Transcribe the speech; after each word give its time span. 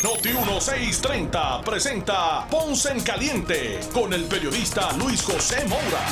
Noti 0.00 0.28
1630 0.28 1.62
presenta 1.64 2.46
Ponce 2.48 2.92
en 2.92 3.00
Caliente 3.00 3.80
con 3.92 4.12
el 4.12 4.26
periodista 4.26 4.96
Luis 4.96 5.20
José 5.22 5.66
Moura. 5.66 6.06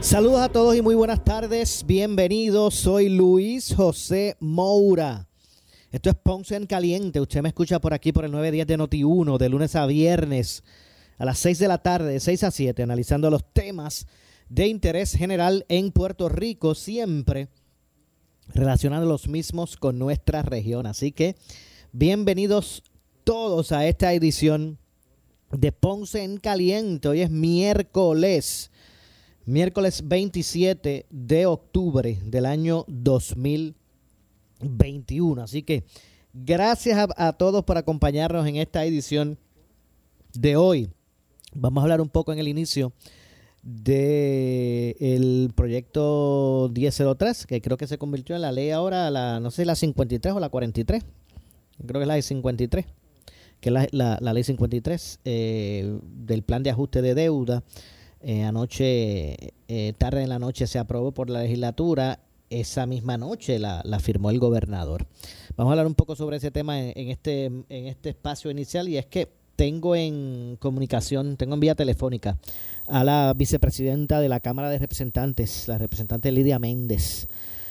Saludos 0.00 0.40
a 0.42 0.48
todos 0.48 0.76
y 0.76 0.82
muy 0.82 0.94
buenas 0.94 1.24
tardes. 1.24 1.84
Bienvenidos. 1.84 2.76
Soy 2.76 3.08
Luis 3.08 3.74
José 3.74 4.36
Moura. 4.38 5.26
Esto 5.90 6.10
es 6.10 6.14
Ponce 6.14 6.54
en 6.54 6.66
Caliente. 6.66 7.20
Usted 7.20 7.42
me 7.42 7.48
escucha 7.48 7.80
por 7.80 7.94
aquí 7.94 8.12
por 8.12 8.24
el 8.24 8.30
910 8.30 8.66
de 8.68 8.78
Noti1 8.78 9.38
de 9.38 9.48
lunes 9.48 9.74
a 9.74 9.86
viernes 9.86 10.62
a 11.18 11.24
las 11.24 11.40
6 11.40 11.58
de 11.58 11.66
la 11.66 11.78
tarde, 11.78 12.12
de 12.12 12.20
6 12.20 12.44
a 12.44 12.52
7, 12.52 12.80
analizando 12.80 13.28
los 13.28 13.52
temas 13.52 14.06
de 14.48 14.68
interés 14.68 15.14
general 15.14 15.66
en 15.68 15.90
Puerto 15.90 16.28
Rico, 16.28 16.76
siempre 16.76 17.48
relacionando 18.54 19.06
los 19.06 19.28
mismos 19.28 19.76
con 19.76 19.98
nuestra 19.98 20.42
región. 20.42 20.86
Así 20.86 21.12
que 21.12 21.36
bienvenidos 21.92 22.82
todos 23.24 23.72
a 23.72 23.86
esta 23.86 24.12
edición 24.12 24.78
de 25.50 25.72
Ponce 25.72 26.22
en 26.22 26.38
Caliente. 26.38 27.08
Hoy 27.08 27.22
es 27.22 27.30
miércoles 27.30 28.70
miércoles 29.48 30.06
27 30.06 31.06
de 31.08 31.46
octubre 31.46 32.18
del 32.22 32.44
año 32.44 32.84
2021. 32.86 35.42
Así 35.42 35.62
que 35.62 35.84
gracias 36.34 37.08
a, 37.16 37.32
todos 37.32 37.64
por 37.64 37.78
acompañarnos 37.78 38.46
en 38.46 38.56
esta 38.56 38.84
edición 38.84 39.38
de 40.34 40.56
hoy. 40.56 40.90
Vamos 41.54 41.80
a 41.80 41.84
hablar 41.84 42.02
un 42.02 42.10
poco 42.10 42.30
en 42.30 42.40
el 42.40 42.48
inicio 42.48 42.92
del 43.68 44.96
el 44.98 45.52
proyecto 45.54 46.70
1003, 46.74 47.46
que 47.46 47.60
creo 47.60 47.76
que 47.76 47.86
se 47.86 47.98
convirtió 47.98 48.34
en 48.34 48.42
la 48.42 48.52
ley 48.52 48.70
ahora, 48.70 49.10
la, 49.10 49.40
no 49.40 49.50
sé, 49.50 49.64
la 49.64 49.74
53 49.74 50.34
o 50.34 50.40
la 50.40 50.48
43. 50.48 51.04
Creo 51.86 52.00
que 52.00 52.02
es 52.02 52.08
la 52.08 52.14
de 52.14 52.22
53, 52.22 52.86
que 53.60 53.68
es 53.68 53.72
la, 53.92 54.18
la, 54.20 54.32
ley 54.32 54.42
53 54.42 55.20
eh, 55.24 55.98
del 56.02 56.42
plan 56.42 56.62
de 56.62 56.70
ajuste 56.70 57.02
de 57.02 57.14
deuda 57.14 57.62
eh, 58.20 58.42
anoche, 58.42 59.52
eh, 59.68 59.92
tarde 59.96 60.22
en 60.22 60.28
la 60.30 60.38
noche, 60.38 60.66
se 60.66 60.78
aprobó 60.78 61.12
por 61.12 61.30
la 61.30 61.42
legislatura. 61.42 62.20
Esa 62.50 62.86
misma 62.86 63.18
noche 63.18 63.58
la, 63.58 63.82
firmó 64.00 64.30
el 64.30 64.38
gobernador. 64.38 65.06
Vamos 65.56 65.70
a 65.70 65.72
hablar 65.72 65.86
un 65.86 65.94
poco 65.94 66.16
sobre 66.16 66.38
ese 66.38 66.50
tema 66.50 66.80
en, 66.80 67.10
este, 67.10 67.44
en 67.44 67.66
este 67.68 68.08
espacio 68.08 68.50
inicial 68.50 68.88
y 68.88 68.96
es 68.96 69.04
que 69.04 69.28
tengo 69.58 69.96
en 69.96 70.56
comunicación, 70.60 71.36
tengo 71.36 71.54
en 71.54 71.60
vía 71.60 71.74
telefónica 71.74 72.36
a 72.86 73.02
la 73.02 73.34
vicepresidenta 73.34 74.20
de 74.20 74.28
la 74.28 74.38
Cámara 74.38 74.70
de 74.70 74.78
Representantes, 74.78 75.66
la 75.66 75.78
representante 75.78 76.30
Lidia 76.30 76.60
Méndez, 76.60 77.26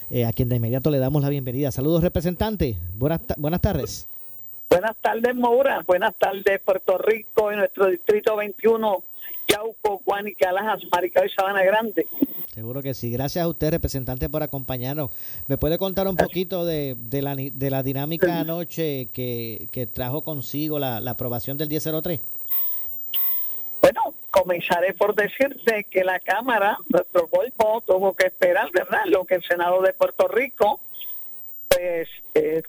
eh, 0.10 0.26
a 0.26 0.34
quien 0.34 0.50
de 0.50 0.58
inmediato 0.58 0.92
le 0.92 1.00
damos 1.00 1.22
la 1.22 1.30
bienvenida. 1.30 1.72
Saludos, 1.72 2.04
representante. 2.04 2.78
Buenas, 2.94 3.22
buenas 3.38 3.62
tardes. 3.62 4.10
Buenas 4.70 4.98
tardes, 4.98 5.34
Moura. 5.34 5.82
Buenas 5.88 6.14
tardes, 6.16 6.60
Puerto 6.60 6.98
Rico, 6.98 7.54
en 7.54 7.60
nuestro 7.60 7.88
distrito 7.88 8.36
21 8.36 9.04
Yauco, 9.48 10.02
y 10.06 10.90
Maricao 10.92 11.26
y 11.26 11.30
Sabana 11.30 11.64
Grande. 11.64 12.06
Seguro 12.58 12.82
que 12.82 12.96
sí. 12.96 13.12
Gracias 13.12 13.46
a 13.46 13.48
usted, 13.48 13.70
representante, 13.70 14.30
por 14.30 14.42
acompañarnos. 14.42 15.12
¿Me 15.46 15.60
puede 15.60 15.78
contar 15.78 16.08
un 16.08 16.16
poquito 16.16 16.66
de, 16.66 16.96
de, 16.98 17.22
la, 17.22 17.36
de 17.36 17.70
la 17.70 17.84
dinámica 17.84 18.40
anoche 18.40 19.10
que, 19.14 19.68
que 19.72 19.86
trajo 19.86 20.24
consigo 20.24 20.80
la, 20.80 21.00
la 21.00 21.12
aprobación 21.12 21.60
del 21.60 21.70
1003? 21.70 22.20
Bueno, 23.80 24.16
comenzaré 24.32 24.96
por 24.96 25.14
decirte 25.14 25.84
que 25.84 26.04
la 26.04 26.20
Cámara, 26.20 26.80
nuestro 26.90 27.28
cuerpo, 27.28 27.84
tuvo 27.86 28.16
que 28.16 28.26
esperar, 28.26 28.72
¿verdad? 28.72 29.02
Lo 29.06 29.24
que 29.24 29.36
el 29.36 29.44
Senado 29.44 29.80
de 29.84 29.94
Puerto 29.94 30.28
Rico, 30.28 30.80
pues, 31.68 32.10
eh, 32.34 32.64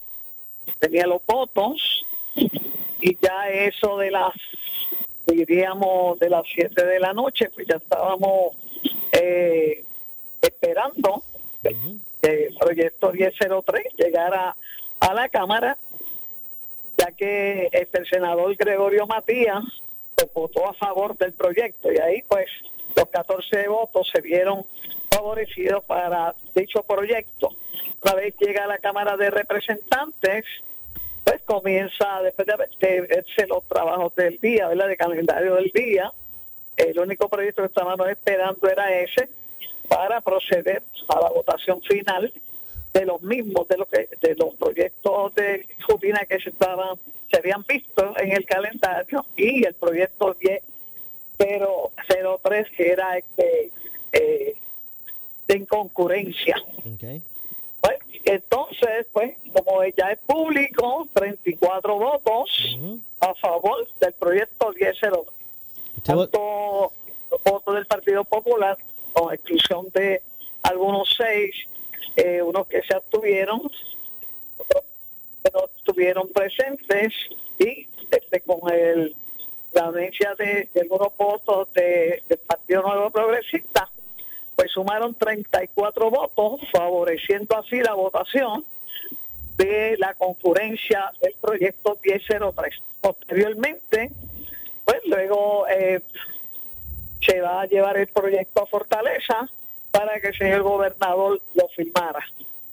tenía 0.81 1.07
los 1.07 1.25
votos 1.25 2.05
y 3.01 3.17
ya 3.23 3.49
eso 3.49 3.97
de 3.97 4.11
las 4.11 4.35
diríamos 5.25 6.19
de 6.19 6.29
las 6.29 6.43
7 6.47 6.85
de 6.85 7.01
la 7.01 7.15
noche, 7.15 7.49
pues 7.55 7.67
ya 7.67 7.77
estábamos 7.77 8.55
eh, 9.13 9.85
esperando 10.41 11.23
que 11.63 12.47
el 12.47 12.57
proyecto 12.57 13.13
1003 13.13 13.87
llegara 13.97 14.57
a 15.01 15.15
la 15.15 15.29
Cámara, 15.29 15.79
ya 16.97 17.13
que 17.13 17.69
este, 17.73 17.99
el 17.99 18.09
senador 18.09 18.55
Gregorio 18.57 19.07
Matías 19.07 19.65
pues, 20.15 20.33
votó 20.33 20.69
a 20.69 20.75
favor 20.75 21.17
del 21.17 21.33
proyecto 21.33 21.93
y 21.93 21.99
ahí 21.99 22.23
pues 22.29 22.47
los 22.97 23.09
14 23.09 23.69
votos 23.69 24.09
se 24.13 24.21
vieron 24.21 24.65
favorecidos 25.09 25.85
para 25.85 26.35
dicho 26.55 26.83
proyecto. 26.83 27.51
Una 28.03 28.15
vez 28.15 28.35
llega 28.41 28.65
a 28.65 28.67
la 28.67 28.79
Cámara 28.79 29.17
de 29.17 29.31
Representantes, 29.31 30.45
pues 31.25 31.43
comienza 31.43 32.23
después 32.23 32.47
de 32.81 33.01
verse 33.03 33.47
los 33.47 33.67
trabajos 33.69 34.15
del 34.17 34.39
día, 34.41 34.69
¿verdad? 34.69 34.89
De 34.89 34.97
calendario 34.97 35.55
del 35.55 35.71
día. 35.73 36.13
El 36.79 36.99
único 36.99 37.29
proyecto 37.29 37.63
que 37.63 37.69
estábamos 37.69 38.09
esperando 38.09 38.69
era 38.69 38.93
ese 39.01 39.29
para 39.89 40.21
proceder 40.21 40.83
a 41.09 41.21
la 41.21 41.29
votación 41.31 41.83
final 41.83 42.33
de 42.93 43.05
los 43.05 43.21
mismos, 43.23 43.67
de 43.69 43.77
lo 43.77 43.87
que, 43.87 44.09
de 44.21 44.35
los 44.37 44.55
proyectos 44.55 45.35
de 45.35 45.67
rutina 45.87 46.21
que 46.29 46.39
se 46.39 46.51
estaban, 46.51 46.97
se 47.31 47.39
habían 47.39 47.65
visto 47.67 48.15
en 48.19 48.33
el 48.33 48.45
calendario 48.47 49.27
y 49.37 49.65
el 49.65 49.75
proyecto 49.75 50.35
10 50.35 50.63
03 51.37 52.67
que 52.77 52.91
era 52.91 53.19
este 53.19 53.71
eh, 54.13 54.55
de 55.47 55.57
inconcurrencia. 55.57 56.57
Okay. 56.95 57.23
Pues, 57.81 57.99
entonces, 58.25 59.07
pues, 59.13 59.37
como 59.53 59.85
ya 59.85 60.13
es 60.13 60.19
público, 60.21 61.09
34 61.13 61.97
votos 61.97 62.79
a 63.21 63.35
favor 63.35 63.87
del 64.01 64.13
proyecto 64.15 64.73
1002. 64.73 65.27
Tanto 66.09 66.95
votos 67.45 67.75
del 67.75 67.85
Partido 67.85 68.25
Popular, 68.25 68.79
con 69.13 69.35
exclusión 69.35 69.91
de 69.93 70.23
algunos 70.63 71.15
seis, 71.15 71.55
eh, 72.17 72.41
unos 72.41 72.67
que 72.67 72.83
se 72.83 72.95
abstuvieron, 72.95 73.61
otros 74.57 74.85
que 75.45 75.51
no 75.53 75.67
estuvieron 75.77 76.29
presentes, 76.31 77.13
y 77.59 77.87
este, 78.11 78.41
con 78.41 78.73
el, 78.73 79.15
la 79.75 79.83
audiencia 79.83 80.35
de, 80.37 80.71
algunos 80.81 81.15
votos 81.15 81.69
del 81.75 82.39
Partido 82.47 82.81
Nuevo 82.85 83.11
Progresista, 83.11 83.91
pues 84.57 84.73
sumaron 84.73 85.15
34 85.15 86.11
votos, 86.11 86.61
favoreciendo 86.73 87.55
así 87.59 87.83
la 87.83 87.93
votación 87.93 88.65
de 89.59 89.99
la 89.99 90.15
concurrencia 90.15 91.13
del 91.21 91.35
proyecto 91.39 91.99
1003. 92.03 92.75
Posteriormente, 93.03 94.11
pues 94.89 95.03
luego 95.05 95.69
eh, 95.69 96.01
se 97.21 97.43
va 97.43 97.61
a 97.61 97.67
llevar 97.67 97.99
el 97.99 98.07
proyecto 98.07 98.63
a 98.63 98.67
Fortaleza 98.67 99.47
para 99.91 100.19
que 100.19 100.29
el 100.29 100.35
señor 100.35 100.63
gobernador 100.63 101.43
lo 101.55 101.69
firmara. 101.69 102.25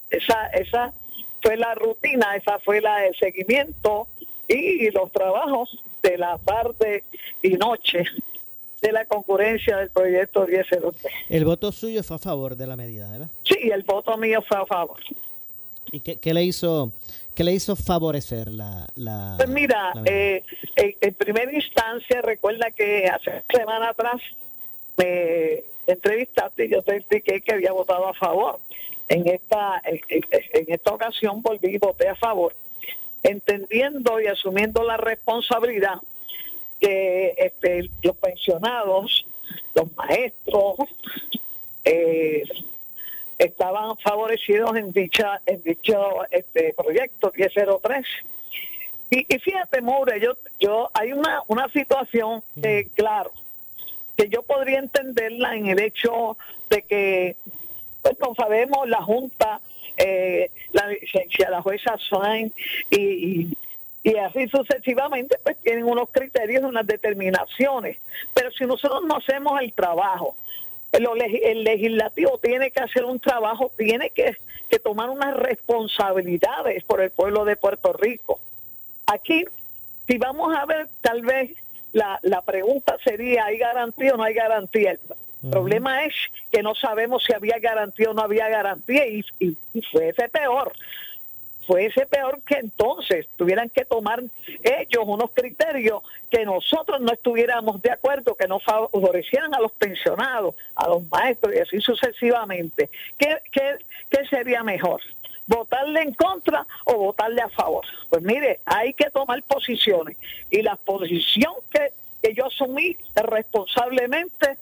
Esa, 0.10 0.48
esa 0.48 0.94
fue 1.42 1.58
la 1.58 1.76
rutina, 1.76 2.38
esa 2.38 2.58
fue 2.60 2.80
la, 2.80 3.06
el 3.06 3.14
seguimiento 3.18 4.08
y 4.48 4.90
los 4.92 5.12
trabajos 5.12 5.84
de 6.02 6.18
la 6.18 6.38
tarde 6.38 7.04
y 7.42 7.50
noche 7.50 8.06
de 8.82 8.92
la 8.94 9.04
concurrencia 9.06 9.76
del 9.76 9.90
proyecto 9.90 10.48
1003. 10.48 10.94
El 11.28 11.44
voto 11.44 11.74
suyo 11.74 12.02
fue 12.02 12.16
a 12.16 12.20
favor 12.20 12.56
de 12.56 12.66
la 12.66 12.78
medida, 12.78 13.12
¿verdad? 13.12 13.30
Sí, 13.44 13.70
el 13.74 13.84
voto 13.84 14.16
mío 14.18 14.42
fue 14.48 14.56
a 14.56 14.66
favor. 14.66 15.02
¿Y 15.92 16.00
qué, 16.00 16.34
le 16.34 16.44
hizo 16.46 16.94
qué 17.36 17.44
le 17.44 17.54
hizo 17.54 17.76
favorecer 17.76 18.52
la... 18.52 18.88
la 18.96 19.36
pues 19.38 19.50
mira, 19.50 19.94
eh, 20.06 20.44
en, 20.76 21.14
primera 21.14 21.54
instancia, 21.54 22.22
recuerda 22.22 22.72
que 22.72 23.08
hace 23.08 23.44
semana 23.50 23.90
atrás 23.90 24.22
me 24.98 25.64
entrevistaste 25.86 26.66
y 26.66 26.70
yo 26.70 26.82
te 26.82 26.96
expliqué 26.96 27.42
que 27.42 27.54
había 27.54 27.74
votado 27.74 28.08
a 28.08 28.14
favor. 28.14 28.60
En 29.08 29.28
esta, 29.28 29.82
en, 29.84 30.00
en 30.10 30.66
esta 30.74 30.92
ocasión 30.92 31.44
volví 31.44 31.76
y 31.76 31.78
voté 31.78 32.08
a 32.08 32.16
favor, 32.16 32.56
entendiendo 33.22 34.20
y 34.20 34.28
asumiendo 34.28 34.84
la 34.84 34.98
responsabilidad 34.98 36.00
que 36.80 37.36
este, 37.38 37.90
los 38.02 38.16
pensionados, 38.18 39.26
los 39.74 39.96
maestros, 39.96 40.76
eh, 41.84 42.44
estaban 43.38 43.98
favorecidos 43.98 44.76
en 44.78 44.92
dicha 44.92 45.42
en 45.46 45.62
dicho 45.64 46.26
este 46.32 46.74
proyecto 46.74 47.32
1003 47.36 48.06
y, 49.10 49.34
y 49.34 49.40
fíjate 49.40 49.82
Moura 49.82 50.18
yo 50.18 50.38
yo 50.60 50.90
hay 50.94 51.12
una 51.12 51.42
una 51.48 51.68
situación 51.70 52.44
que 52.62 52.88
claro 52.96 53.32
que 54.16 54.30
yo 54.30 54.44
podría 54.44 54.80
entenderla 54.80 55.56
en 55.56 55.68
el 55.68 55.80
hecho 55.80 56.38
de 56.70 56.82
que 56.84 57.36
pues 58.02 58.18
como 58.20 58.36
sabemos 58.36 58.88
la 58.88 59.02
junta 59.02 59.60
eh, 59.98 60.52
la 60.72 60.88
licenciada 60.88 61.62
jueza 61.62 61.98
Swain 61.98 62.54
y, 62.90 62.98
y 62.98 63.58
y 64.06 64.18
así 64.18 64.48
sucesivamente, 64.50 65.40
pues 65.44 65.58
tienen 65.64 65.84
unos 65.84 66.10
criterios, 66.12 66.64
unas 66.64 66.86
determinaciones. 66.86 67.98
Pero 68.36 68.52
si 68.52 68.64
nosotros 68.64 69.02
no 69.04 69.18
hacemos 69.18 69.60
el 69.60 69.74
trabajo, 69.74 70.38
el, 70.98 71.22
el 71.22 71.64
legislativo 71.64 72.40
tiene 72.40 72.72
que 72.72 72.82
hacer 72.82 73.06
un 73.06 73.20
trabajo, 73.20 73.72
tiene 73.78 74.10
que, 74.10 74.38
que 74.70 74.80
tomar 74.80 75.10
unas 75.10 75.36
responsabilidades 75.36 76.84
por 76.84 77.02
el 77.02 77.12
pueblo 77.12 77.46
de 77.46 77.56
Puerto 77.56 77.94
Rico. 77.94 78.40
Aquí, 79.06 79.46
si 80.08 80.18
vamos 80.18 80.56
a 80.56 80.66
ver, 80.66 80.88
tal 81.02 81.22
vez 81.22 81.52
la, 81.94 82.20
la 82.24 82.42
pregunta 82.42 82.98
sería, 83.04 83.46
¿hay 83.46 83.58
garantía 83.58 84.14
o 84.14 84.18
no 84.18 84.24
hay 84.24 84.34
garantía? 84.34 84.92
El 84.92 85.52
problema 85.52 86.06
es 86.06 86.16
que 86.52 86.64
no 86.64 86.74
sabemos 86.74 87.24
si 87.24 87.34
había 87.34 87.60
garantía 87.60 88.10
o 88.10 88.14
no 88.14 88.24
había 88.24 88.50
garantía 88.50 89.06
y, 89.06 89.24
y, 89.40 89.56
y 89.74 89.82
fue 89.84 90.10
ese 90.10 90.28
peor 90.30 90.74
fuese 91.66 92.06
peor 92.06 92.42
que 92.44 92.56
entonces 92.56 93.28
tuvieran 93.36 93.70
que 93.70 93.86
tomar 93.86 94.24
ellos 94.64 95.04
unos 95.06 95.32
criterios 95.32 96.04
que 96.30 96.46
nosotros 96.46 97.02
no 97.02 97.12
estuviéramos 97.12 97.82
de 97.82 97.92
acuerdo, 97.92 98.36
que 98.36 98.48
no 98.48 98.60
favorecieran 98.60 99.54
a 99.54 99.60
los 99.60 99.72
pensionados, 99.74 100.56
a 100.76 100.88
los 100.88 101.04
maestros 101.10 101.54
y 101.56 101.60
así 101.60 101.82
sucesivamente. 101.82 102.90
¿Qué, 103.18 103.38
qué, 103.52 103.78
qué 104.10 104.26
sería 104.28 104.64
mejor? 104.64 105.02
¿Votarle 105.48 106.02
en 106.02 106.14
contra 106.14 106.66
o 106.86 106.96
votarle 106.96 107.42
a 107.42 107.50
favor? 107.50 107.86
Pues 108.10 108.22
mire, 108.24 108.62
hay 108.66 108.94
que 108.94 109.10
tomar 109.12 109.42
posiciones 109.44 110.18
y 110.50 110.62
la 110.62 110.76
posición 110.76 111.54
que, 111.70 111.94
que 112.22 112.34
yo 112.34 112.48
asumí 112.48 112.98
responsablemente, 113.16 114.58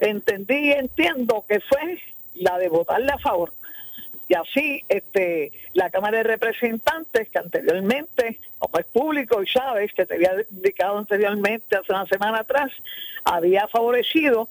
entendí 0.00 0.70
y 0.70 0.72
entiendo 0.72 1.44
que 1.48 1.60
fue 1.60 2.00
la 2.34 2.58
de 2.58 2.68
votarle 2.68 3.12
a 3.12 3.18
favor 3.18 3.52
y 4.28 4.34
así 4.34 4.84
este 4.88 5.52
la 5.72 5.90
Cámara 5.90 6.18
de 6.18 6.24
Representantes 6.24 7.28
que 7.28 7.38
anteriormente 7.38 8.40
como 8.58 8.78
es 8.78 8.86
público 8.86 9.42
y 9.42 9.46
sabes 9.46 9.92
que 9.92 10.06
te 10.06 10.14
había 10.14 10.32
indicado 10.50 10.98
anteriormente 10.98 11.76
hace 11.76 11.92
una 11.92 12.06
semana 12.06 12.40
atrás 12.40 12.70
había 13.24 13.68
favorecido 13.68 14.48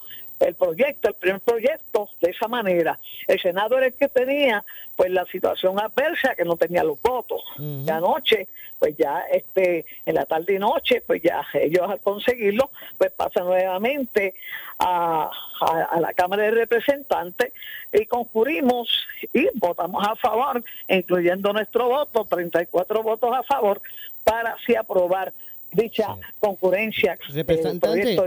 el 0.48 0.56
proyecto, 0.56 1.10
el 1.10 1.16
primer 1.16 1.42
proyecto, 1.42 2.10
de 2.22 2.32
esa 2.32 2.48
manera. 2.48 3.00
El 3.28 3.40
Senado 3.40 3.78
era 3.78 3.88
el 3.88 3.94
que 3.94 4.08
tenía 4.08 4.64
pues 4.96 5.12
la 5.12 5.26
situación 5.26 5.80
adversa, 5.80 6.36
que 6.36 6.46
no 6.46 6.56
tenía 6.56 6.84
los 6.84 7.02
votos. 7.02 7.42
Uh 7.60 7.84
anoche, 7.94 8.48
pues 8.80 8.98
ya 8.98 9.24
este, 9.32 9.86
en 10.06 10.16
la 10.16 10.26
tarde 10.26 10.56
y 10.56 10.60
noche, 10.60 11.02
pues 11.06 11.22
ya 11.22 11.46
ellos 11.54 11.90
al 11.90 12.00
conseguirlo, 12.00 12.72
pues 12.98 13.12
pasan 13.12 13.46
nuevamente 13.46 14.34
a, 14.80 15.30
a, 15.62 16.00
la 16.00 16.14
Cámara 16.14 16.44
de 16.44 16.52
Representantes 16.52 17.54
y 17.92 18.06
concurrimos 18.06 19.08
y 19.32 19.48
votamos 19.56 20.06
a 20.08 20.16
favor, 20.16 20.64
incluyendo 20.88 21.54
nuestro 21.54 21.88
voto, 21.88 22.26
34 22.26 23.04
votos 23.04 23.36
a 23.36 23.44
favor, 23.44 23.82
para 24.24 24.54
así 24.54 24.76
aprobar 24.76 25.34
dicha 25.76 26.16
concurrencia. 26.40 27.18
Representante, 27.30 28.18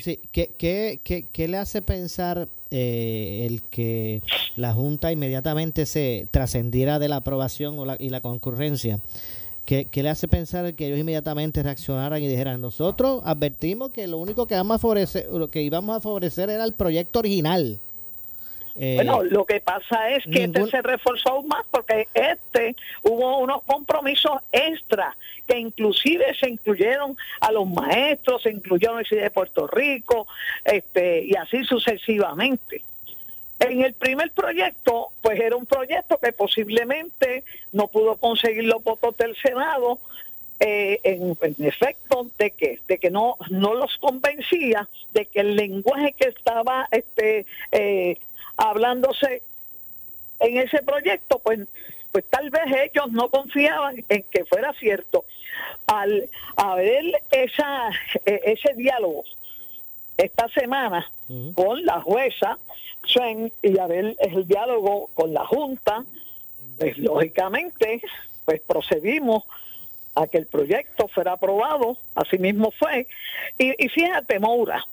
sí, 0.00 0.20
¿qué, 0.32 0.50
qué, 0.58 1.00
qué, 1.02 1.26
qué 1.32 1.48
le 1.48 1.56
hace 1.56 1.82
pensar 1.82 2.48
eh, 2.70 3.46
el 3.48 3.62
que 3.62 4.22
la 4.56 4.72
Junta 4.72 5.12
inmediatamente 5.12 5.86
se 5.86 6.26
trascendiera 6.30 6.98
de 6.98 7.08
la 7.08 7.16
aprobación 7.16 7.78
o 7.78 7.84
la, 7.84 7.96
y 7.98 8.10
la 8.10 8.20
concurrencia? 8.20 9.00
¿Qué, 9.64 9.86
¿Qué, 9.86 10.02
le 10.04 10.10
hace 10.10 10.28
pensar 10.28 10.74
que 10.74 10.86
ellos 10.86 10.98
inmediatamente 10.98 11.62
reaccionaran 11.62 12.22
y 12.22 12.28
dijeran, 12.28 12.60
nosotros 12.60 13.20
advertimos 13.24 13.90
que 13.90 14.06
lo 14.06 14.18
único 14.18 14.46
que, 14.46 14.54
vamos 14.54 14.76
a 14.76 14.78
favorecer, 14.78 15.28
lo 15.32 15.50
que 15.50 15.62
íbamos 15.62 15.96
a 15.96 16.00
favorecer 16.00 16.50
era 16.50 16.64
el 16.64 16.74
proyecto 16.74 17.18
original? 17.18 17.80
Eh, 18.78 18.94
bueno, 18.96 19.22
lo 19.22 19.46
que 19.46 19.60
pasa 19.60 20.10
es 20.10 20.24
que 20.24 20.44
este 20.44 20.66
se 20.66 20.82
reforzó 20.82 21.30
aún 21.30 21.48
más 21.48 21.64
porque 21.70 22.08
este 22.12 22.76
hubo 23.02 23.38
unos 23.38 23.62
compromisos 23.62 24.34
extra 24.52 25.16
que 25.46 25.58
inclusive 25.58 26.34
se 26.38 26.50
incluyeron 26.50 27.16
a 27.40 27.52
los 27.52 27.66
maestros, 27.66 28.42
se 28.42 28.50
incluyó 28.50 28.88
a 28.88 28.90
la 28.90 28.96
Universidad 28.96 29.22
de 29.22 29.30
Puerto 29.30 29.66
Rico, 29.66 30.26
este 30.64 31.24
y 31.24 31.34
así 31.36 31.64
sucesivamente. 31.64 32.84
En 33.58 33.80
el 33.80 33.94
primer 33.94 34.32
proyecto, 34.32 35.12
pues 35.22 35.40
era 35.40 35.56
un 35.56 35.64
proyecto 35.64 36.18
que 36.18 36.32
posiblemente 36.32 37.44
no 37.72 37.88
pudo 37.88 38.16
conseguir 38.16 38.64
los 38.64 38.84
votos 38.84 39.16
del 39.16 39.34
Senado, 39.36 39.98
eh, 40.58 41.00
en, 41.02 41.36
efecto 41.66 42.30
de 42.38 42.50
que 42.50 42.80
de 42.88 42.96
que 42.96 43.10
no 43.10 43.36
no 43.50 43.74
los 43.74 43.98
convencía 43.98 44.88
de 45.12 45.26
que 45.26 45.40
el 45.40 45.54
lenguaje 45.54 46.14
que 46.14 46.28
estaba 46.28 46.88
este 46.90 47.44
eh, 47.72 48.16
hablándose 48.56 49.42
en 50.40 50.58
ese 50.58 50.82
proyecto, 50.82 51.38
pues, 51.38 51.60
pues 52.12 52.24
tal 52.28 52.50
vez 52.50 52.64
ellos 52.66 53.10
no 53.12 53.28
confiaban 53.28 54.04
en 54.08 54.22
que 54.24 54.44
fuera 54.44 54.72
cierto. 54.74 55.24
Al 55.86 56.28
haber 56.56 57.22
esa, 57.30 57.90
e, 58.24 58.40
ese 58.44 58.74
diálogo 58.74 59.24
esta 60.16 60.48
semana 60.48 61.10
con 61.54 61.84
la 61.84 62.00
jueza 62.00 62.58
y 63.62 63.78
a 63.78 63.86
ver 63.86 64.16
el 64.18 64.46
diálogo 64.46 65.10
con 65.14 65.32
la 65.32 65.46
Junta, 65.46 66.04
pues 66.78 66.98
lógicamente 66.98 68.00
pues 68.44 68.60
procedimos 68.60 69.44
a 70.14 70.26
que 70.26 70.38
el 70.38 70.46
proyecto 70.46 71.08
fuera 71.08 71.32
aprobado, 71.32 71.98
así 72.14 72.38
mismo 72.38 72.70
fue. 72.72 73.06
Y, 73.58 73.84
y 73.84 73.88
fíjate, 73.88 74.38
Moura, 74.38 74.84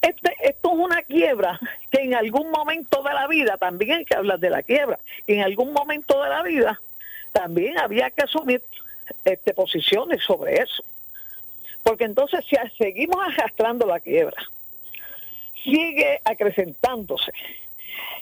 este, 0.00 0.34
esto 0.42 0.72
es 0.72 0.78
una 0.78 1.02
quiebra 1.02 1.58
que 1.90 2.02
en 2.02 2.14
algún 2.14 2.50
momento 2.50 3.02
de 3.02 3.14
la 3.14 3.26
vida, 3.26 3.56
también 3.56 3.98
hay 3.98 4.04
que 4.04 4.14
hablar 4.14 4.38
de 4.38 4.50
la 4.50 4.62
quiebra, 4.62 4.98
en 5.26 5.42
algún 5.42 5.72
momento 5.72 6.22
de 6.22 6.28
la 6.28 6.42
vida 6.42 6.80
también 7.32 7.78
había 7.78 8.10
que 8.10 8.22
asumir 8.22 8.62
este, 9.24 9.54
posiciones 9.54 10.22
sobre 10.24 10.56
eso. 10.56 10.82
Porque 11.82 12.04
entonces 12.04 12.44
si 12.48 12.56
seguimos 12.76 13.18
arrastrando 13.26 13.86
la 13.86 14.00
quiebra, 14.00 14.36
sigue 15.62 16.20
acrecentándose. 16.24 17.32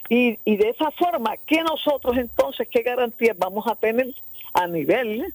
Y, 0.09 0.39
y 0.45 0.57
de 0.57 0.69
esa 0.69 0.91
forma, 0.91 1.35
¿qué 1.45 1.61
nosotros 1.63 2.17
entonces, 2.17 2.67
qué 2.69 2.81
garantías 2.81 3.37
vamos 3.37 3.67
a 3.67 3.75
tener 3.75 4.13
a 4.53 4.67
nivel 4.67 5.33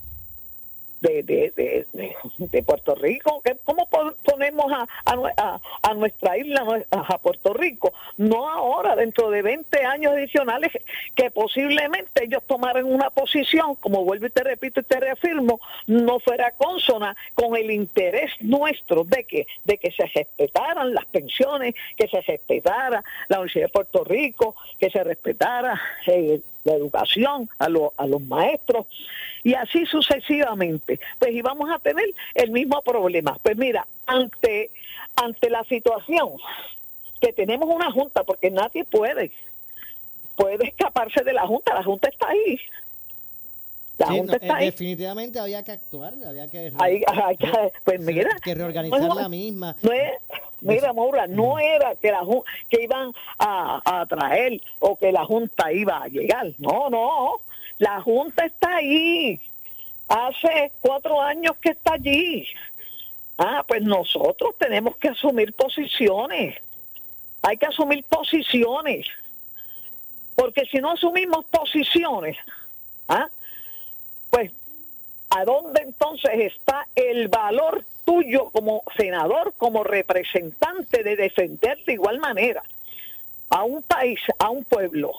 de, 1.02 1.23
de, 1.23 1.87
de, 2.38 2.62
Puerto 2.62 2.94
Rico. 2.94 3.42
¿Cómo 3.64 3.88
ponemos 4.25 4.73
a, 4.73 4.87
a, 5.04 5.61
a, 5.82 5.94
nuestra 5.94 6.38
isla, 6.38 6.64
a 6.90 7.18
Puerto 7.18 7.52
Rico? 7.52 7.92
No 8.16 8.49
ahora, 8.49 8.94
dentro 8.94 9.30
de 9.30 9.42
20 9.42 9.85
años 9.85 10.12
adicionales, 10.12 10.71
que 11.14 11.30
posiblemente 11.30 12.25
ellos 12.25 12.42
tomaran 12.47 12.85
una 12.85 13.11
posición, 13.11 13.75
como 13.76 14.04
vuelvo 14.04 14.26
y 14.26 14.30
te 14.30 14.44
repito 14.44 14.80
y 14.80 14.85
te 14.85 15.00
reafirmo, 15.00 15.61
no 15.87 16.21
fuera 16.21 16.52
consona 16.52 17.16
con 17.35 17.56
el 17.56 17.71
interés 17.71 18.30
nuestro 18.40 19.04
de 19.04 19.25
que, 19.25 19.47
de 19.64 19.78
que 19.78 19.90
se 19.90 20.06
respetaran 20.06 20.94
las 20.94 21.06
pensiones, 21.06 21.75
que 21.97 22.06
se 22.09 22.21
respetara 22.21 23.02
la 23.28 23.38
Universidad 23.38 23.66
de 23.66 23.73
Puerto 23.73 24.04
Rico, 24.04 24.54
que 24.78 24.90
se 24.90 25.02
respetara 25.02 25.80
eh, 26.06 26.40
la 26.64 26.75
educación, 26.75 27.49
a, 27.59 27.66
a 27.66 28.07
los 28.07 28.21
maestros, 28.23 28.87
y 29.42 29.54
así 29.54 29.87
sucesivamente. 29.87 31.00
Pues 31.19 31.33
íbamos 31.33 31.71
a 31.71 31.78
tener 31.78 32.07
el 32.35 32.50
mismo 32.50 32.81
problema. 32.83 33.38
Pues 33.42 33.57
mira, 33.57 33.87
ante, 34.07 34.71
ante 35.16 35.50
la 35.50 35.64
situación 35.64 36.31
que 37.21 37.33
tenemos 37.33 37.69
una 37.69 37.90
junta, 37.90 38.25
porque 38.25 38.50
nadie 38.50 38.85
puede, 38.85 39.33
puede 40.37 40.69
escaparse 40.69 41.23
de 41.23 41.33
la 41.33 41.47
junta, 41.47 41.75
la 41.75 41.85
junta 41.85 42.09
está 42.09 42.28
ahí. 42.28 42.59
La 43.99 44.07
junta 44.07 44.37
está 44.37 44.47
eh, 44.47 44.52
ahí. 44.54 44.64
Definitivamente 44.66 45.38
había 45.38 45.62
que 45.62 45.73
actuar, 45.73 46.14
había 46.26 46.50
que, 46.50 46.73
pues 47.85 48.00
mira, 48.00 48.31
que 48.42 48.54
reorganizar 48.54 49.14
la 49.14 49.28
misma. 49.28 49.76
No 49.83 49.92
es, 49.92 50.12
Mira, 50.62 50.92
Maura, 50.92 51.26
no 51.26 51.59
era 51.59 51.95
que, 51.97 52.11
la, 52.11 52.21
que 52.71 52.83
iban 52.83 53.12
a, 53.38 53.83
a 53.85 54.07
traer 54.07 54.61
o 54.78 54.97
que 54.97 55.12
la 55.12 55.25
Junta 55.25 55.73
iba 55.73 56.02
a 56.02 56.09
llegar. 56.09 56.47
No, 56.59 56.88
no. 56.88 57.40
La 57.78 58.00
Junta 58.00 58.47
está 58.47 58.76
ahí. 58.76 59.40
Hace 60.09 60.73
cuatro 60.81 61.21
años 61.21 61.57
que 61.61 61.71
está 61.71 61.95
allí. 61.95 62.47
Ah, 63.38 63.64
pues 63.66 63.83
nosotros 63.83 64.54
tenemos 64.59 64.97
que 64.97 65.09
asumir 65.09 65.52
posiciones. 65.52 66.59
Hay 67.42 67.57
que 67.57 67.66
asumir 67.66 68.04
posiciones. 68.04 69.07
Porque 70.37 70.64
si 70.66 70.78
no 70.78 70.92
asumimos 70.92 71.45
posiciones, 71.47 72.37
¿ah? 73.09 73.28
pues 74.31 74.52
¿a 75.31 75.45
dónde 75.45 75.83
entonces 75.83 76.31
está 76.35 76.87
el 76.95 77.28
valor 77.28 77.85
tuyo 78.04 78.50
como 78.50 78.82
senador, 78.97 79.54
como 79.56 79.85
representante 79.85 81.02
de 81.02 81.16
defender 81.16 81.78
de 81.87 81.92
igual 81.94 82.18
manera. 82.18 82.62
a 83.54 83.64
un 83.64 83.82
país, 83.82 84.18
a 84.38 84.49
un 84.49 84.64
pueblo, 84.64 85.12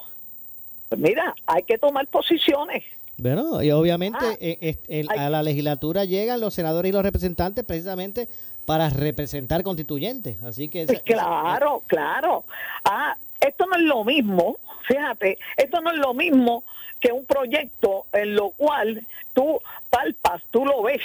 pues 0.90 1.00
mira, 1.00 1.36
hay 1.46 1.62
que 1.62 1.78
tomar 1.78 2.08
posiciones. 2.08 2.84
Bueno, 3.18 3.62
y 3.62 3.70
obviamente 3.70 4.18
Ah, 4.20 4.34
eh, 4.40 4.58
eh, 4.60 4.78
el- 4.88 5.08
hay- 5.12 5.20
a 5.20 5.30
la 5.30 5.44
legislatura 5.44 6.04
llegan 6.06 6.42
los 6.42 6.56
senadores 6.56 6.90
y 6.90 6.94
los 6.94 7.04
representantes 7.04 7.63
precisamente 7.63 8.28
para 8.66 8.90
representar 8.90 9.62
constituyentes. 9.62 10.42
Así 10.42 10.68
que... 10.68 10.82
esa- 10.82 10.94
Pues 10.94 11.04
claro, 11.04 11.84
claro. 11.86 12.44
Ah, 12.84 13.16
esto 13.40 13.68
no 13.68 13.75
es 13.75 13.84
lo 13.84 14.04
mismo, 14.04 14.58
fíjate, 14.88 15.38
esto 15.56 15.80
no 15.82 15.92
es 15.92 15.98
lo 16.00 16.16
mismo 16.16 16.63
que 17.00 17.12
un 17.12 17.25
proyecto 17.28 18.08
en 18.13 18.34
lo 18.36 18.50
cual 18.50 19.06
tú 19.36 19.60
palpas, 19.92 20.42
tú 20.50 20.66
lo 20.66 20.82
ves, 20.82 21.02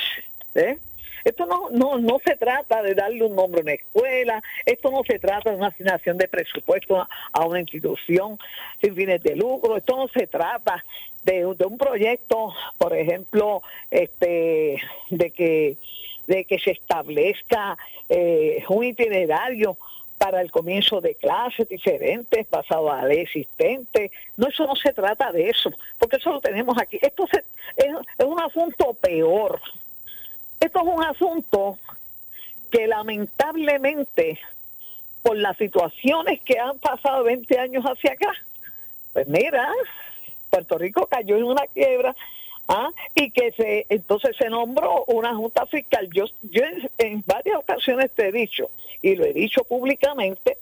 ¿eh? 0.54 0.78
Esto 1.28 1.46
no, 1.46 1.68
no, 1.70 1.98
no 1.98 2.18
se 2.24 2.36
trata 2.36 2.82
de 2.82 2.94
darle 2.94 3.24
un 3.24 3.36
nombre 3.36 3.60
a 3.60 3.62
una 3.64 3.72
escuela, 3.72 4.42
esto 4.64 4.90
no 4.90 5.02
se 5.04 5.18
trata 5.18 5.50
de 5.50 5.56
una 5.56 5.68
asignación 5.68 6.16
de 6.16 6.28
presupuesto 6.28 7.06
a, 7.32 7.44
una 7.44 7.60
institución 7.60 8.38
sin 8.80 8.94
fines 8.94 9.22
de 9.22 9.36
lucro, 9.36 9.76
esto 9.76 9.96
no 9.96 10.08
se 10.08 10.26
trata 10.26 10.84
de, 11.24 11.44
un 11.44 11.76
proyecto, 11.78 12.54
por 12.78 12.96
ejemplo, 12.96 13.62
este, 13.90 14.80
de 15.10 15.30
que 15.30 15.76
de 16.26 16.44
que 16.44 16.58
se 16.58 16.72
establezca 16.72 17.76
eh, 18.10 18.62
un 18.68 18.84
itinerario 18.84 19.78
para 20.18 20.42
el 20.42 20.50
comienzo 20.50 21.00
de 21.00 21.14
clases 21.14 21.66
diferentes 21.68 22.48
basado 22.50 22.90
a 22.92 23.02
ley 23.06 23.20
existente. 23.20 24.10
No, 24.36 24.48
eso 24.48 24.66
no 24.66 24.76
se 24.76 24.92
trata 24.92 25.32
de 25.32 25.48
eso, 25.48 25.70
porque 25.98 26.16
eso 26.16 26.30
lo 26.32 26.40
tenemos 26.42 26.76
aquí. 26.78 26.98
Esto 27.00 27.26
se- 27.32 27.44
es, 27.76 27.86
es 28.18 28.26
un 28.26 28.38
asunto 28.40 28.92
peor. 28.94 29.58
Esto 30.60 30.80
es 30.80 30.86
un 30.86 31.04
asunto 31.04 31.78
que 32.70 32.86
lamentablemente, 32.86 34.40
por 35.22 35.36
las 35.36 35.56
situaciones 35.56 36.40
que 36.40 36.58
han 36.58 36.78
pasado 36.78 37.24
20 37.24 37.58
años 37.58 37.84
hacia 37.84 38.12
acá, 38.12 38.32
pues 39.12 39.26
mira, 39.28 39.72
Puerto 40.50 40.78
Rico 40.78 41.06
cayó 41.06 41.36
en 41.36 41.44
una 41.44 41.66
quiebra 41.66 42.14
¿ah? 42.68 42.90
y 43.14 43.30
que 43.30 43.52
se 43.52 43.86
entonces 43.88 44.36
se 44.36 44.48
nombró 44.48 45.04
una 45.06 45.34
junta 45.34 45.66
fiscal. 45.66 46.08
Yo, 46.12 46.26
yo 46.42 46.62
en, 46.64 46.90
en 46.98 47.24
varias 47.26 47.56
ocasiones 47.56 48.10
te 48.12 48.28
he 48.28 48.32
dicho, 48.32 48.70
y 49.02 49.16
lo 49.16 49.24
he 49.24 49.32
dicho 49.32 49.64
públicamente, 49.64 50.58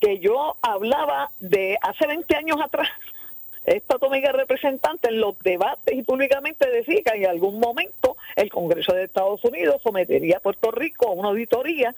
que 0.00 0.18
yo 0.18 0.56
hablaba 0.62 1.30
de 1.38 1.78
hace 1.80 2.06
20 2.06 2.34
años 2.34 2.60
atrás, 2.60 2.88
esta 3.64 3.96
amiga 4.00 4.32
representante 4.32 5.08
en 5.08 5.20
los 5.20 5.38
debates 5.40 5.94
y 5.94 6.02
públicamente 6.02 6.68
decía 6.68 7.02
que 7.04 7.18
en 7.18 7.26
algún 7.26 7.60
momento 7.60 8.16
el 8.36 8.50
Congreso 8.50 8.92
de 8.92 9.04
Estados 9.04 9.44
Unidos 9.44 9.80
sometería 9.82 10.38
a 10.38 10.40
Puerto 10.40 10.70
Rico 10.70 11.08
a 11.08 11.12
una 11.12 11.28
auditoría 11.28 11.94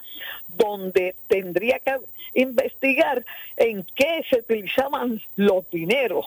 donde 0.49 1.14
tendría 1.26 1.78
que 1.78 1.97
investigar 2.35 3.25
en 3.56 3.85
qué 3.94 4.25
se 4.28 4.40
utilizaban 4.40 5.21
los 5.37 5.68
dineros 5.71 6.26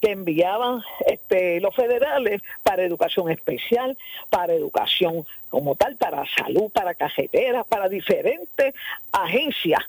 que 0.00 0.10
enviaban 0.10 0.82
este, 1.06 1.60
los 1.60 1.74
federales 1.74 2.42
para 2.62 2.82
educación 2.82 3.30
especial, 3.30 3.96
para 4.28 4.52
educación 4.52 5.24
como 5.48 5.74
tal, 5.74 5.96
para 5.96 6.24
salud, 6.26 6.70
para 6.70 6.94
cajeteras, 6.94 7.66
para 7.66 7.88
diferentes 7.88 8.74
agencias. 9.12 9.82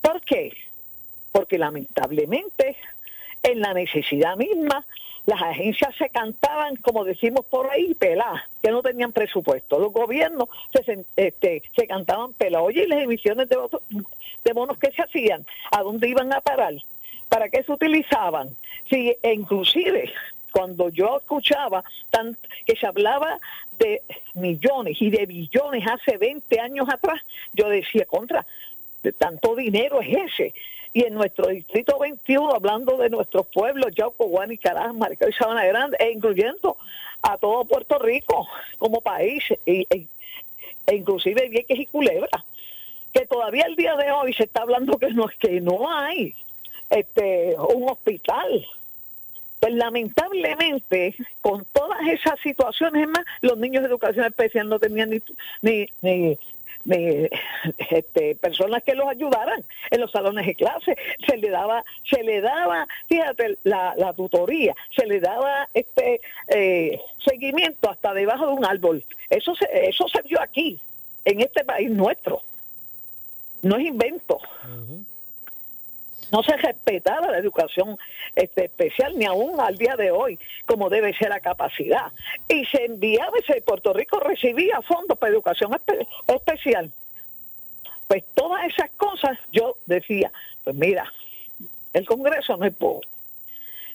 ¿Por 0.00 0.22
qué? 0.22 0.56
Porque 1.30 1.58
lamentablemente 1.58 2.76
en 3.42 3.60
la 3.60 3.74
necesidad 3.74 4.36
misma 4.36 4.86
las 5.26 5.42
agencias 5.42 5.94
se 5.96 6.08
cantaban, 6.08 6.76
como 6.76 7.04
decimos 7.04 7.44
por 7.46 7.70
ahí, 7.70 7.94
peladas, 7.94 8.42
que 8.62 8.70
no 8.70 8.82
tenían 8.82 9.12
presupuesto. 9.12 9.78
Los 9.78 9.92
gobiernos 9.92 10.48
se, 10.72 11.04
este, 11.16 11.62
se 11.76 11.86
cantaban 11.86 12.32
peladas. 12.32 12.66
Oye, 12.66 12.84
y 12.84 12.88
las 12.88 13.02
emisiones 13.02 13.48
de, 13.48 13.56
de 14.44 14.52
bonos 14.52 14.78
que 14.78 14.90
se 14.92 15.02
hacían, 15.02 15.46
¿a 15.70 15.82
dónde 15.82 16.08
iban 16.08 16.32
a 16.32 16.40
parar? 16.40 16.74
¿Para 17.28 17.48
qué 17.48 17.62
se 17.62 17.70
utilizaban? 17.70 18.56
Sí, 18.88 19.14
e 19.22 19.32
inclusive 19.34 20.12
cuando 20.50 20.88
yo 20.88 21.18
escuchaba 21.18 21.84
tan, 22.10 22.36
que 22.66 22.74
se 22.76 22.86
hablaba 22.86 23.38
de 23.78 24.02
millones 24.34 25.00
y 25.00 25.10
de 25.10 25.26
billones 25.26 25.86
hace 25.86 26.16
20 26.18 26.60
años 26.60 26.88
atrás, 26.88 27.22
yo 27.52 27.68
decía, 27.68 28.04
contra, 28.06 28.44
de 29.02 29.12
tanto 29.12 29.54
dinero 29.54 30.00
es 30.00 30.32
ese. 30.32 30.54
Y 30.92 31.04
en 31.04 31.14
nuestro 31.14 31.46
distrito 31.48 31.98
21, 31.98 32.52
hablando 32.52 32.96
de 32.96 33.10
nuestros 33.10 33.46
pueblos, 33.46 33.92
Yauco, 33.94 34.26
Guanicará, 34.26 34.92
Maricao 34.92 35.28
y 35.28 35.32
Sabana 35.32 35.64
Grande, 35.64 35.96
e 36.00 36.10
incluyendo 36.10 36.76
a 37.22 37.38
todo 37.38 37.64
Puerto 37.64 37.98
Rico 37.98 38.48
como 38.78 39.00
país, 39.00 39.44
y, 39.66 39.86
e, 39.88 40.06
e 40.86 40.94
inclusive 40.96 41.48
Vieques 41.48 41.78
y 41.78 41.86
Culebra, 41.86 42.44
que 43.12 43.26
todavía 43.26 43.66
el 43.66 43.76
día 43.76 43.94
de 43.96 44.10
hoy 44.10 44.32
se 44.34 44.44
está 44.44 44.62
hablando 44.62 44.98
que 44.98 45.10
no, 45.10 45.26
que 45.38 45.60
no 45.60 45.90
hay 45.90 46.34
este 46.88 47.56
un 47.56 47.88
hospital. 47.88 48.66
Pues 49.60 49.74
lamentablemente, 49.74 51.14
con 51.42 51.66
todas 51.72 52.00
esas 52.08 52.40
situaciones 52.40 53.06
más, 53.08 53.24
los 53.42 53.58
niños 53.58 53.82
de 53.82 53.90
educación 53.90 54.24
especial 54.24 54.68
no 54.68 54.78
tenían 54.78 55.10
ni, 55.10 55.20
ni, 55.60 55.86
ni, 56.00 56.38
ni, 56.84 57.28
este, 57.90 58.34
personas 58.36 58.82
que 58.82 58.94
los 58.94 59.08
ayudaran 59.08 59.64
en 59.90 60.00
los 60.00 60.10
salones 60.10 60.46
de 60.46 60.54
clase. 60.54 60.96
Se 61.26 61.36
le 61.36 61.50
daba, 61.50 61.84
se 62.08 62.22
le 62.22 62.40
daba, 62.40 62.86
fíjate, 63.08 63.58
la, 63.64 63.94
la 63.96 64.12
tutoría, 64.12 64.74
se 64.94 65.06
le 65.06 65.20
daba 65.20 65.68
este 65.74 66.20
eh, 66.48 67.00
seguimiento 67.24 67.90
hasta 67.90 68.14
debajo 68.14 68.46
de 68.46 68.52
un 68.52 68.64
árbol. 68.64 69.04
Eso 69.28 69.54
se, 69.54 69.66
eso 69.88 70.08
se 70.08 70.22
vio 70.22 70.40
aquí, 70.40 70.80
en 71.24 71.40
este 71.40 71.64
país 71.64 71.90
nuestro. 71.90 72.42
No 73.62 73.76
es 73.76 73.86
invento 73.86 74.40
no 76.32 76.42
se 76.42 76.56
respetaba 76.56 77.30
la 77.30 77.38
educación 77.38 77.96
este, 78.34 78.66
especial 78.66 79.18
ni 79.18 79.24
aún 79.24 79.60
al 79.60 79.76
día 79.76 79.96
de 79.96 80.10
hoy 80.10 80.38
como 80.66 80.88
debe 80.88 81.12
ser 81.14 81.30
la 81.30 81.40
capacidad. 81.40 82.12
Y 82.48 82.64
se 82.66 82.84
enviaba 82.84 83.36
ese 83.38 83.60
Puerto 83.62 83.92
Rico 83.92 84.20
recibía 84.20 84.80
fondos 84.82 85.18
para 85.18 85.32
educación 85.32 85.72
espe- 85.72 86.06
especial. 86.28 86.90
Pues 88.06 88.24
todas 88.34 88.64
esas 88.66 88.90
cosas 88.96 89.38
yo 89.52 89.76
decía 89.86 90.32
pues 90.64 90.76
mira 90.76 91.12
el 91.92 92.06
Congreso 92.06 92.56
no 92.56 92.64
es 92.66 92.74
pobre. 92.74 93.08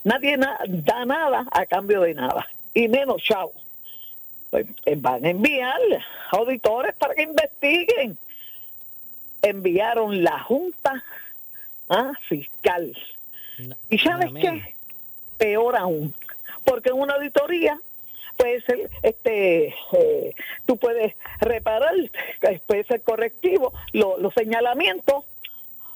Nadie 0.03 0.37
na- 0.37 0.59
da 0.67 1.05
nada 1.05 1.45
a 1.51 1.65
cambio 1.65 2.01
de 2.01 2.13
nada. 2.13 2.45
Y 2.73 2.87
menos 2.89 3.23
chao. 3.23 3.51
Pues 4.51 4.67
eh, 4.85 4.95
van 4.97 5.25
a 5.25 5.29
enviar 5.29 5.79
auditores 6.31 6.93
para 6.95 7.15
que 7.15 7.23
investiguen. 7.23 8.17
Enviaron 9.41 10.23
la 10.23 10.39
Junta 10.39 11.03
ah, 11.89 12.11
Fiscal. 12.27 12.95
¿Y 13.89 13.97
sabes 13.99 14.31
qué? 14.41 14.75
Peor 15.37 15.75
aún, 15.75 16.13
porque 16.63 16.89
en 16.89 16.99
una 16.99 17.15
auditoría 17.15 17.79
puede 18.37 18.61
ser, 18.61 18.89
este, 19.03 19.67
eh, 19.93 20.35
tú 20.65 20.77
puedes 20.77 21.15
reparar, 21.39 21.93
eh, 21.95 22.61
puede 22.67 22.83
ser 22.85 23.01
correctivo, 23.01 23.73
lo- 23.93 24.17
los 24.17 24.33
señalamientos, 24.33 25.23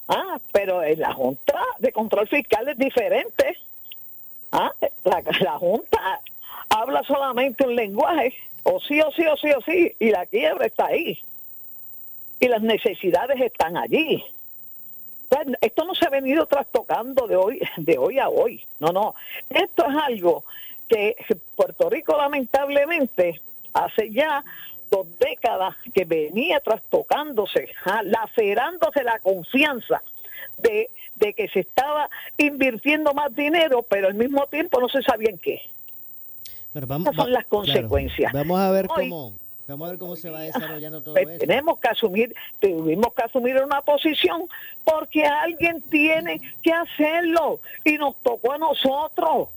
ah, 0.08 0.40
pero 0.54 0.84
en 0.84 1.00
la 1.00 1.14
Junta 1.14 1.62
de 1.80 1.92
Control 1.92 2.28
Fiscal 2.28 2.68
es 2.70 2.78
diferente. 2.78 3.58
Ah, 4.52 4.74
la, 5.04 5.22
la 5.42 5.58
Junta 5.60 6.22
habla 6.70 7.04
solamente 7.04 7.66
un 7.66 7.76
lenguaje, 7.76 8.34
o 8.64 8.80
sí, 8.82 9.00
o 9.02 9.12
sí, 9.12 9.26
o 9.26 9.36
sí, 9.38 9.52
o 9.52 9.62
sí, 9.62 9.96
y 10.00 10.10
la 10.12 10.26
quiebra 10.26 10.66
está 10.66 10.88
ahí. 10.88 11.20
Y 12.40 12.48
las 12.48 12.62
necesidades 12.62 13.40
están 13.42 13.76
allí. 13.78 14.24
Esto 15.62 15.86
no 15.86 15.94
se 15.96 16.06
ha 16.06 16.10
venido 16.10 16.46
trastocando 16.48 17.28
de 17.28 17.36
hoy, 17.36 17.62
de 17.78 17.98
hoy 17.98 18.20
a 18.20 18.30
hoy. 18.30 18.66
No, 18.80 18.92
no. 18.92 19.16
Esto 19.50 19.86
es 19.88 19.96
algo 19.96 20.44
que 20.88 21.16
Puerto 21.56 21.90
Rico 21.90 22.18
lamentablemente 22.18 23.42
hace 23.74 24.10
ya 24.12 24.44
dos 24.90 25.06
décadas 25.20 25.76
que 25.94 26.04
venía 26.06 26.60
trastocándose, 26.62 27.70
ah, 27.86 28.02
lacerándose 28.04 29.04
la 29.04 29.20
confianza 29.20 30.02
de, 30.58 30.90
de 31.16 31.34
que 31.36 31.48
se 31.48 31.60
estaba 31.60 32.10
invirtiendo 32.38 33.14
más 33.14 33.34
dinero, 33.36 33.84
pero 33.84 34.08
al 34.08 34.16
mismo 34.16 34.48
tiempo 34.48 34.82
no 34.82 34.90
se 34.90 35.04
sabía 35.04 35.30
en 35.30 35.38
qué. 35.38 35.62
Pero 36.74 36.88
vamos, 36.88 37.08
Estas 37.08 37.24
son 37.24 37.32
las 37.34 37.46
claro. 37.46 37.50
consecuencias. 37.66 38.34
Vamos 38.34 38.60
a 38.60 38.72
ver 38.72 38.88
Hoy- 38.90 39.10
cómo 39.10 39.34
vamos 39.70 39.88
a 39.88 39.92
ver 39.92 40.00
cómo 40.00 40.16
se 40.16 40.30
va 40.30 40.42
desarrollando 40.42 41.02
todo 41.02 41.14
Pues 41.14 41.28
eso. 41.28 41.40
tenemos 41.40 41.80
que 41.80 41.88
asumir, 41.88 42.36
tuvimos 42.60 43.14
que 43.14 43.24
asumir 43.24 43.62
una 43.64 43.82
posición 43.82 44.48
porque 44.84 45.26
alguien 45.26 45.82
tiene 45.84 46.42
que 46.62 46.72
hacerlo 46.74 47.60
y 47.86 47.98
nos 47.98 48.16
tocó 48.22 48.54
a 48.54 48.58
nosotros. 48.58 49.50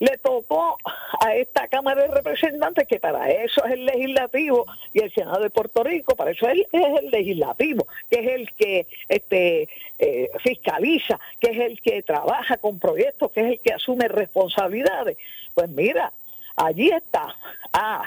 Le 0.00 0.18
tocó 0.18 0.76
a 1.24 1.34
esta 1.36 1.68
Cámara 1.68 2.02
de 2.02 2.08
Representantes, 2.08 2.86
que 2.88 2.98
para 2.98 3.30
eso 3.30 3.64
es 3.64 3.72
el 3.74 3.86
legislativo, 3.86 4.66
y 4.92 4.98
el 5.00 5.14
Senado 5.14 5.40
de 5.40 5.50
Puerto 5.50 5.84
Rico, 5.84 6.16
para 6.16 6.32
eso 6.32 6.48
es, 6.48 6.66
es 6.72 6.98
el 7.00 7.10
legislativo, 7.10 7.86
que 8.10 8.18
es 8.20 8.26
el 8.32 8.52
que 8.54 8.86
este, 9.08 9.68
eh, 10.00 10.30
fiscaliza, 10.40 11.18
que 11.38 11.52
es 11.52 11.58
el 11.60 11.80
que 11.80 12.02
trabaja 12.02 12.56
con 12.56 12.80
proyectos, 12.80 13.30
que 13.30 13.40
es 13.40 13.46
el 13.52 13.60
que 13.60 13.72
asume 13.72 14.08
responsabilidades. 14.08 15.16
Pues 15.54 15.68
mira, 15.70 16.12
allí 16.56 16.90
está. 16.90 17.34
Ah, 17.72 18.02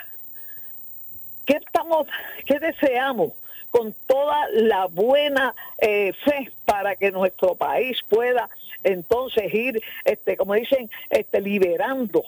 ¿Qué 1.48 1.54
estamos, 1.54 2.08
qué 2.46 2.60
deseamos 2.60 3.32
con 3.72 3.96
toda 4.06 4.48
la 4.52 4.86
buena 4.88 5.56
eh, 5.78 6.12
fe 6.26 6.52
para 6.66 6.96
que 6.98 7.10
nuestro 7.10 7.56
país 7.56 8.04
pueda 8.08 8.50
entonces 8.84 9.54
ir, 9.54 9.82
este, 10.04 10.36
como 10.36 10.54
dicen, 10.56 10.90
este, 11.10 11.40
liberando 11.40 12.22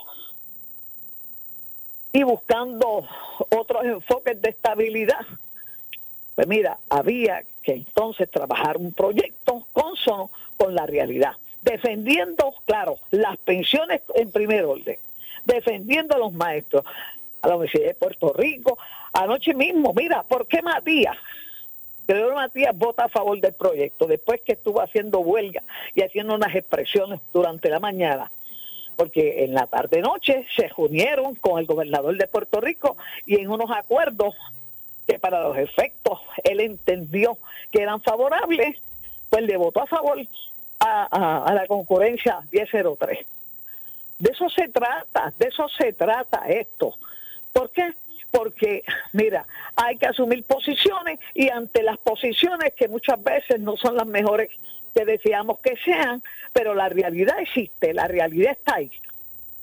y 2.14 2.24
buscando 2.24 3.06
otros 3.50 3.84
enfoques 3.84 4.42
de 4.42 4.50
estabilidad. 4.50 5.26
Pues 6.36 6.48
mira, 6.48 6.80
había 6.90 7.44
que 7.62 7.74
entonces 7.74 8.32
trabajar 8.32 8.78
un 8.78 8.94
proyecto 8.94 9.68
consono 9.74 10.32
con 10.56 10.74
la 10.76 10.86
realidad, 10.86 11.34
defendiendo, 11.62 12.54
claro, 12.66 13.00
las 13.12 13.36
pensiones 13.38 14.02
en 14.16 14.32
primer 14.32 14.64
orden, 14.64 14.98
defendiendo 15.44 16.16
a 16.16 16.20
los 16.20 16.32
maestros, 16.32 16.86
a 17.42 17.48
la 17.48 17.56
Universidad 17.56 17.88
de 17.88 17.96
Puerto 17.96 18.34
Rico. 18.34 18.78
Anoche 19.14 19.54
mismo, 19.54 19.94
mira, 19.94 20.24
¿por 20.24 20.48
qué 20.48 20.62
Matías? 20.62 21.18
Creo 22.06 22.34
Matías 22.34 22.76
vota 22.78 23.06
a 23.06 23.10
favor 23.10 23.40
del 23.40 23.54
proyecto, 23.54 24.08
después 24.08 24.42
que 24.42 24.54
estuvo 24.54 24.82
haciendo 24.82 25.20
huelga 25.20 25.64
y 25.94 26.02
haciendo 26.02 26.36
unas 26.36 26.56
expresiones 26.56 27.20
durante 27.32 27.70
la 27.70 27.80
mañana 27.80 28.32
porque 29.00 29.46
en 29.46 29.54
la 29.54 29.66
tarde-noche 29.66 30.46
se 30.54 30.68
reunieron 30.68 31.36
con 31.36 31.58
el 31.58 31.66
gobernador 31.66 32.18
de 32.18 32.28
Puerto 32.28 32.60
Rico 32.60 32.98
y 33.26 33.40
en 33.40 33.50
unos 33.50 33.72
acuerdos 33.72 34.36
que 35.08 35.18
para 35.18 35.42
los 35.42 35.58
efectos 35.58 36.20
él 36.44 36.60
entendió 36.60 37.38
que 37.72 37.82
eran 37.82 38.02
favorables, 38.02 38.76
pues 39.30 39.44
le 39.44 39.56
votó 39.56 39.84
a 39.84 39.88
favor 39.88 40.20
a, 40.82 41.52
la 41.56 41.66
concurrencia 41.68 42.42
1003. 42.52 43.26
De 44.20 44.32
eso 44.32 44.50
se 44.50 44.68
trata, 44.68 45.34
de 45.38 45.48
eso 45.48 45.70
se 45.70 45.94
trata 45.94 46.50
esto. 46.50 46.96
¿Por 47.60 47.72
qué? 47.72 47.94
Porque, 48.32 48.84
mira, 49.12 49.46
hay 49.76 49.98
que 49.98 50.06
asumir 50.06 50.46
posiciones 50.46 51.20
y 51.34 51.50
ante 51.50 51.84
las 51.84 51.98
posiciones 51.98 52.72
que 52.74 52.88
muchas 52.88 53.22
veces 53.22 53.60
no 53.60 53.76
son 53.76 53.98
las 53.98 54.08
mejores 54.08 54.50
que 54.96 55.04
deseamos 55.04 55.60
que 55.60 55.76
sean, 55.84 56.24
pero 56.54 56.74
la 56.74 56.88
realidad 56.88 57.38
existe, 57.42 57.94
la 57.94 58.08
realidad 58.08 58.54
está 58.54 58.76
ahí. 58.76 58.90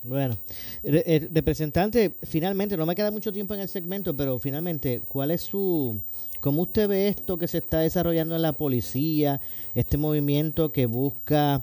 Bueno, 0.03 0.37
el 0.83 1.31
representante, 1.33 2.17
finalmente, 2.23 2.77
no 2.77 2.85
me 2.85 2.95
queda 2.95 3.11
mucho 3.11 3.33
tiempo 3.33 3.55
en 3.55 3.61
el 3.61 3.69
segmento, 3.69 4.15
pero 4.15 4.39
finalmente, 4.39 5.01
¿cuál 5.09 5.31
es 5.31 5.41
su, 5.41 5.99
cómo 6.41 6.63
usted 6.63 6.89
ve 6.89 7.09
esto 7.09 7.39
que 7.39 7.49
se 7.49 7.59
está 7.59 7.79
desarrollando 7.81 8.37
en 8.37 8.43
la 8.43 8.53
policía, 8.53 9.41
este 9.75 9.97
movimiento 9.97 10.71
que 10.71 10.85
busca 10.85 11.63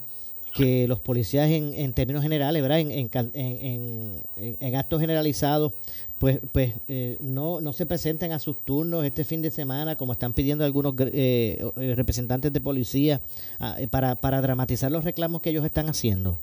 que 0.54 0.86
los 0.86 1.00
policías 1.00 1.50
en, 1.50 1.74
en 1.74 1.92
términos 1.92 2.22
generales, 2.22 2.62
¿verdad? 2.62 2.78
En, 2.78 2.92
en, 2.92 4.22
en, 4.36 4.76
actos 4.76 5.00
generalizados, 5.00 5.72
pues, 6.18 6.38
pues 6.52 6.74
eh, 6.86 7.16
no, 7.18 7.60
no 7.60 7.72
se 7.72 7.86
presenten 7.86 8.30
a 8.30 8.38
sus 8.38 8.60
turnos 8.60 9.04
este 9.04 9.24
fin 9.24 9.42
de 9.42 9.50
semana, 9.50 9.96
como 9.96 10.12
están 10.12 10.32
pidiendo 10.32 10.64
algunos 10.64 10.94
eh, 11.00 11.58
eh, 11.76 11.94
representantes 11.96 12.52
de 12.52 12.60
policía, 12.60 13.20
ah, 13.58 13.76
para, 13.90 14.14
para 14.14 14.40
dramatizar 14.40 14.92
los 14.92 15.02
reclamos 15.02 15.42
que 15.42 15.50
ellos 15.50 15.64
están 15.64 15.88
haciendo? 15.88 16.38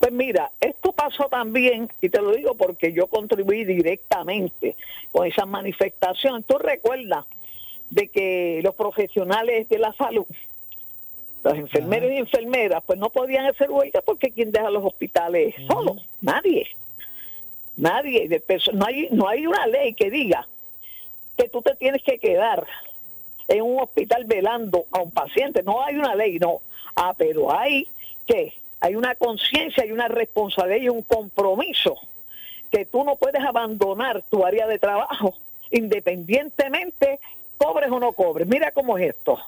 Pues 0.00 0.12
mira, 0.12 0.50
esto 0.60 0.92
pasó 0.92 1.28
también, 1.30 1.88
y 2.00 2.08
te 2.08 2.20
lo 2.20 2.32
digo 2.32 2.56
porque 2.56 2.92
yo 2.92 3.06
contribuí 3.06 3.64
directamente 3.64 4.74
con 5.12 5.24
esas 5.24 5.46
manifestaciones. 5.46 6.44
Tú 6.46 6.58
recuerdas 6.58 7.24
de 7.90 8.08
que 8.08 8.60
los 8.64 8.74
profesionales 8.74 9.68
de 9.68 9.78
la 9.78 9.92
salud 9.92 10.26
los 11.46 11.58
enfermeros 11.58 12.10
y 12.10 12.16
enfermeras, 12.16 12.82
pues 12.84 12.98
no 12.98 13.10
podían 13.10 13.46
hacer 13.46 13.70
huelga 13.70 14.00
porque 14.02 14.30
¿quién 14.30 14.50
deja 14.50 14.70
los 14.70 14.84
hospitales 14.84 15.54
solos? 15.66 16.04
Nadie. 16.20 16.68
Nadie. 17.76 18.42
no, 18.72 18.86
hay, 18.86 19.08
no 19.10 19.28
hay 19.28 19.46
una 19.46 19.66
ley 19.66 19.94
que 19.94 20.10
diga 20.10 20.48
que 21.36 21.48
tú 21.48 21.62
te 21.62 21.74
tienes 21.76 22.02
que 22.02 22.18
quedar 22.18 22.66
en 23.48 23.62
un 23.62 23.80
hospital 23.80 24.24
velando 24.24 24.86
a 24.90 25.00
un 25.00 25.10
paciente. 25.10 25.62
No 25.62 25.84
hay 25.84 25.96
una 25.96 26.14
ley, 26.14 26.38
no. 26.38 26.60
Ah, 26.94 27.14
pero 27.16 27.56
hay 27.56 27.88
que 28.26 28.54
hay 28.80 28.94
una 28.94 29.14
conciencia, 29.14 29.82
hay 29.82 29.92
una 29.92 30.08
responsabilidad 30.08 30.82
y 30.82 30.88
un 30.88 31.02
compromiso 31.02 31.96
que 32.70 32.84
tú 32.84 33.04
no 33.04 33.16
puedes 33.16 33.42
abandonar 33.42 34.22
tu 34.30 34.44
área 34.44 34.66
de 34.66 34.78
trabajo 34.78 35.34
independientemente 35.70 37.18
cobres 37.56 37.90
o 37.90 37.98
no 37.98 38.12
cobres. 38.12 38.46
Mira 38.46 38.70
cómo 38.72 38.98
es 38.98 39.10
esto. 39.10 39.38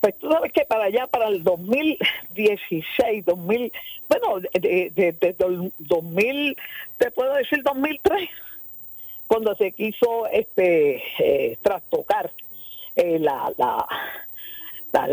Pues 0.00 0.16
tú 0.18 0.30
sabes 0.30 0.52
que 0.52 0.64
para 0.64 0.84
allá, 0.84 1.06
para 1.08 1.28
el 1.28 1.42
2016, 1.42 3.24
2000, 3.24 3.72
bueno, 4.08 4.40
de, 4.52 4.92
de, 4.94 5.34
2000, 5.78 6.56
te 6.98 7.10
puedo 7.10 7.34
decir 7.34 7.62
2003, 7.64 8.28
cuando 9.26 9.54
se 9.56 9.72
quiso 9.72 10.26
este 10.28 11.02
eh, 11.18 11.58
trastocar 11.62 12.30
eh, 12.94 13.18
la, 13.18 13.52
la, 13.56 13.86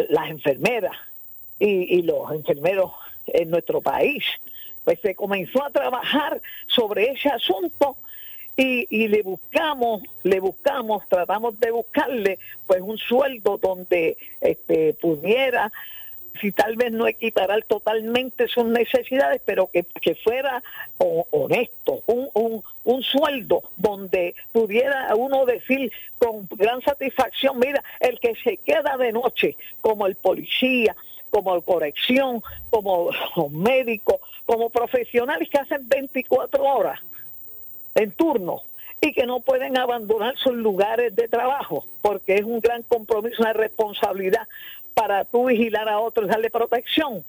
las 0.10 0.30
enfermeras 0.30 0.96
y, 1.60 1.98
y 1.98 2.02
los 2.04 2.32
enfermeros 2.32 2.92
en 3.28 3.50
nuestro 3.50 3.82
país. 3.82 4.24
Pues 4.84 5.00
se 5.02 5.16
comenzó 5.16 5.64
a 5.64 5.72
trabajar 5.72 6.40
sobre 6.68 7.12
ese 7.12 7.30
asunto 7.30 7.98
y, 8.58 8.88
y, 8.90 9.08
le 9.08 9.22
buscamos, 9.22 10.02
le 10.24 10.40
buscamos, 10.40 11.08
tratamos 11.10 11.60
de 11.60 11.72
buscarle 11.72 12.40
pues 12.66 12.82
un 12.82 12.98
sueldo 12.98 13.58
donde 13.58 14.18
este, 14.40 14.94
pudiera, 14.94 15.72
si 16.40 16.52
tal 16.52 16.76
vez 16.78 16.92
no 16.92 17.08
equiparar 17.08 17.64
totalmente 17.66 18.48
sus 18.48 18.66
necesidades, 18.66 19.42
pero 19.46 19.68
que, 19.68 19.84
que 20.02 20.16
fuera 20.16 20.64
honesto, 20.98 22.04
un, 22.06 22.30
un, 22.34 22.64
un 22.86 23.04
sueldo 23.04 23.64
donde 23.76 24.36
pudiera 24.52 25.14
uno 25.16 25.46
decir 25.46 25.92
con 26.18 26.48
gran 26.52 26.82
satisfacción, 26.82 27.60
mira, 27.60 27.84
el 28.00 28.20
que 28.20 28.36
se 28.44 28.58
queda 28.58 28.96
de 28.98 29.12
noche 29.12 29.58
como 29.82 30.08
el 30.08 30.16
policía, 30.16 30.96
como 31.30 31.62
corrección, 31.62 32.42
como 32.70 33.10
los 33.36 33.52
médicos, 33.52 34.22
como 34.46 34.70
profesionales 34.70 35.50
que 35.50 35.58
hacen 35.58 35.88
24 35.90 36.64
horas 36.64 37.02
en 37.96 38.12
turno 38.12 38.64
y 39.02 39.14
que 39.14 39.26
no 39.26 39.40
pueden 39.40 39.78
abandonar 39.78 40.38
sus 40.38 40.54
lugares 40.54 41.16
de 41.16 41.28
trabajo 41.28 41.86
porque 42.02 42.36
es 42.36 42.44
un 42.44 42.60
gran 42.60 42.84
compromiso, 42.84 43.42
una 43.42 43.54
responsabilidad 43.54 44.48
para 44.94 45.26
tú 45.26 45.46
vigilar 45.46 45.90
a 45.90 46.00
otros, 46.00 46.28
darle 46.28 46.50
protección 46.50 47.24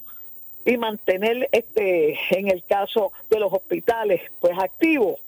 y 0.65 0.77
mantener 0.77 1.49
este 1.53 2.19
en 2.31 2.49
el 2.49 2.65
caso 2.65 3.13
de 3.31 3.41
los 3.41 3.53
hospitales 3.53 4.21
pues 4.41 4.59
activos. 4.59 5.21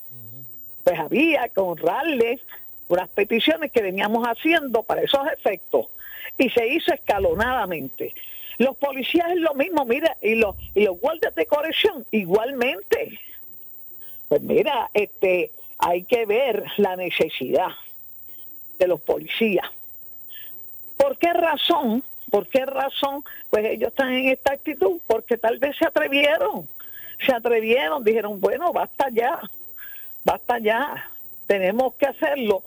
Pues 0.85 0.98
había 0.98 1.48
que 1.48 1.61
honrarles 1.61 2.40
unas 2.88 3.09
peticiones 3.11 3.70
que 3.70 3.83
veníamos 3.83 4.27
haciendo 4.27 4.83
para 4.83 5.03
esos 5.03 5.27
efectos 5.33 5.87
y 6.38 6.48
se 6.51 6.66
hizo 6.68 6.92
escalonadamente. 6.92 8.14
Los 8.59 8.77
policías 8.77 9.31
es 9.31 9.37
lo 9.37 9.55
mismo, 9.55 9.85
mira, 9.85 10.16
y 10.20 10.35
los, 10.35 10.57
y 10.74 10.85
los 10.85 10.98
guardias 10.98 11.35
de 11.35 11.46
corrección 11.46 12.05
igualmente. 12.11 13.20
Pues 14.29 14.43
mira, 14.43 14.91
este, 14.95 15.53
hay 15.79 16.05
que 16.05 16.27
ver 16.27 16.64
la 16.77 16.97
necesidad 16.97 17.71
de 18.79 18.87
los 18.87 19.01
policías. 19.01 19.67
¿Por 20.97 21.17
qué 21.19 21.33
razón? 21.33 22.03
¿Por 22.31 22.49
qué 22.49 22.67
razón? 22.67 23.25
Pues 23.49 23.64
ellos 23.64 23.88
están 23.88 24.12
en 24.12 24.29
esta 24.29 24.53
actitud, 24.53 25.01
porque 25.07 25.38
tal 25.38 25.59
vez 25.59 25.77
se 25.77 25.87
atrevieron, 25.87 26.69
se 27.25 27.33
atrevieron, 27.33 28.05
dijeron, 28.05 28.41
bueno, 28.41 28.73
basta 28.73 29.09
ya, 29.11 29.41
basta 30.25 30.59
ya, 30.59 31.11
tenemos 31.47 31.95
que 31.95 32.07
hacerlo. 32.07 32.62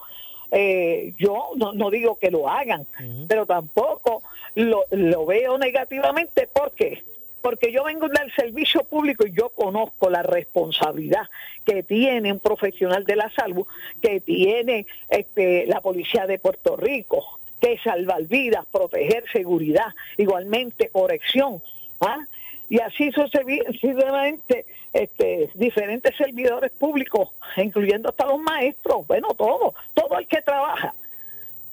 Eh, 0.51 1.13
yo 1.17 1.51
no, 1.55 1.89
digo 1.91 2.17
que 2.19 2.31
lo 2.31 2.49
hagan, 2.49 2.85
pero 3.27 3.45
tampoco 3.45 4.23
lo, 4.55 4.83
lo 4.89 5.25
veo 5.25 5.57
negativamente. 5.57 6.47
¿Por 6.47 6.71
qué? 6.71 7.03
Porque 7.41 7.71
yo 7.71 7.83
vengo 7.83 8.07
del 8.07 8.31
servicio 8.33 8.83
público 8.83 9.25
y 9.25 9.31
yo 9.31 9.49
conozco 9.49 10.09
la 10.09 10.23
responsabilidad 10.23 11.29
que 11.65 11.83
tiene 11.83 12.31
un 12.31 12.39
profesional 12.39 13.03
de 13.03 13.15
la 13.15 13.31
salud, 13.31 13.65
que 14.01 14.21
tiene 14.21 14.85
este, 15.09 15.65
la 15.65 15.81
policía 15.81 16.27
de 16.27 16.39
Puerto 16.39 16.77
Rico, 16.77 17.39
que 17.59 17.77
salvar 17.79 18.23
vidas, 18.23 18.65
proteger 18.71 19.25
seguridad, 19.31 19.93
igualmente 20.17 20.89
corrección. 20.89 21.61
¿ah? 21.99 22.25
Y 22.69 22.79
así 22.79 23.11
sucesivamente 23.11 24.65
este, 24.93 25.49
diferentes 25.55 26.15
servidores 26.15 26.71
públicos, 26.71 27.29
incluyendo 27.57 28.09
hasta 28.09 28.25
los 28.25 28.39
maestros, 28.39 29.05
bueno, 29.07 29.29
todo, 29.35 29.73
todo 29.93 30.19
el 30.19 30.27
que 30.27 30.41
trabaja 30.41 30.93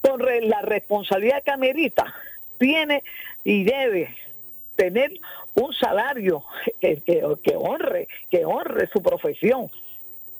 con 0.00 0.22
la 0.48 0.62
responsabilidad 0.62 1.42
que 1.42 1.50
amerita, 1.50 2.14
tiene 2.58 3.02
y 3.44 3.64
debe 3.64 4.14
tener 4.76 5.12
un 5.60 5.72
salario 5.72 6.44
que, 6.80 7.56
honre, 7.56 8.08
que 8.30 8.44
honre 8.44 8.88
su 8.88 9.02
profesión. 9.02 9.70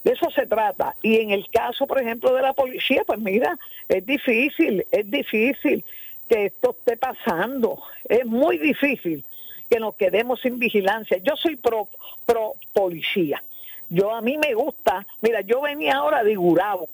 De 0.04 0.12
eso 0.12 0.30
se 0.30 0.46
trata. 0.46 0.94
Y 1.02 1.18
en 1.18 1.30
el 1.30 1.48
caso, 1.50 1.86
por 1.86 2.00
ejemplo, 2.00 2.32
de 2.34 2.42
la 2.42 2.52
policía, 2.52 3.02
pues 3.06 3.18
mira, 3.18 3.58
es 3.88 4.04
difícil, 4.06 4.86
es 4.90 5.10
difícil 5.10 5.84
que 6.28 6.46
esto 6.46 6.70
esté 6.70 6.96
pasando. 6.96 7.82
Es 8.08 8.24
muy 8.24 8.58
difícil 8.58 9.24
que 9.68 9.80
nos 9.80 9.96
quedemos 9.96 10.40
sin 10.40 10.58
vigilancia. 10.58 11.18
Yo 11.18 11.36
soy 11.36 11.56
pro, 11.56 11.88
pro 12.24 12.54
policía. 12.72 13.42
Yo 13.90 14.14
a 14.14 14.20
mí 14.20 14.36
me 14.36 14.54
gusta, 14.54 15.06
mira, 15.20 15.40
yo 15.40 15.62
venía 15.62 15.96
ahora 15.96 16.22
de 16.22 16.34
Gurabo, 16.34 16.88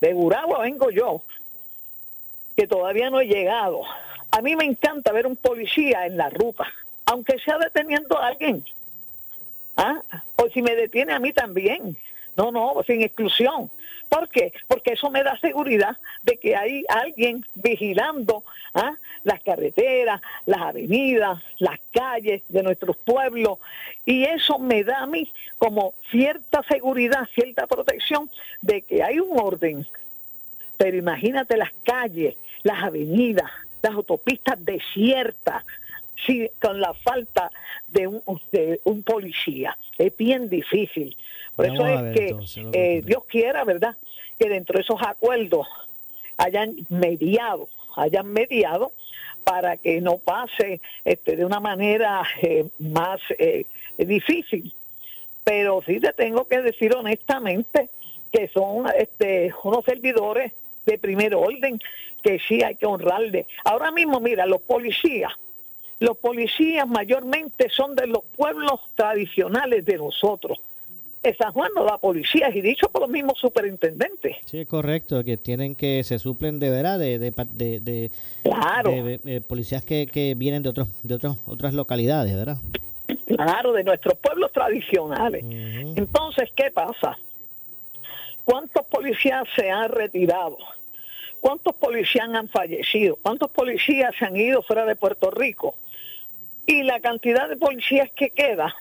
de 0.00 0.12
Gurabo 0.12 0.58
vengo 0.60 0.90
yo, 0.90 1.22
que 2.54 2.66
todavía 2.66 3.08
no 3.08 3.20
he 3.20 3.26
llegado. 3.26 3.82
A 4.30 4.42
mí 4.42 4.54
me 4.54 4.64
encanta 4.64 5.10
ver 5.12 5.26
un 5.26 5.36
policía 5.36 6.04
en 6.04 6.18
la 6.18 6.28
ruta, 6.28 6.66
aunque 7.08 7.38
sea 7.38 7.56
deteniendo 7.58 8.18
a 8.18 8.28
alguien. 8.28 8.62
¿Ah? 9.76 10.02
O 10.36 10.48
si 10.50 10.60
me 10.60 10.74
detiene 10.74 11.14
a 11.14 11.18
mí 11.18 11.32
también. 11.32 11.96
No, 12.36 12.52
no, 12.52 12.82
sin 12.86 13.02
exclusión. 13.02 13.70
¿Por 14.08 14.28
qué? 14.28 14.52
Porque 14.66 14.92
eso 14.92 15.10
me 15.10 15.22
da 15.22 15.38
seguridad 15.38 15.96
de 16.22 16.36
que 16.36 16.54
hay 16.54 16.84
alguien 16.88 17.44
vigilando 17.54 18.44
¿ah? 18.74 18.94
las 19.24 19.42
carreteras, 19.42 20.20
las 20.44 20.60
avenidas, 20.60 21.42
las 21.58 21.78
calles 21.92 22.42
de 22.48 22.62
nuestros 22.62 22.96
pueblos. 22.96 23.58
Y 24.04 24.24
eso 24.24 24.58
me 24.58 24.84
da 24.84 25.00
a 25.00 25.06
mí 25.06 25.32
como 25.56 25.94
cierta 26.10 26.62
seguridad, 26.64 27.26
cierta 27.34 27.66
protección 27.66 28.30
de 28.60 28.82
que 28.82 29.02
hay 29.02 29.18
un 29.18 29.38
orden. 29.38 29.86
Pero 30.76 30.96
imagínate 30.96 31.56
las 31.56 31.72
calles, 31.84 32.36
las 32.62 32.82
avenidas, 32.82 33.50
las 33.82 33.94
autopistas 33.94 34.62
desiertas, 34.64 35.64
sí, 36.26 36.50
con 36.60 36.80
la 36.80 36.94
falta 36.94 37.50
de 37.88 38.06
un, 38.06 38.22
de 38.52 38.80
un 38.84 39.02
policía. 39.02 39.76
Es 39.96 40.16
bien 40.16 40.48
difícil. 40.48 41.16
Por 41.56 41.66
eso 41.66 41.86
es 41.86 42.16
que, 42.16 42.36
eh, 42.72 43.02
Dios 43.04 43.24
quiera, 43.26 43.64
¿verdad? 43.64 43.96
Que 44.38 44.48
dentro 44.48 44.76
de 44.76 44.82
esos 44.82 45.00
acuerdos 45.02 45.66
hayan 46.36 46.76
mediado, 46.88 47.68
hayan 47.96 48.32
mediado 48.32 48.92
para 49.42 49.76
que 49.76 50.00
no 50.00 50.18
pase 50.18 50.80
este, 51.04 51.36
de 51.36 51.44
una 51.44 51.58
manera 51.58 52.22
eh, 52.42 52.66
más 52.78 53.20
eh, 53.38 53.66
difícil. 53.96 54.72
Pero 55.42 55.82
sí 55.84 55.98
te 55.98 56.12
tengo 56.12 56.46
que 56.46 56.60
decir 56.60 56.94
honestamente 56.94 57.88
que 58.30 58.48
son 58.48 58.86
este, 58.96 59.52
unos 59.64 59.84
servidores 59.84 60.52
de 60.86 60.98
primer 60.98 61.34
orden 61.34 61.80
que 62.22 62.38
sí 62.38 62.62
hay 62.62 62.76
que 62.76 62.86
honrarle. 62.86 63.46
Ahora 63.64 63.90
mismo, 63.90 64.20
mira, 64.20 64.46
los 64.46 64.60
policías, 64.60 65.32
los 66.00 66.16
policías 66.18 66.86
mayormente 66.86 67.68
son 67.70 67.94
de 67.94 68.06
los 68.06 68.24
pueblos 68.36 68.80
tradicionales 68.94 69.84
de 69.84 69.96
nosotros 69.96 70.58
San 71.36 71.52
Juan 71.52 71.70
no 71.74 71.84
da 71.84 71.98
policías 71.98 72.54
y 72.54 72.60
dicho 72.60 72.88
por 72.88 73.02
los 73.02 73.10
mismos 73.10 73.38
superintendentes. 73.38 74.36
Sí, 74.44 74.60
es 74.60 74.68
correcto, 74.68 75.22
que 75.24 75.36
tienen 75.36 75.74
que, 75.74 76.04
se 76.04 76.18
suplen 76.18 76.58
de 76.58 76.70
verdad 76.70 76.98
de, 76.98 77.18
de, 77.18 77.30
de, 77.30 78.10
claro. 78.42 78.90
de 78.90 79.40
policías 79.46 79.84
que, 79.84 80.06
que, 80.06 80.34
vienen 80.34 80.62
de 80.62 80.70
otros 80.70 80.88
de 81.02 81.14
otros, 81.14 81.36
otras 81.46 81.74
localidades, 81.74 82.34
¿verdad? 82.34 82.58
Claro, 83.26 83.72
de 83.72 83.84
nuestros 83.84 84.14
pueblos 84.18 84.52
tradicionales. 84.52 85.44
Entonces, 85.44 86.50
¿qué 86.54 86.70
pasa? 86.70 87.18
¿Cuántos 88.44 88.86
policías 88.86 89.44
se 89.54 89.70
han 89.70 89.90
retirado? 89.90 90.56
¿Cuántos 91.40 91.74
policías 91.76 92.28
han 92.28 92.48
fallecido? 92.48 93.16
¿Cuántos 93.20 93.50
policías 93.50 94.14
se 94.18 94.24
han 94.24 94.36
ido 94.36 94.62
fuera 94.62 94.84
de 94.86 94.96
Puerto 94.96 95.30
Rico? 95.30 95.76
Y 96.68 96.82
la 96.82 97.00
cantidad 97.00 97.48
de 97.48 97.56
policías 97.56 98.10
que 98.10 98.28
queda, 98.28 98.76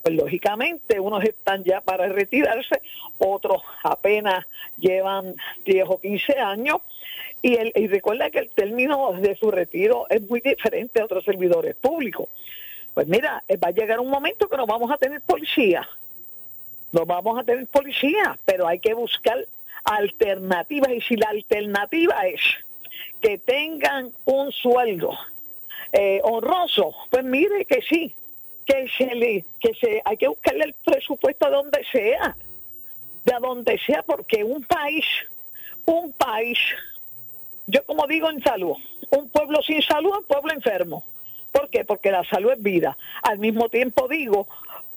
pues 0.00 0.14
lógicamente 0.14 0.98
unos 0.98 1.22
están 1.22 1.64
ya 1.64 1.82
para 1.82 2.08
retirarse, 2.08 2.80
otros 3.18 3.60
apenas 3.84 4.46
llevan 4.78 5.34
10 5.66 5.84
o 5.86 6.00
15 6.00 6.38
años. 6.38 6.78
Y, 7.42 7.56
el, 7.56 7.72
y 7.74 7.88
recuerda 7.88 8.30
que 8.30 8.38
el 8.38 8.48
término 8.48 9.12
de 9.12 9.36
su 9.36 9.50
retiro 9.50 10.06
es 10.08 10.22
muy 10.22 10.40
diferente 10.40 10.98
a 10.98 11.04
otros 11.04 11.26
servidores 11.26 11.76
públicos. 11.76 12.26
Pues 12.94 13.06
mira, 13.06 13.44
eh, 13.48 13.58
va 13.58 13.68
a 13.68 13.72
llegar 13.72 14.00
un 14.00 14.08
momento 14.08 14.48
que 14.48 14.56
no 14.56 14.66
vamos 14.66 14.90
a 14.90 14.96
tener 14.96 15.20
policía. 15.20 15.86
No 16.92 17.04
vamos 17.04 17.38
a 17.38 17.44
tener 17.44 17.66
policía, 17.66 18.38
pero 18.46 18.66
hay 18.66 18.78
que 18.78 18.94
buscar 18.94 19.46
alternativas. 19.84 20.90
Y 20.90 21.02
si 21.02 21.16
la 21.16 21.28
alternativa 21.28 22.26
es 22.26 22.40
que 23.20 23.36
tengan 23.36 24.10
un 24.24 24.50
sueldo 24.52 25.18
eh, 25.92 26.20
honroso, 26.24 26.94
pues 27.10 27.24
mire 27.24 27.64
que 27.64 27.82
sí, 27.82 28.14
que 28.64 28.88
se 28.96 29.14
le, 29.14 29.44
que 29.60 29.74
se, 29.74 30.02
hay 30.04 30.16
que 30.16 30.28
buscarle 30.28 30.64
el 30.64 30.74
presupuesto 30.84 31.46
a 31.46 31.50
donde 31.50 31.84
sea, 31.90 32.36
de 33.24 33.34
a 33.34 33.38
donde 33.38 33.78
sea, 33.78 34.02
porque 34.02 34.44
un 34.44 34.62
país, 34.64 35.04
un 35.84 36.12
país, 36.12 36.58
yo 37.66 37.84
como 37.84 38.06
digo 38.06 38.30
en 38.30 38.42
salud, 38.42 38.76
un 39.10 39.28
pueblo 39.30 39.62
sin 39.62 39.82
salud 39.82 40.16
un 40.18 40.24
pueblo 40.24 40.52
enfermo. 40.52 41.04
¿Por 41.52 41.70
qué? 41.70 41.84
Porque 41.84 42.10
la 42.10 42.22
salud 42.24 42.52
es 42.52 42.62
vida. 42.62 42.98
Al 43.22 43.38
mismo 43.38 43.70
tiempo 43.70 44.08
digo, 44.08 44.46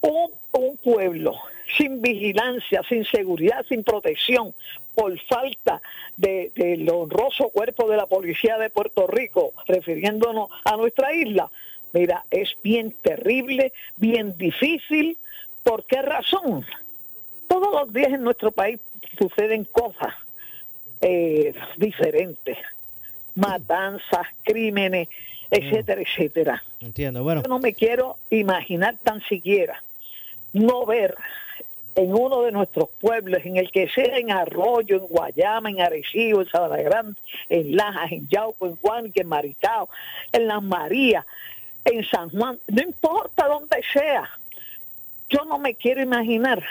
un, 0.02 0.30
un 0.52 0.76
pueblo 0.78 1.34
sin 1.76 2.02
vigilancia, 2.02 2.82
sin 2.88 3.04
seguridad, 3.04 3.64
sin 3.68 3.84
protección, 3.84 4.54
por 4.94 5.18
falta 5.20 5.80
del 6.16 6.52
de, 6.54 6.90
honroso 6.92 7.48
cuerpo 7.50 7.88
de 7.88 7.96
la 7.96 8.06
policía 8.06 8.58
de 8.58 8.70
Puerto 8.70 9.06
Rico, 9.06 9.52
refiriéndonos 9.66 10.50
a 10.64 10.76
nuestra 10.76 11.14
isla, 11.14 11.50
Mira, 11.92 12.24
es 12.30 12.56
bien 12.62 12.94
terrible, 13.02 13.72
bien 13.96 14.36
difícil. 14.38 15.18
¿Por 15.64 15.84
qué 15.84 16.02
razón? 16.02 16.64
Todos 17.48 17.72
los 17.72 17.92
días 17.92 18.12
en 18.12 18.22
nuestro 18.22 18.52
país 18.52 18.78
suceden 19.18 19.64
cosas 19.64 20.14
eh, 21.00 21.52
diferentes. 21.76 22.58
Matanzas, 23.34 24.26
crímenes, 24.44 25.08
etcétera, 25.50 26.00
etcétera. 26.00 26.62
Entiendo, 26.80 27.24
bueno. 27.24 27.42
Yo 27.42 27.48
no 27.48 27.58
me 27.58 27.74
quiero 27.74 28.18
imaginar 28.30 28.96
tan 29.02 29.20
siquiera 29.22 29.82
no 30.52 30.86
ver 30.86 31.14
en 31.94 32.14
uno 32.14 32.42
de 32.42 32.52
nuestros 32.52 32.88
pueblos, 33.00 33.40
en 33.44 33.56
el 33.56 33.70
que 33.70 33.88
sea 33.88 34.16
en 34.16 34.30
Arroyo, 34.30 34.96
en 34.96 35.06
Guayama, 35.06 35.70
en 35.70 35.80
Arecibo, 35.80 36.40
en 36.40 36.48
Sabana 36.48 36.82
Grande, 36.82 37.20
en 37.48 37.76
Lajas, 37.76 38.12
en 38.12 38.28
Yauco, 38.28 38.66
en 38.66 38.76
Juan, 38.76 39.12
en 39.14 39.26
Maricao, 39.26 39.88
en 40.32 40.46
Las 40.46 40.62
Marías, 40.62 41.26
en 41.84 42.04
San 42.04 42.30
Juan, 42.30 42.58
no 42.68 42.82
importa 42.82 43.48
dónde 43.48 43.82
sea. 43.92 44.30
Yo 45.28 45.44
no 45.44 45.58
me 45.58 45.74
quiero 45.74 46.02
imaginar 46.02 46.62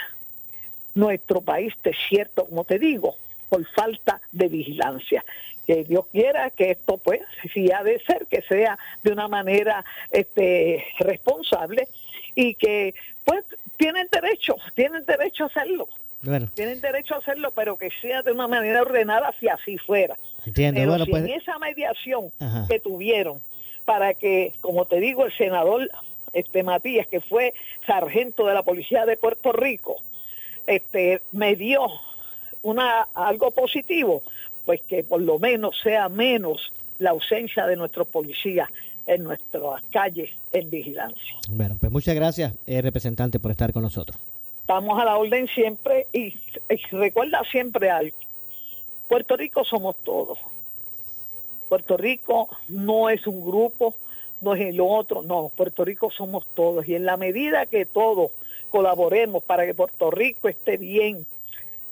nuestro 0.94 1.40
país 1.40 1.74
desierto, 1.82 2.46
como 2.46 2.64
te 2.64 2.78
digo, 2.78 3.16
por 3.48 3.64
falta 3.66 4.20
de 4.32 4.48
vigilancia. 4.48 5.24
Que 5.66 5.84
Dios 5.84 6.06
quiera 6.10 6.50
que 6.50 6.72
esto, 6.72 6.98
pues, 6.98 7.20
si 7.52 7.70
ha 7.70 7.82
de 7.82 8.00
ser, 8.00 8.26
que 8.26 8.42
sea 8.42 8.78
de 9.02 9.12
una 9.12 9.28
manera 9.28 9.84
este, 10.10 10.84
responsable 10.98 11.88
y 12.34 12.54
que, 12.54 12.94
pues, 13.24 13.44
tienen 13.80 14.08
derecho, 14.12 14.56
tienen 14.74 15.06
derecho 15.06 15.44
a 15.44 15.46
hacerlo. 15.46 15.88
Tienen 16.52 16.82
derecho 16.82 17.14
a 17.14 17.18
hacerlo, 17.18 17.50
pero 17.50 17.78
que 17.78 17.88
sea 18.02 18.22
de 18.22 18.30
una 18.30 18.46
manera 18.46 18.82
ordenada 18.82 19.34
si 19.40 19.48
así 19.48 19.78
fuera. 19.78 20.18
Entiendo. 20.44 20.78
Pero 20.78 21.04
si 21.06 21.10
pues 21.10 21.24
en 21.24 21.30
esa 21.30 21.58
mediación 21.58 22.30
que 22.68 22.78
tuvieron 22.78 23.40
para 23.86 24.12
que, 24.12 24.52
como 24.60 24.84
te 24.84 25.00
digo, 25.00 25.24
el 25.24 25.34
senador 25.34 25.90
este 26.34 26.62
Matías, 26.62 27.06
que 27.08 27.22
fue 27.22 27.54
sargento 27.86 28.46
de 28.46 28.52
la 28.52 28.62
policía 28.62 29.06
de 29.06 29.16
Puerto 29.16 29.50
Rico, 29.50 29.96
este 30.66 31.22
me 31.32 31.56
dio 31.56 31.86
una 32.60 33.08
algo 33.14 33.50
positivo, 33.50 34.22
pues 34.66 34.82
que 34.82 35.02
por 35.04 35.22
lo 35.22 35.38
menos 35.38 35.80
sea 35.82 36.10
menos 36.10 36.70
la 36.98 37.10
ausencia 37.10 37.66
de 37.66 37.76
nuestros 37.76 38.06
policías 38.08 38.68
en 39.06 39.24
nuestras 39.24 39.82
calles 39.90 40.30
en 40.52 40.70
vigilancia. 40.70 41.36
Bueno, 41.50 41.76
pues 41.78 41.90
muchas 41.90 42.14
gracias, 42.14 42.54
eh, 42.66 42.82
representante, 42.82 43.40
por 43.40 43.50
estar 43.50 43.72
con 43.72 43.82
nosotros. 43.82 44.18
Estamos 44.60 45.00
a 45.00 45.04
la 45.04 45.16
orden 45.16 45.48
siempre 45.48 46.06
y, 46.12 46.36
y 46.68 46.76
recuerda 46.92 47.42
siempre 47.50 47.90
algo. 47.90 48.16
Puerto 49.08 49.36
Rico 49.36 49.64
somos 49.64 49.96
todos. 50.04 50.38
Puerto 51.68 51.96
Rico 51.96 52.48
no 52.68 53.10
es 53.10 53.26
un 53.26 53.40
grupo, 53.44 53.96
no 54.40 54.54
es 54.54 54.60
el 54.60 54.80
otro, 54.80 55.22
no, 55.22 55.50
Puerto 55.54 55.84
Rico 55.84 56.10
somos 56.10 56.46
todos 56.54 56.86
y 56.88 56.94
en 56.94 57.04
la 57.04 57.16
medida 57.16 57.66
que 57.66 57.86
todos 57.86 58.32
colaboremos 58.70 59.42
para 59.44 59.66
que 59.66 59.74
Puerto 59.74 60.10
Rico 60.10 60.48
esté 60.48 60.76
bien 60.76 61.26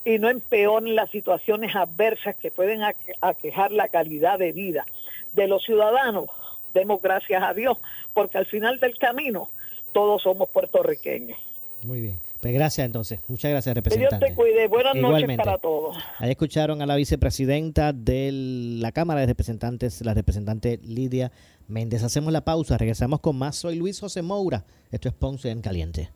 y 0.05 0.19
no 0.19 0.31
empeoren 0.31 0.95
las 0.95 1.11
situaciones 1.11 1.77
adversas 1.77 2.37
que 2.37 2.51
pueden 2.51 2.81
aquejar 3.21 3.73
la 3.73 3.89
calidad 3.89 4.39
de 4.39 4.53
vida 4.53 4.87
de 5.35 5.47
los 5.47 5.65
ciudadanos, 5.65 6.31
demos 6.79 7.03
gracias 7.03 7.43
a 7.43 7.53
Dios, 7.53 7.79
porque 8.15 8.39
al 8.39 8.47
final 8.47 8.79
del 8.81 8.97
camino 8.99 9.51
todos 9.93 10.23
somos 10.23 10.49
puertorriqueños. 10.51 11.39
Muy 11.83 12.01
bien. 12.01 12.21
Pues 12.41 12.55
gracias 12.55 12.85
entonces. 12.87 13.21
Muchas 13.27 13.51
gracias, 13.51 13.75
representante. 13.75 14.17
Que 14.17 14.27
Dios 14.27 14.31
te 14.31 14.35
cuide. 14.37 14.69
Buenas 14.69 14.95
noches 14.95 15.37
para 15.37 15.59
todos. 15.59 15.97
Ahí 16.19 16.31
escucharon 16.31 16.81
a 16.83 16.87
la 16.87 16.95
vicepresidenta 16.95 17.93
de 17.93 18.31
la 18.33 18.93
Cámara 18.93 19.21
de 19.21 19.27
Representantes, 19.27 20.01
la 20.05 20.15
representante 20.15 20.79
Lidia 20.85 21.33
Méndez. 21.67 22.05
Hacemos 22.05 22.33
la 22.33 22.43
pausa. 22.45 22.79
Regresamos 22.79 23.21
con 23.21 23.37
más. 23.37 23.57
Soy 23.57 23.75
Luis 23.75 23.99
José 23.99 24.23
Moura. 24.23 24.65
Esto 24.93 25.09
es 25.09 25.15
Ponce 25.15 25.51
en 25.51 25.63
Caliente. 25.63 26.11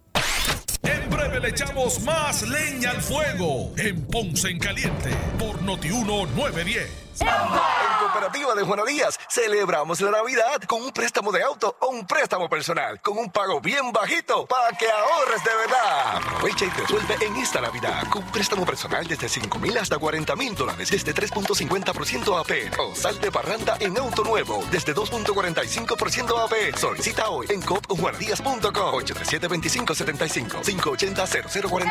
En 0.85 1.11
breve 1.11 1.41
le 1.41 1.49
echamos 1.49 2.01
más 2.03 2.49
leña 2.49 2.91
al 2.91 3.01
fuego 3.01 3.73
en 3.77 4.03
Ponce 4.03 4.49
en 4.49 4.59
Caliente 4.59 5.11
por 5.39 5.61
Notiuno 5.63 6.27
910. 6.27 7.92
Cooperativa 8.13 8.55
de 8.55 8.63
Juana 8.63 8.85
Díaz 8.85 9.19
celebramos 9.29 10.01
la 10.03 10.11
Navidad 10.11 10.61
con 10.67 10.83
un 10.83 10.93
préstamo 10.93 11.33
de 11.33 11.43
auto 11.43 11.75
o 11.81 11.89
un 11.89 12.07
préstamo 12.07 12.49
personal 12.49 13.01
con 13.01 13.17
un 13.17 13.31
pago 13.31 13.61
bien 13.61 13.91
bajito 13.91 14.47
para 14.47 14.77
que 14.77 14.87
ahorres 14.91 15.43
de 15.43 15.55
verdad. 15.55 16.17
Aprovecha 16.17 16.67
y 16.67 16.69
resuelve 16.69 17.17
en 17.25 17.37
esta 17.37 17.61
Navidad 17.63 18.07
con 18.11 18.23
préstamo 18.25 18.67
personal 18.67 19.07
desde 19.07 19.29
5 19.29 19.59
mil 19.59 19.77
hasta 19.79 19.99
40 19.99 20.37
mil 20.37 20.55
dólares 20.55 20.91
desde 20.91 21.15
3.50% 21.15 22.39
AP 22.39 22.79
o 22.79 22.95
sal 22.95 23.19
de 23.19 23.33
parranda 23.33 23.79
en 23.81 23.97
auto 23.97 24.25
nuevo 24.25 24.63
desde 24.71 24.95
2.45% 24.95 26.45
AP. 26.45 26.77
Solicita 26.77 27.31
hoy 27.31 27.47
en 27.49 27.63
copjuanadías.com 27.63 28.63
837-2575 28.73 30.63
580-0043. 30.63 31.91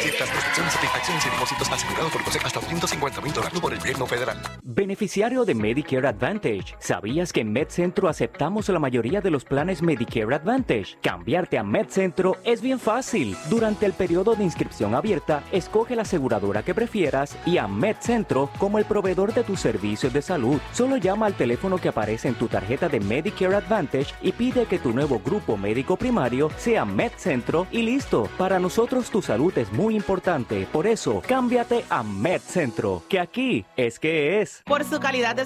Ciertas 0.00 0.30
prestaciones, 0.30 0.72
satisfacciones 0.72 1.26
y 1.26 1.30
depósitos 1.30 1.68
asegurados 1.70 2.12
por 2.12 2.22
COSEC 2.22 2.46
hasta 2.46 2.60
250 2.60 3.20
mil 3.20 3.32
dólares 3.32 3.60
por 3.60 3.72
el 3.72 3.78
gobierno 3.80 4.06
federal. 4.06 4.40
Beneficiario 4.62 5.44
de 5.44 5.55
Medicare 5.56 6.08
Advantage. 6.08 6.74
¿Sabías 6.78 7.32
que 7.32 7.40
en 7.40 7.52
MedCentro 7.52 8.08
aceptamos 8.08 8.68
la 8.68 8.78
mayoría 8.78 9.20
de 9.20 9.30
los 9.30 9.44
planes 9.44 9.82
Medicare 9.82 10.34
Advantage? 10.34 10.96
Cambiarte 11.02 11.58
a 11.58 11.62
MedCentro 11.62 12.36
es 12.44 12.60
bien 12.60 12.78
fácil. 12.78 13.36
Durante 13.48 13.86
el 13.86 13.92
periodo 13.92 14.34
de 14.34 14.44
inscripción 14.44 14.94
abierta, 14.94 15.42
escoge 15.52 15.96
la 15.96 16.02
aseguradora 16.02 16.62
que 16.62 16.74
prefieras 16.74 17.36
y 17.46 17.58
a 17.58 17.66
MedCentro 17.66 18.50
como 18.58 18.78
el 18.78 18.84
proveedor 18.84 19.32
de 19.32 19.44
tus 19.44 19.60
servicios 19.60 20.12
de 20.12 20.22
salud. 20.22 20.60
Solo 20.72 20.96
llama 20.96 21.26
al 21.26 21.34
teléfono 21.34 21.78
que 21.78 21.88
aparece 21.88 22.28
en 22.28 22.34
tu 22.34 22.48
tarjeta 22.48 22.88
de 22.88 23.00
Medicare 23.00 23.56
Advantage 23.56 24.14
y 24.22 24.32
pide 24.32 24.66
que 24.66 24.78
tu 24.78 24.92
nuevo 24.92 25.20
grupo 25.24 25.56
médico 25.56 25.96
primario 25.96 26.50
sea 26.56 26.84
MedCentro 26.84 27.66
y 27.70 27.82
listo. 27.82 28.28
Para 28.36 28.58
nosotros 28.58 29.10
tu 29.10 29.22
salud 29.22 29.56
es 29.56 29.72
muy 29.72 29.96
importante, 29.96 30.66
por 30.72 30.86
eso 30.86 31.22
cámbiate 31.26 31.84
a 31.88 32.02
MedCentro, 32.02 33.02
que 33.08 33.20
aquí 33.20 33.64
es 33.76 33.98
que 33.98 34.40
es. 34.40 34.62
Por 34.64 34.84
su 34.84 35.00
calidad 35.00 35.36
de 35.36 35.45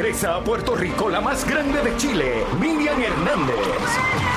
Regresa 0.00 0.36
a 0.36 0.42
Puerto 0.42 0.74
Rico 0.74 1.10
la 1.10 1.20
más 1.20 1.46
grande 1.46 1.82
de 1.82 1.94
Chile, 1.98 2.46
Miriam 2.58 2.98
Hernández. 3.02 3.54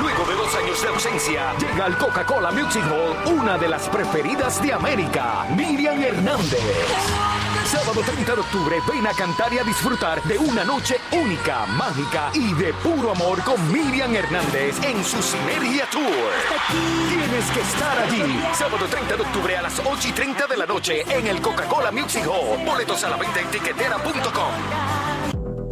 Luego 0.01 0.25
de 0.25 0.35
dos 0.35 0.53
años 0.55 0.81
de 0.81 0.87
ausencia, 0.89 1.53
llega 1.57 1.85
al 1.85 1.97
Coca-Cola 1.97 2.51
Music 2.51 2.83
Hall, 2.91 3.33
una 3.33 3.57
de 3.57 3.69
las 3.69 3.87
preferidas 3.87 4.61
de 4.61 4.73
América, 4.73 5.45
Miriam 5.55 6.03
Hernández. 6.03 6.59
Sábado 7.63 8.01
30 8.01 8.35
de 8.35 8.41
octubre, 8.41 8.77
ven 8.91 9.07
a 9.07 9.13
cantar 9.13 9.53
y 9.53 9.59
a 9.59 9.63
disfrutar 9.63 10.21
de 10.23 10.37
una 10.37 10.65
noche 10.65 10.97
única, 11.13 11.65
mágica 11.65 12.29
y 12.33 12.53
de 12.55 12.73
puro 12.73 13.11
amor 13.11 13.41
con 13.43 13.71
Miriam 13.71 14.13
Hernández 14.13 14.83
en 14.83 15.01
su 15.01 15.23
Sinergia 15.23 15.85
Tour. 15.89 16.03
Tienes 17.07 17.49
que 17.51 17.61
estar 17.61 17.99
allí. 17.99 18.43
Sábado 18.53 18.85
30 18.85 19.15
de 19.15 19.21
octubre 19.21 19.55
a 19.55 19.61
las 19.61 19.79
8 19.79 20.09
y 20.09 20.11
30 20.11 20.45
de 20.45 20.57
la 20.57 20.65
noche 20.65 21.05
en 21.07 21.25
el 21.25 21.39
Coca-Cola 21.39 21.89
Music 21.89 22.25
Hall. 22.27 22.65
Boletos 22.65 23.01
a 23.05 23.09
la 23.11 23.15
venta 23.15 23.39
en 23.39 23.47
tiquetera.com. 23.47 25.02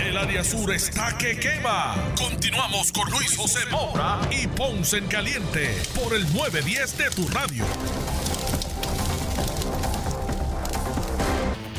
El 0.00 0.16
área 0.16 0.44
sur 0.44 0.72
está 0.72 1.16
que 1.18 1.38
quema. 1.38 1.94
Continuamos 2.18 2.92
con 2.92 3.10
Luis 3.10 3.36
José 3.36 3.60
Moura 3.70 4.20
y 4.30 4.46
Ponce 4.46 4.98
en 4.98 5.06
Caliente 5.06 5.70
por 5.94 6.14
el 6.14 6.22
910 6.34 6.98
de 6.98 7.10
tu 7.10 7.28
radio. 7.28 7.64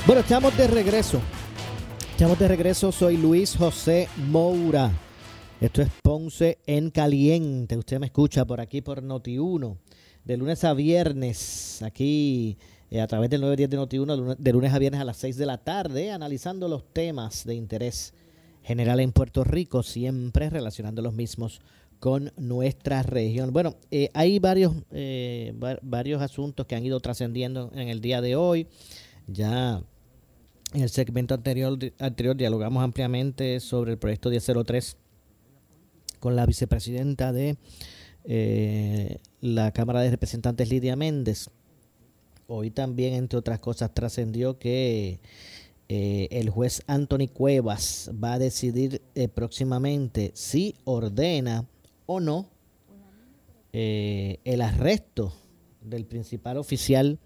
Bueno, 0.05 0.21
estamos 0.21 0.55
de 0.57 0.67
regreso. 0.67 1.21
Estamos 2.11 2.39
de 2.39 2.47
regreso. 2.47 2.91
Soy 2.91 3.17
Luis 3.17 3.55
José 3.55 4.09
Moura. 4.17 4.91
Esto 5.61 5.81
es 5.81 5.89
Ponce 6.01 6.59
en 6.65 6.89
Caliente. 6.89 7.77
Usted 7.77 7.99
me 7.99 8.07
escucha 8.07 8.45
por 8.45 8.59
aquí 8.59 8.81
por 8.81 9.03
Noti1. 9.03 9.77
De 10.23 10.37
lunes 10.37 10.63
a 10.63 10.73
viernes. 10.73 11.81
Aquí 11.83 12.57
eh, 12.89 13.01
a 13.01 13.07
través 13.07 13.29
del 13.29 13.41
910 13.41 13.69
de 13.69 13.77
Noti1. 13.77 14.35
De 14.37 14.53
lunes 14.53 14.73
a 14.73 14.79
viernes 14.79 15.01
a 15.01 15.05
las 15.05 15.17
6 15.17 15.37
de 15.37 15.45
la 15.45 15.57
tarde. 15.57 16.11
Analizando 16.11 16.67
los 16.67 16.85
temas 16.93 17.45
de 17.45 17.55
interés 17.55 18.13
general 18.63 18.99
en 18.99 19.11
Puerto 19.11 19.43
Rico. 19.43 19.83
Siempre 19.83 20.49
relacionando 20.49 21.01
los 21.01 21.13
mismos 21.13 21.61
con 21.99 22.31
nuestra 22.37 23.01
región. 23.01 23.51
Bueno, 23.51 23.75
eh, 23.89 24.09
hay 24.13 24.37
varios, 24.39 24.73
eh, 24.91 25.53
va- 25.61 25.79
varios 25.81 26.21
asuntos 26.21 26.65
que 26.67 26.75
han 26.75 26.85
ido 26.85 26.99
trascendiendo 26.99 27.71
en 27.73 27.87
el 27.89 28.01
día 28.01 28.21
de 28.21 28.35
hoy. 28.35 28.67
Ya 29.25 29.81
en 30.73 30.81
el 30.83 30.89
segmento 30.89 31.33
anterior, 31.33 31.77
anterior 31.97 32.35
dialogamos 32.37 32.83
ampliamente 32.83 33.59
sobre 33.59 33.93
el 33.93 33.97
proyecto 33.97 34.29
1003 34.29 34.95
con 36.19 36.35
la 36.35 36.45
vicepresidenta 36.45 37.31
de 37.33 37.57
la 39.41 39.71
Cámara 39.71 40.01
de 40.01 40.11
Representantes, 40.11 40.69
Lidia 40.69 40.95
Méndez. 40.95 41.49
Hoy 42.49 42.71
también, 42.71 43.13
entre 43.13 43.37
otras 43.37 43.59
cosas, 43.59 43.93
trascendió 43.93 44.57
que 44.57 45.19
eh, 45.89 46.27
el 46.31 46.49
juez 46.49 46.81
Anthony 46.87 47.27
Cuevas 47.27 48.09
va 48.23 48.33
a 48.33 48.39
decidir 48.39 49.01
eh, 49.15 49.27
próximamente 49.27 50.31
si 50.33 50.75
ordena 50.85 51.67
o 52.05 52.21
no 52.21 52.49
eh, 53.73 54.39
el 54.45 54.61
arresto 54.61 55.33
del 55.81 56.05
principal 56.05 56.57
oficial 56.57 57.19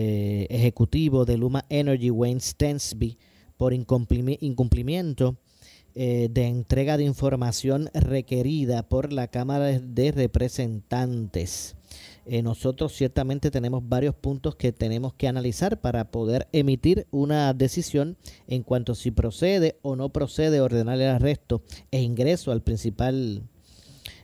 ejecutivo 0.00 1.24
de 1.24 1.36
Luma 1.36 1.64
Energy, 1.68 2.08
Wayne 2.10 2.40
Stensby, 2.40 3.18
por 3.56 3.72
incumplimi- 3.72 4.38
incumplimiento 4.40 5.36
de 5.94 6.46
entrega 6.46 6.96
de 6.96 7.02
información 7.02 7.90
requerida 7.92 8.88
por 8.88 9.12
la 9.12 9.26
Cámara 9.26 9.80
de 9.80 10.12
Representantes. 10.12 11.77
Eh, 12.30 12.42
nosotros 12.42 12.92
ciertamente 12.92 13.50
tenemos 13.50 13.88
varios 13.88 14.14
puntos 14.14 14.54
que 14.54 14.70
tenemos 14.70 15.14
que 15.14 15.28
analizar 15.28 15.80
para 15.80 16.10
poder 16.10 16.46
emitir 16.52 17.06
una 17.10 17.54
decisión 17.54 18.18
en 18.46 18.62
cuanto 18.62 18.94
si 18.94 19.10
procede 19.10 19.78
o 19.80 19.96
no 19.96 20.10
procede 20.10 20.60
ordenar 20.60 21.00
el 21.00 21.08
arresto 21.08 21.62
e 21.90 22.02
ingreso 22.02 22.52
al 22.52 22.60
principal 22.60 23.44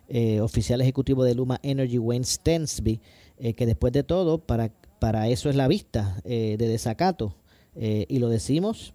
eh, 0.09 0.43
oficial 0.43 0.83
ejecutivo 0.83 1.25
de 1.25 1.35
Luma 1.35 1.61
Energy, 1.63 1.97
Wayne 1.97 2.27
Stensby, 2.27 3.01
eh, 3.39 3.55
que 3.55 3.65
después 3.65 3.91
de 3.95 4.03
todo, 4.03 4.37
para, 4.37 4.71
para 4.99 5.29
eso 5.29 5.49
es 5.49 5.57
la 5.57 5.67
vista 5.67 6.21
de 6.25 6.59
desacato. 6.59 7.35
y 7.75 8.19
lo 8.19 8.29
decimos 8.29 8.93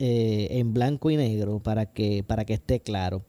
en 0.00 0.74
blanco 0.74 1.08
y 1.10 1.16
negro 1.16 1.60
para 1.60 1.86
que, 1.86 2.24
para 2.24 2.44
que 2.44 2.54
esté 2.54 2.80
claro. 2.80 3.24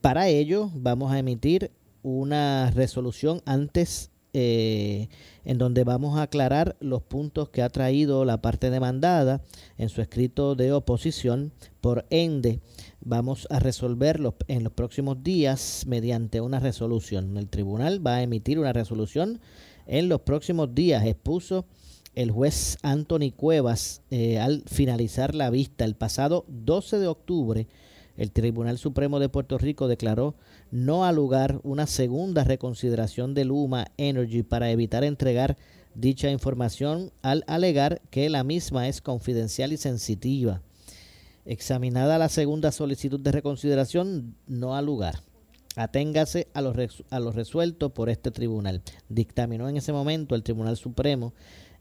Para 0.00 0.28
ello 0.28 0.70
vamos 0.74 1.12
a 1.12 1.18
emitir 1.18 1.70
una 2.02 2.70
resolución 2.70 3.42
antes 3.46 4.10
eh, 4.32 5.08
en 5.44 5.58
donde 5.58 5.82
vamos 5.82 6.16
a 6.16 6.22
aclarar 6.22 6.76
los 6.78 7.02
puntos 7.02 7.48
que 7.48 7.62
ha 7.62 7.68
traído 7.68 8.24
la 8.24 8.40
parte 8.40 8.70
demandada 8.70 9.42
en 9.76 9.88
su 9.88 10.00
escrito 10.02 10.54
de 10.54 10.72
oposición. 10.72 11.52
Por 11.80 12.06
ende, 12.10 12.60
vamos 13.00 13.48
a 13.50 13.58
resolverlo 13.58 14.36
en 14.46 14.62
los 14.62 14.72
próximos 14.72 15.22
días 15.24 15.84
mediante 15.88 16.40
una 16.40 16.60
resolución. 16.60 17.36
El 17.36 17.48
tribunal 17.48 18.06
va 18.06 18.16
a 18.16 18.22
emitir 18.22 18.60
una 18.60 18.72
resolución 18.72 19.40
en 19.86 20.08
los 20.08 20.20
próximos 20.20 20.74
días, 20.74 21.04
expuso 21.04 21.66
el 22.14 22.30
juez 22.30 22.78
Anthony 22.82 23.32
Cuevas 23.34 24.02
eh, 24.10 24.38
al 24.38 24.62
finalizar 24.66 25.34
la 25.34 25.50
vista 25.50 25.84
el 25.84 25.96
pasado 25.96 26.44
12 26.48 26.98
de 26.98 27.06
octubre. 27.08 27.66
El 28.20 28.32
Tribunal 28.32 28.76
Supremo 28.76 29.18
de 29.18 29.30
Puerto 29.30 29.56
Rico 29.56 29.88
declaró 29.88 30.34
no 30.70 31.06
al 31.06 31.16
lugar 31.16 31.58
una 31.62 31.86
segunda 31.86 32.44
reconsideración 32.44 33.32
de 33.32 33.46
Luma 33.46 33.86
Energy 33.96 34.42
para 34.42 34.70
evitar 34.70 35.04
entregar 35.04 35.56
dicha 35.94 36.30
información 36.30 37.12
al 37.22 37.44
alegar 37.46 38.02
que 38.10 38.28
la 38.28 38.44
misma 38.44 38.88
es 38.88 39.00
confidencial 39.00 39.72
y 39.72 39.78
sensitiva. 39.78 40.60
Examinada 41.46 42.18
la 42.18 42.28
segunda 42.28 42.72
solicitud 42.72 43.18
de 43.20 43.32
reconsideración, 43.32 44.34
no 44.46 44.76
al 44.76 44.84
lugar. 44.84 45.20
Aténgase 45.76 46.48
a 46.52 46.60
lo, 46.60 46.74
res- 46.74 47.02
a 47.08 47.20
lo 47.20 47.32
resuelto 47.32 47.94
por 47.94 48.10
este 48.10 48.30
tribunal. 48.30 48.82
Dictaminó 49.08 49.66
en 49.66 49.78
ese 49.78 49.94
momento 49.94 50.34
el 50.34 50.42
Tribunal 50.42 50.76
Supremo 50.76 51.32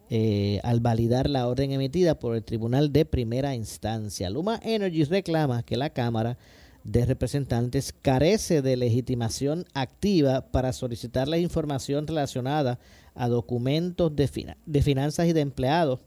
eh, 0.09 0.59
al 0.63 0.79
validar 0.79 1.29
la 1.29 1.47
orden 1.47 1.71
emitida 1.71 2.17
por 2.17 2.35
el 2.35 2.43
Tribunal 2.43 2.91
de 2.91 3.05
Primera 3.05 3.55
Instancia. 3.55 4.29
Luma 4.29 4.59
Energy 4.63 5.03
reclama 5.03 5.63
que 5.63 5.77
la 5.77 5.91
Cámara 5.91 6.37
de 6.83 7.05
Representantes 7.05 7.93
carece 8.01 8.61
de 8.61 8.77
legitimación 8.77 9.65
activa 9.73 10.49
para 10.51 10.73
solicitar 10.73 11.27
la 11.27 11.37
información 11.37 12.07
relacionada 12.07 12.79
a 13.13 13.27
documentos 13.27 14.15
de, 14.15 14.27
fina- 14.27 14.57
de 14.65 14.81
finanzas 14.81 15.27
y 15.27 15.33
de 15.33 15.41
empleados 15.41 15.99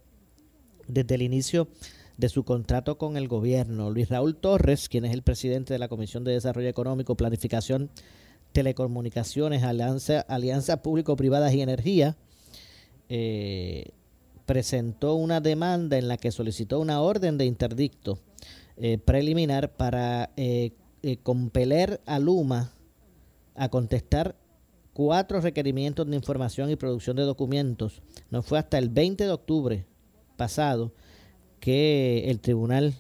desde 0.89 1.15
el 1.15 1.23
inicio 1.23 1.69
de 2.17 2.29
su 2.29 2.45
contrato 2.45 2.99
con 2.99 3.17
el 3.17 3.29
gobierno. 3.29 3.91
Luis 3.91 4.09
Raúl 4.09 4.35
Torres, 4.37 4.89
quien 4.89 5.05
es 5.05 5.13
el 5.13 5.23
presidente 5.23 5.75
de 5.75 5.79
la 5.79 5.89
Comisión 5.89 6.25
de 6.25 6.33
Desarrollo 6.33 6.69
Económico, 6.69 7.17
Planificación, 7.17 7.91
Telecomunicaciones, 8.53 9.63
Alianza, 9.63 10.21
Alianza 10.21 10.83
Público-Privadas 10.83 11.55
y 11.55 11.63
Energía, 11.63 12.17
eh, 13.15 13.91
presentó 14.47 15.15
una 15.17 15.43
demanda 15.43 15.99
en 15.99 16.09
la 16.09 16.17
que 16.17 16.31
solicitó 16.31 16.81
una 16.81 17.03
orden 17.03 17.37
de 17.37 17.45
interdicto 17.45 18.19
eh, 18.79 18.97
preliminar 18.97 19.77
para 19.77 20.31
eh, 20.37 20.73
eh, 21.03 21.19
compeler 21.19 22.01
a 22.07 22.19
Luma 22.19 22.73
a 23.55 23.69
contestar 23.69 24.35
cuatro 24.95 25.43
requerimientos 25.43 26.09
de 26.09 26.17
información 26.17 26.71
y 26.71 26.77
producción 26.77 27.17
de 27.17 27.25
documentos. 27.25 28.03
No 28.31 28.43
fue 28.43 28.59
hasta 28.59 28.79
el 28.79 28.89
20 28.89 29.25
de 29.25 29.31
octubre 29.31 29.87
pasado 30.37 30.93
que 31.61 32.31
el 32.31 32.41
tribunal 32.41 32.95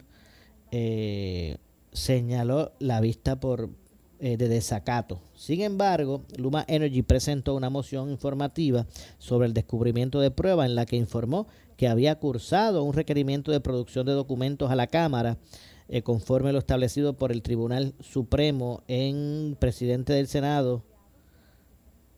señaló 1.92 2.72
la 2.78 3.00
vista 3.00 3.40
por 3.40 3.70
eh, 4.24 4.36
de 4.36 4.46
desacato. 4.46 5.20
Sin 5.34 5.62
embargo, 5.62 6.22
Luma 6.36 6.64
Energy 6.68 7.02
presentó 7.02 7.56
una 7.56 7.70
moción 7.70 8.08
informativa 8.08 8.86
sobre 9.18 9.48
el 9.48 9.52
descubrimiento 9.52 10.20
de 10.20 10.30
prueba 10.30 10.64
en 10.64 10.76
la 10.76 10.86
que 10.86 10.94
informó 10.94 11.48
que 11.76 11.88
había 11.88 12.20
cursado 12.20 12.84
un 12.84 12.92
requerimiento 12.92 13.50
de 13.50 13.58
producción 13.58 14.06
de 14.06 14.12
documentos 14.12 14.70
a 14.70 14.76
la 14.76 14.86
Cámara 14.86 15.38
eh, 15.88 16.02
conforme 16.02 16.52
lo 16.52 16.60
establecido 16.60 17.14
por 17.14 17.32
el 17.32 17.42
Tribunal 17.42 17.94
Supremo 17.98 18.84
en 18.86 19.56
presidente 19.58 20.12
del 20.12 20.28
Senado 20.28 20.84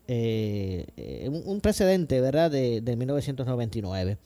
eh, 0.06 1.30
un 1.46 1.62
precedente, 1.62 2.20
¿verdad?, 2.20 2.50
de, 2.50 2.82
de 2.82 2.96
1999. 2.96 4.18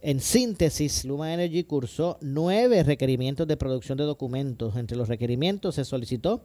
En 0.00 0.18
síntesis, 0.18 1.04
Luma 1.04 1.32
Energy 1.32 1.62
cursó 1.62 2.18
nueve 2.20 2.82
requerimientos 2.82 3.46
de 3.46 3.56
producción 3.56 3.96
de 3.96 4.02
documentos. 4.02 4.74
Entre 4.74 4.96
los 4.96 5.08
requerimientos 5.08 5.76
se 5.76 5.84
solicitó 5.84 6.42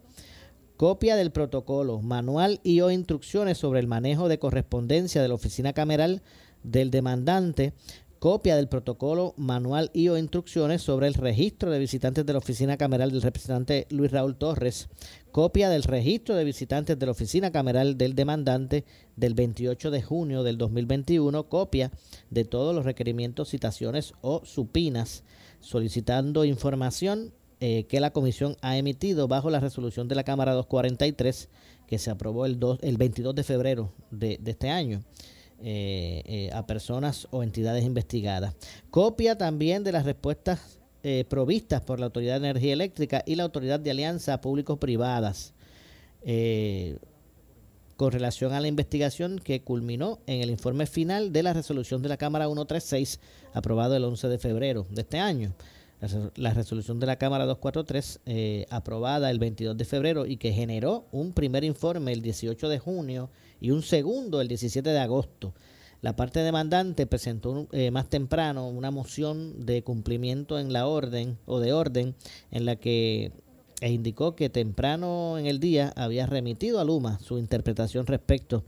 copia 0.78 1.15
del 1.15 1.32
protocolo, 1.32 2.01
manual 2.01 2.59
y 2.63 2.82
o 2.82 2.91
instrucciones 2.91 3.57
sobre 3.57 3.80
el 3.80 3.88
manejo 3.88 4.30
de 4.30 4.39
correspondencia 4.39 5.21
de 5.21 5.28
la 5.28 5.34
oficina 5.34 5.73
cameral 5.73 6.21
del 6.63 6.91
demandante, 6.91 7.73
copia 8.19 8.55
del 8.55 8.67
protocolo, 8.67 9.34
manual 9.38 9.89
y 9.93 10.09
o 10.09 10.17
instrucciones 10.17 10.82
sobre 10.82 11.07
el 11.07 11.15
registro 11.15 11.71
de 11.71 11.80
visitantes 11.80 12.25
de 12.25 12.34
la 12.34 12.39
oficina 12.39 12.78
cameral 12.78 13.11
del 13.11 13.21
representante 13.21 13.88
Luis 13.89 14.11
Raúl 14.11 14.38
Torres, 14.38 14.88
copia 15.32 15.69
del 15.69 15.84
registro 15.84 16.36
de 16.36 16.43
visitantes 16.43 16.97
de 16.97 17.05
la 17.05 17.11
oficina 17.11 17.51
cameral 17.51 17.97
del 17.97 18.15
demandante 18.15 18.86
del 19.15 19.34
28 19.34 19.91
de 19.91 20.01
junio 20.01 20.43
del 20.43 20.57
2021, 20.57 21.49
copia 21.49 21.91
de 22.30 22.45
todos 22.45 22.75
los 22.75 22.86
requerimientos, 22.86 23.49
citaciones 23.49 24.13
o 24.21 24.43
supinas, 24.45 25.23
solicitando 25.59 26.45
información 26.45 27.34
eh, 27.59 27.85
que 27.89 27.99
la 27.99 28.11
comisión 28.11 28.55
ha 28.61 28.77
emitido 28.77 29.27
bajo 29.27 29.49
la 29.49 29.59
resolución 29.59 30.07
de 30.07 30.15
la 30.15 30.23
Cámara 30.23 30.53
243 30.53 31.49
que 31.87 31.97
se 31.97 32.11
aprobó 32.11 32.45
el, 32.45 32.59
2, 32.59 32.79
el 32.81 32.97
22 32.97 33.33
de 33.33 33.43
febrero 33.43 33.93
de, 34.11 34.39
este 34.45 34.69
año. 34.69 35.01
Eh, 35.59 36.21
eh, 36.25 36.49
a 36.53 36.67
personas 36.67 37.27
o 37.31 37.41
entidades 37.41 37.83
investigadas. 37.83 38.53
Copia 38.91 39.39
también 39.39 39.83
de 39.83 39.91
las 39.91 40.05
respuestas 40.05 40.77
provistas 41.29 41.81
por 41.81 42.01
la 42.01 42.07
Autoridad 42.07 42.41
de 42.41 42.49
Energía 42.49 42.73
Eléctrica 42.73 43.23
y 43.25 43.35
la 43.35 43.43
Autoridad 43.43 43.79
de 43.79 43.91
Alianza 43.91 44.41
Públicos-Privadas 44.41 45.53
con 47.97 48.11
relación 48.11 48.53
a 48.53 48.59
la 48.61 48.67
investigación 48.67 49.39
que 49.39 49.63
culminó 49.63 50.19
en 50.27 50.41
el 50.41 50.51
informe 50.51 50.85
final 50.85 51.33
de 51.33 51.43
la 51.43 51.53
resolución 51.53 52.01
de 52.01 52.09
la 52.09 52.17
Cámara 52.17 52.45
136 52.45 53.19
aprobado 53.53 53.95
el 53.95 54.03
11 54.03 54.27
de 54.27 54.37
febrero 54.37 54.85
de 54.91 55.01
este 55.01 55.17
año. 55.17 55.53
La, 55.99 56.07
res- 56.07 56.31
la 56.35 56.53
resolución 56.53 56.99
de 56.99 57.07
la 57.07 57.17
Cámara 57.17 57.45
243 57.45 58.19
eh, 58.25 58.65
aprobada 58.69 59.29
el 59.31 59.39
22 59.39 59.77
de 59.77 59.85
febrero 59.85 60.25
y 60.25 60.37
que 60.37 60.51
generó 60.53 61.05
un 61.11 61.33
primer 61.33 61.63
informe 61.63 62.13
el 62.13 62.21
18 62.21 62.69
de 62.69 62.79
junio 62.79 63.29
y 63.59 63.71
un 63.71 63.81
segundo 63.81 64.39
el 64.41 64.47
17 64.47 64.89
de 64.89 64.99
agosto. 64.99 65.53
La 66.01 66.15
parte 66.15 66.41
demandante 66.41 67.07
presentó 67.07 67.67
eh, 67.71 67.89
más 67.89 68.07
temprano 68.09 68.67
una 68.69 68.91
moción 68.91 69.65
de 69.65 69.83
cumplimiento 69.83 70.59
en 70.59 70.71
la 70.71 70.85
orden 70.87 71.39
o 71.47 71.59
de 71.59 71.73
orden 71.73 72.15
en 72.51 72.65
la 72.65 72.75
que 72.75 73.31
e 73.81 73.91
indicó 73.91 74.35
que 74.35 74.49
temprano 74.49 75.37
en 75.37 75.45
el 75.45 75.59
día 75.59 75.93
había 75.95 76.25
remitido 76.25 76.79
a 76.79 76.83
Luma 76.83 77.19
su 77.19 77.37
interpretación 77.37 78.07
respecto 78.07 78.63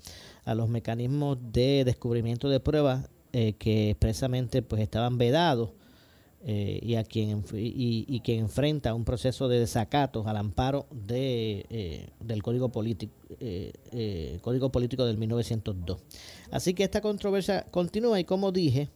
a 0.45 0.53
los 0.55 0.69
mecanismos 0.69 1.37
de 1.51 1.83
descubrimiento 1.83 2.47
de 2.49 2.59
pruebas 2.59 3.09
eh, 3.33 3.53
que 3.53 3.91
expresamente 3.91 4.61
pues 4.61 4.81
estaban 4.83 5.17
vedados 5.19 5.71
eh, 6.45 6.79
y 6.81 6.95
a 6.95 7.03
quien 7.03 7.43
y, 7.53 8.05
y 8.07 8.19
que 8.21 8.37
enfrenta 8.37 8.93
un 8.93 9.03
proceso 9.03 9.47
de 9.49 9.59
desacato 9.59 10.25
al 10.27 10.37
amparo 10.37 10.87
de, 10.91 11.65
eh, 11.69 12.09
del 12.21 12.41
código 12.41 12.69
político 12.69 13.13
eh, 13.41 13.73
eh, 13.91 14.39
código 14.41 14.71
político 14.71 15.05
del 15.05 15.17
1902 15.17 15.99
así 16.51 16.73
que 16.73 16.83
esta 16.85 17.01
controversia 17.01 17.65
continúa 17.71 18.19
y 18.19 18.23
como 18.23 18.51
dije 18.53 18.89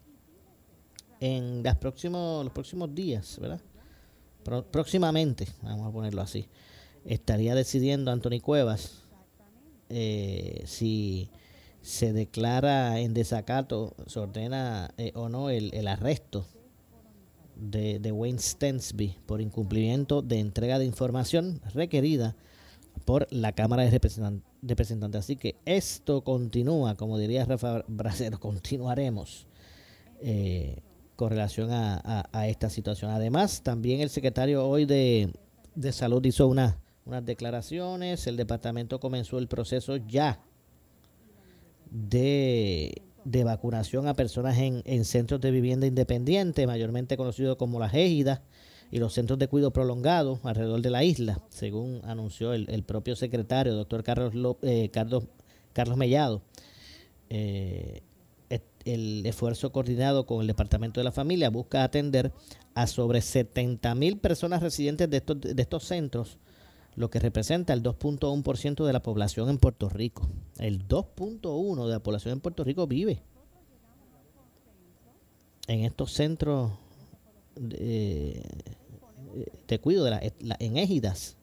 en 1.20 1.64
las 1.64 1.76
próximos 1.78 2.44
los 2.46 2.54
próximos 2.54 2.94
días 2.96 3.38
verdad 3.40 3.62
Pro- 4.44 4.66
próximamente 4.66 5.48
vamos 5.62 5.88
a 5.88 5.92
ponerlo 5.92 6.22
así 6.22 6.48
estaría 7.06 7.56
decidiendo 7.56 8.12
Anthony 8.12 8.40
Cuevas 8.42 9.02
eh, 9.90 10.64
si 10.66 11.30
se 11.82 12.14
declara 12.14 13.00
en 13.02 13.14
desacato 13.14 13.94
se 14.08 14.20
ordena 14.20 14.94
eh, 14.98 15.12
o 15.16 15.28
no 15.28 15.50
el 15.50 15.88
arresto 15.88 16.46
de, 17.56 18.12
Wayne 18.12 18.40
Stensby 18.40 19.18
por 19.26 19.42
incumplimiento 19.42 20.22
de 20.22 20.40
entrega 20.40 20.80
de 20.80 20.86
información 20.86 21.62
requerida 21.74 22.36
por 23.06 23.28
la 23.32 23.52
Cámara 23.54 23.84
de 23.84 23.92
Representan- 23.92 24.42
Representantes. 24.62 25.20
Así 25.20 25.36
que 25.36 25.56
esto 25.66 26.24
continúa, 26.24 26.96
como 26.96 27.18
diría 27.18 27.46
Rafa 27.46 27.84
Bracero, 27.88 28.40
continuaremos 28.42 29.48
eh, 30.22 30.80
con 31.16 31.30
relación 31.30 31.70
a 31.72 32.48
esta 32.48 32.70
situación. 32.70 33.12
Además, 33.12 33.62
también 33.62 34.02
el 34.02 34.10
secretario 34.10 34.68
hoy 34.68 34.86
de, 34.86 35.32
de 35.76 35.92
Salud 35.92 36.24
hizo 36.26 36.48
una, 36.48 36.78
unas 37.06 37.26
declaraciones, 37.26 38.26
el 38.28 38.38
departamento 38.38 39.00
comenzó 39.00 39.38
el 39.38 39.48
proceso 39.48 39.98
ya 39.98 40.40
de, 41.92 43.02
de 43.26 43.44
vacunación 43.44 44.08
a 44.08 44.14
personas 44.16 44.58
en, 44.58 44.82
en 44.86 45.06
centros 45.06 45.42
de 45.42 45.52
vivienda 45.52 45.88
independiente, 45.88 46.68
mayormente 46.68 47.18
conocidos 47.18 47.58
como 47.58 47.80
las 47.80 47.94
égidas, 47.94 48.42
y 48.92 49.00
los 49.00 49.14
centros 49.14 49.40
de 49.40 49.48
cuidado 49.48 49.72
prolongado 49.72 50.40
alrededor 50.44 50.82
de 50.82 50.92
la 50.92 51.04
isla, 51.04 51.42
según 51.50 52.02
anunció 52.04 52.54
el, 52.54 52.84
propio 52.84 53.16
secretario, 53.16 53.74
doctor 53.74 54.04
Carlos, 54.04 54.36
Ló- 54.36 54.58
eh, 54.62 54.90
Carlos, 54.94 55.24
Carlos 55.74 55.98
Mellado. 55.98 56.44
Eh, 57.30 58.02
el 58.86 59.26
esfuerzo 59.26 59.72
coordinado 59.72 60.26
con 60.26 60.42
el 60.42 60.48
Departamento 60.48 61.00
de 61.00 61.06
la 61.06 61.12
Familia 61.14 61.50
busca 61.50 61.84
atender 61.86 62.34
a 62.76 62.86
sobre 62.86 63.22
70 63.22 63.96
mil 63.96 64.18
personas 64.18 64.62
residentes 64.62 65.10
de 65.10 65.18
estos, 65.18 65.40
de 65.40 65.62
estos 65.62 65.86
centros, 65.86 66.38
lo 66.96 67.10
que 67.10 67.20
representa 67.20 67.74
el 67.74 67.82
2.1% 67.84 68.86
de 68.86 68.94
la 68.94 69.02
población 69.02 69.50
en 69.50 69.58
Puerto 69.58 69.90
Rico. 69.90 70.28
El 70.58 70.88
2.1% 70.88 71.86
de 71.88 71.92
la 71.94 72.00
población 72.00 72.34
en 72.34 72.40
Puerto 72.40 72.64
Rico 72.64 72.86
vive 72.88 73.22
en 75.68 75.82
estos 75.86 76.12
centros 76.14 76.72
de, 77.56 78.44
de 79.68 79.80
cuidado 79.80 80.06
de 80.06 80.12
la, 80.12 80.22
la- 80.40 80.58
en 80.60 80.78
égidas. 80.78 81.38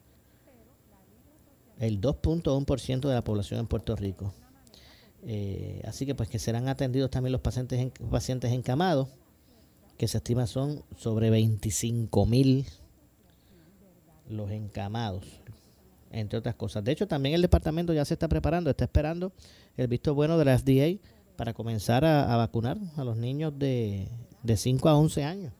El 1.78 2.00
2.1% 2.00 3.08
de 3.08 3.14
la 3.14 3.24
población 3.24 3.60
en 3.60 3.66
Puerto 3.66 3.96
Rico. 3.96 4.34
Eh, 5.22 5.82
así 5.86 6.06
que 6.06 6.14
pues 6.14 6.28
que 6.28 6.38
serán 6.38 6.68
atendidos 6.68 7.10
también 7.10 7.32
los 7.32 7.40
pacientes 7.40 7.78
en- 7.80 7.90
pacientes 8.10 8.52
encamados, 8.52 9.08
que 9.96 10.08
se 10.08 10.18
estima 10.18 10.46
son 10.46 10.82
sobre 10.96 11.30
25 11.30 12.24
mil 12.26 12.66
los 14.30 14.50
encamados, 14.50 15.24
entre 16.10 16.38
otras 16.38 16.54
cosas. 16.54 16.84
De 16.84 16.92
hecho, 16.92 17.06
también 17.06 17.34
el 17.34 17.42
departamento 17.42 17.92
ya 17.92 18.04
se 18.04 18.14
está 18.14 18.28
preparando, 18.28 18.70
está 18.70 18.84
esperando 18.84 19.32
el 19.76 19.88
visto 19.88 20.14
bueno 20.14 20.38
de 20.38 20.44
la 20.44 20.58
FDA 20.58 20.98
para 21.36 21.54
comenzar 21.54 22.04
a, 22.04 22.36
vacunar 22.36 22.76
a 22.96 23.04
los 23.04 23.16
niños 23.16 23.58
de, 23.58 24.08
de 24.42 24.56
5 24.56 24.88
a 24.88 24.96
11 24.96 25.24
años. 25.24 25.52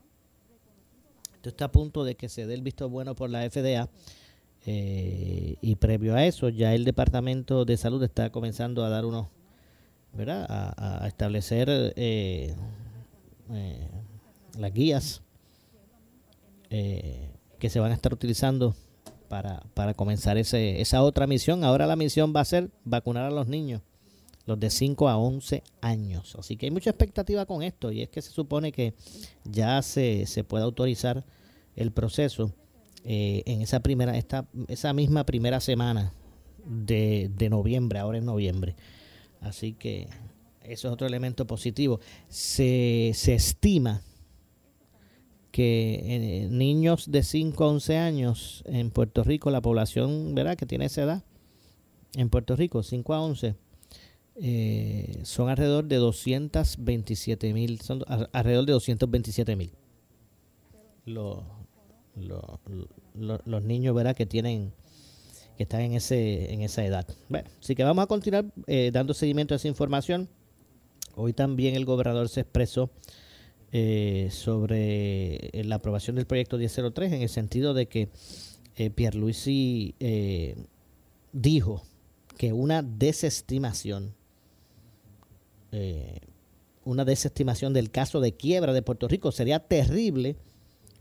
Esto 1.35 1.49
está 1.49 1.65
a 1.65 1.71
punto 1.71 2.03
de 2.03 2.15
que 2.15 2.29
se 2.29 2.45
dé 2.45 2.53
el 2.53 2.61
visto 2.61 2.89
bueno 2.89 3.15
por 3.15 3.29
la 3.29 3.49
FDA. 3.49 3.89
eh, 4.65 5.55
y 5.59 5.75
previo 5.75 6.15
a 6.15 6.25
eso, 6.25 6.49
ya 6.49 6.75
el 6.75 6.85
Departamento 6.85 7.65
de 7.65 7.77
Salud 7.77 8.03
está 8.03 8.29
comenzando 8.31 8.85
a 8.85 8.89
dar 8.89 9.05
unos, 9.05 9.27
¿verdad? 10.13 10.45
A, 10.47 11.03
a 11.03 11.07
establecer 11.07 11.67
eh, 11.69 12.55
eh, 13.53 13.87
las 14.57 14.73
guías 14.73 15.21
eh, 16.69 17.29
que 17.61 17.69
se 17.69 17.79
van 17.79 17.91
a 17.91 17.93
estar 17.93 18.11
utilizando 18.11 18.75
para, 19.29 19.61
para 19.75 19.93
comenzar 19.93 20.39
ese, 20.39 20.81
esa 20.81 21.03
otra 21.03 21.27
misión. 21.27 21.63
Ahora 21.63 21.85
la 21.85 21.95
misión 21.95 22.33
va 22.35 22.41
a 22.41 22.45
ser 22.45 22.71
vacunar 22.85 23.25
a 23.25 23.29
los 23.29 23.47
niños, 23.47 23.83
los 24.47 24.59
de 24.59 24.71
5 24.71 25.07
a 25.07 25.17
11 25.17 25.61
años. 25.79 26.35
Así 26.39 26.57
que 26.57 26.65
hay 26.65 26.71
mucha 26.71 26.89
expectativa 26.89 27.45
con 27.45 27.61
esto 27.61 27.91
y 27.91 28.01
es 28.01 28.09
que 28.09 28.23
se 28.23 28.31
supone 28.31 28.71
que 28.71 28.95
ya 29.45 29.79
se, 29.83 30.25
se 30.25 30.43
puede 30.43 30.63
autorizar 30.63 31.23
el 31.75 31.91
proceso 31.91 32.51
eh, 33.05 33.43
en 33.45 33.61
esa 33.61 33.79
primera 33.81 34.17
esta, 34.17 34.47
esa 34.67 34.91
misma 34.91 35.23
primera 35.23 35.59
semana 35.59 36.13
de, 36.65 37.29
de 37.37 37.49
noviembre, 37.51 37.99
ahora 37.99 38.17
en 38.17 38.25
noviembre. 38.25 38.75
Así 39.39 39.73
que 39.73 40.07
eso 40.63 40.87
es 40.87 40.93
otro 40.93 41.05
elemento 41.05 41.45
positivo. 41.45 41.99
Se, 42.27 43.11
se 43.13 43.35
estima 43.35 44.01
que 45.51 46.01
eh, 46.45 46.47
niños 46.49 47.11
de 47.11 47.23
5 47.23 47.63
a 47.63 47.67
11 47.67 47.97
años 47.97 48.63
en 48.65 48.89
Puerto 48.89 49.23
Rico, 49.23 49.51
la 49.51 49.61
población 49.61 50.33
¿verdad? 50.33 50.55
que 50.55 50.65
tiene 50.65 50.85
esa 50.85 51.03
edad, 51.03 51.23
en 52.15 52.29
Puerto 52.29 52.55
Rico, 52.55 52.83
5 52.83 53.13
a 53.13 53.21
11, 53.21 53.55
eh, 54.35 55.19
son 55.23 55.49
alrededor 55.49 55.85
de 55.85 55.97
227 55.97 57.53
mil, 57.53 57.81
son 57.81 58.03
alrededor 58.31 58.65
de 58.65 58.73
227 58.73 59.55
mil. 59.55 59.71
Los, 61.05 61.39
los, 62.15 62.43
los, 63.13 63.41
los 63.45 63.63
niños 63.63 63.95
¿verdad? 63.95 64.15
que 64.15 64.25
tienen 64.25 64.73
que 65.57 65.63
están 65.63 65.81
en 65.81 65.93
ese 65.93 66.53
en 66.53 66.61
esa 66.61 66.85
edad. 66.85 67.07
Bueno, 67.29 67.49
así 67.59 67.75
que 67.75 67.83
vamos 67.83 68.03
a 68.03 68.07
continuar 68.07 68.45
eh, 68.67 68.89
dando 68.93 69.13
seguimiento 69.13 69.53
a 69.53 69.57
esa 69.57 69.67
información. 69.67 70.29
Hoy 71.15 71.33
también 71.33 71.75
el 71.75 71.85
gobernador 71.85 72.29
se 72.29 72.41
expresó 72.41 72.89
eh, 73.71 74.29
sobre 74.31 75.47
eh, 75.47 75.63
la 75.63 75.75
aprobación 75.75 76.15
del 76.15 76.25
proyecto 76.25 76.57
1003 76.57 77.13
en 77.13 77.21
el 77.21 77.29
sentido 77.29 77.73
de 77.73 77.87
que 77.87 78.09
eh, 78.75 78.89
Pierluisi 78.89 79.95
eh, 79.99 80.55
dijo 81.33 81.83
que 82.37 82.53
una 82.53 82.81
desestimación, 82.81 84.15
eh, 85.71 86.19
una 86.83 87.05
desestimación 87.05 87.73
del 87.73 87.91
caso 87.91 88.19
de 88.19 88.33
quiebra 88.33 88.73
de 88.73 88.81
Puerto 88.81 89.07
Rico 89.07 89.31
sería 89.31 89.59
terrible, 89.59 90.35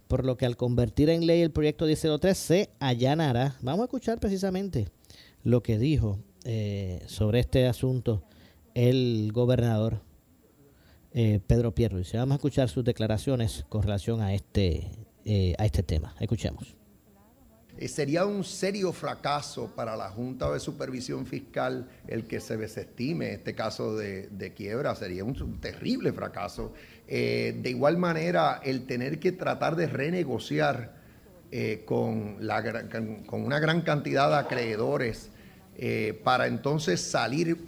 por 0.08 0.26
lo 0.26 0.36
que 0.36 0.46
al 0.46 0.56
convertir 0.56 1.08
en 1.08 1.26
ley 1.26 1.40
el 1.40 1.52
proyecto 1.52 1.86
1003 1.86 2.36
se 2.36 2.70
allanará. 2.80 3.56
Vamos 3.62 3.82
a 3.82 3.84
escuchar 3.84 4.18
precisamente 4.18 4.88
lo 5.44 5.62
que 5.62 5.78
dijo 5.78 6.18
eh, 6.44 7.02
sobre 7.06 7.40
este 7.40 7.66
asunto 7.66 8.22
el 8.74 9.30
gobernador 9.32 10.02
eh, 11.12 11.40
Pedro 11.44 11.74
Pierluisi. 11.74 12.16
Vamos 12.16 12.34
a 12.34 12.36
escuchar 12.36 12.68
sus 12.68 12.84
declaraciones 12.84 13.64
con 13.68 13.82
relación 13.82 14.20
a 14.20 14.32
este, 14.32 14.90
eh, 15.24 15.54
a 15.58 15.66
este 15.66 15.82
tema. 15.82 16.14
Escuchemos. 16.20 16.76
Eh, 17.78 17.88
sería 17.88 18.26
un 18.26 18.44
serio 18.44 18.92
fracaso 18.92 19.72
para 19.74 19.96
la 19.96 20.10
Junta 20.10 20.52
de 20.52 20.60
Supervisión 20.60 21.26
Fiscal 21.26 21.88
el 22.06 22.26
que 22.26 22.40
se 22.40 22.56
desestime 22.56 23.32
este 23.32 23.54
caso 23.54 23.96
de, 23.96 24.52
quiebra, 24.56 24.94
sería 24.94 25.24
un, 25.24 25.60
terrible 25.60 26.12
fracaso. 26.12 26.74
de 27.08 27.62
igual 27.64 27.96
manera, 27.96 28.60
el 28.62 28.86
tener 28.86 29.18
que 29.18 29.32
tratar 29.32 29.74
de 29.74 29.88
renegociar 29.88 30.94
con, 31.86 32.38
con 33.26 33.42
una 33.44 33.58
gran 33.58 33.80
cantidad 33.80 34.28
de 34.28 34.36
acreedores 34.36 35.30
para 36.22 36.46
entonces 36.46 37.00
salir 37.00 37.64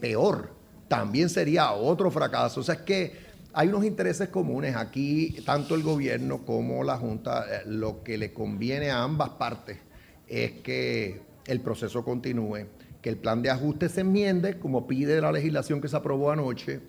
peor 0.00 0.59
también 0.90 1.28
sería 1.28 1.70
otro 1.70 2.10
fracaso. 2.10 2.58
O 2.58 2.62
sea, 2.64 2.74
es 2.74 2.80
que 2.80 3.12
hay 3.52 3.68
unos 3.68 3.84
intereses 3.84 4.28
comunes 4.28 4.74
aquí, 4.74 5.36
tanto 5.46 5.76
el 5.76 5.84
gobierno 5.84 6.44
como 6.44 6.82
la 6.82 6.96
Junta, 6.96 7.44
eh, 7.48 7.62
lo 7.66 8.02
que 8.02 8.18
le 8.18 8.32
conviene 8.32 8.90
a 8.90 9.04
ambas 9.04 9.30
partes 9.30 9.78
es 10.26 10.50
que 10.64 11.20
el 11.46 11.60
proceso 11.60 12.04
continúe, 12.04 12.66
que 13.00 13.08
el 13.08 13.16
plan 13.16 13.40
de 13.40 13.50
ajuste 13.50 13.88
se 13.88 14.00
enmiende, 14.00 14.58
como 14.58 14.88
pide 14.88 15.20
la 15.20 15.30
legislación 15.30 15.80
que 15.80 15.86
se 15.86 15.96
aprobó 15.96 16.32
anoche, 16.32 16.80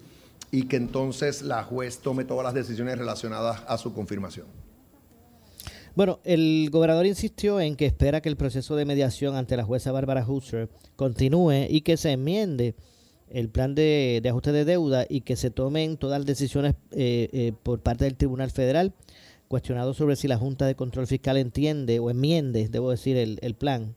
y 0.49 0.63
que 0.63 0.77
entonces 0.77 1.43
la 1.43 1.61
juez 1.63 1.99
tome 1.99 2.25
todas 2.25 2.43
las 2.43 2.55
decisiones 2.55 2.97
relacionadas 2.97 3.61
a 3.67 3.77
su 3.77 3.93
confirmación. 3.93 4.47
Bueno, 5.93 6.19
el 6.23 6.69
gobernador 6.71 7.05
insistió 7.05 7.61
en 7.61 7.75
que 7.75 7.85
espera 7.85 8.19
que 8.19 8.29
el 8.29 8.37
proceso 8.37 8.75
de 8.75 8.85
mediación 8.85 9.35
ante 9.35 9.57
la 9.57 9.63
jueza 9.63 9.91
Bárbara 9.91 10.25
Husser 10.27 10.69
continúe 10.95 11.67
y 11.69 11.81
que 11.81 11.97
se 11.97 12.13
enmiende 12.13 12.73
el 13.33 13.49
plan 13.49 13.75
de, 13.75 14.21
ajuste 14.27 14.51
de 14.51 14.65
deuda 14.65 15.05
y 15.07 15.21
que 15.21 15.35
se 15.35 15.51
tomen 15.51 15.97
todas 15.97 16.19
las 16.19 16.25
decisiones 16.25 16.75
eh, 16.91 17.29
eh, 17.31 17.53
por 17.63 17.79
parte 17.79 18.05
del 18.05 18.15
Tribunal 18.15 18.51
Federal, 18.51 18.93
cuestionado 19.47 19.93
sobre 19.93 20.15
si 20.15 20.27
la 20.27 20.37
Junta 20.37 20.65
de 20.65 20.75
Control 20.75 21.07
Fiscal 21.07 21.37
entiende 21.37 21.99
o 21.99 22.09
enmiende, 22.09 22.67
debo 22.69 22.91
decir, 22.91 23.17
el, 23.17 23.55
plan 23.55 23.95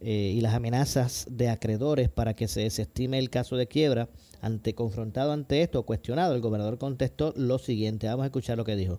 eh, 0.00 0.32
y 0.34 0.40
las 0.40 0.54
amenazas 0.54 1.26
de 1.30 1.48
acreedores 1.48 2.08
para 2.08 2.34
que 2.34 2.48
se 2.48 2.62
desestime 2.62 3.18
el 3.18 3.30
caso 3.30 3.56
de 3.56 3.66
quiebra. 3.66 4.08
Ante 4.42 4.74
confrontado 4.74 5.32
ante 5.32 5.62
esto, 5.62 5.82
cuestionado, 5.84 6.34
el 6.34 6.40
gobernador 6.40 6.78
contestó 6.78 7.32
lo 7.36 7.58
siguiente. 7.58 8.06
Vamos 8.06 8.24
a 8.24 8.26
escuchar 8.26 8.58
lo 8.58 8.64
que 8.64 8.76
dijo 8.76 8.98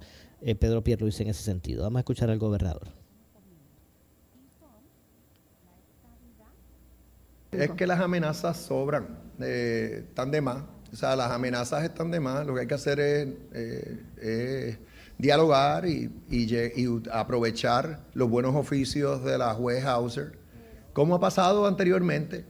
Pedro 0.59 0.83
Pierluis 0.83 1.19
en 1.21 1.29
ese 1.29 1.43
sentido. 1.43 1.83
Vamos 1.83 1.97
a 1.97 2.01
escuchar 2.01 2.29
al 2.29 2.39
gobernador. 2.39 2.89
Es 7.51 7.71
que 7.71 7.87
las 7.87 7.99
amenazas 7.99 8.57
sobran, 8.57 9.26
eh, 9.39 10.05
están 10.07 10.31
de 10.31 10.41
más. 10.41 10.63
O 10.91 10.95
sea, 10.95 11.15
las 11.15 11.31
amenazas 11.31 11.83
están 11.83 12.11
de 12.11 12.19
más. 12.19 12.45
Lo 12.45 12.53
que 12.53 12.61
hay 12.61 12.67
que 12.67 12.73
hacer 12.73 12.99
es, 12.99 13.27
eh, 13.53 14.77
dialogar 15.17 15.85
y, 15.87 16.11
aprovechar 17.11 18.01
los 18.13 18.29
buenos 18.29 18.55
oficios 18.55 19.23
de 19.23 19.37
la 19.37 19.53
juez 19.53 19.83
Hauser, 19.85 20.37
como 20.93 21.15
ha 21.15 21.19
pasado 21.19 21.67
anteriormente, 21.67 22.45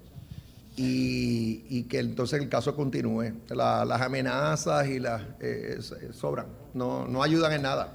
y, 0.76 1.84
que 1.84 2.00
entonces 2.00 2.42
el 2.42 2.50
caso 2.50 2.76
continúe. 2.76 3.34
las 3.50 4.02
amenazas 4.02 4.88
y 4.88 5.00
las 5.00 5.24
eh, 5.40 5.80
sobran, 6.12 6.48
no, 6.74 7.08
no 7.08 7.24
ayudan 7.24 7.54
en 7.54 7.62
nada 7.64 7.94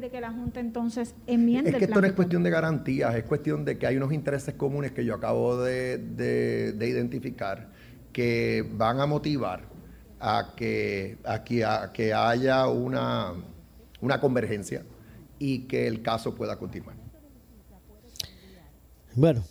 de 0.00 0.10
que 0.10 0.20
la 0.20 0.32
Junta 0.32 0.60
entonces 0.60 1.14
enmiende 1.26 1.70
Es 1.70 1.76
que 1.76 1.84
esto 1.84 2.00
no 2.00 2.06
es 2.06 2.12
cuestión 2.12 2.42
de 2.42 2.50
garantías, 2.50 3.14
es 3.14 3.24
cuestión 3.24 3.64
de 3.64 3.78
que 3.78 3.86
hay 3.86 3.96
unos 3.96 4.12
intereses 4.12 4.54
comunes 4.54 4.92
que 4.92 5.04
yo 5.04 5.14
acabo 5.14 5.62
de, 5.62 6.74
identificar 6.80 7.68
que 8.12 8.66
van 8.72 9.00
a 9.00 9.06
motivar 9.06 9.62
a 10.18 10.52
que, 10.56 11.18
a 11.24 11.42
que, 11.92 12.14
haya 12.14 12.66
una, 12.68 13.32
una 14.00 14.20
convergencia 14.20 14.84
y 15.38 15.60
que 15.60 15.86
el 15.86 16.02
caso 16.02 16.34
pueda 16.34 16.56
continuar. 16.56 16.96
Bueno, 19.14 19.42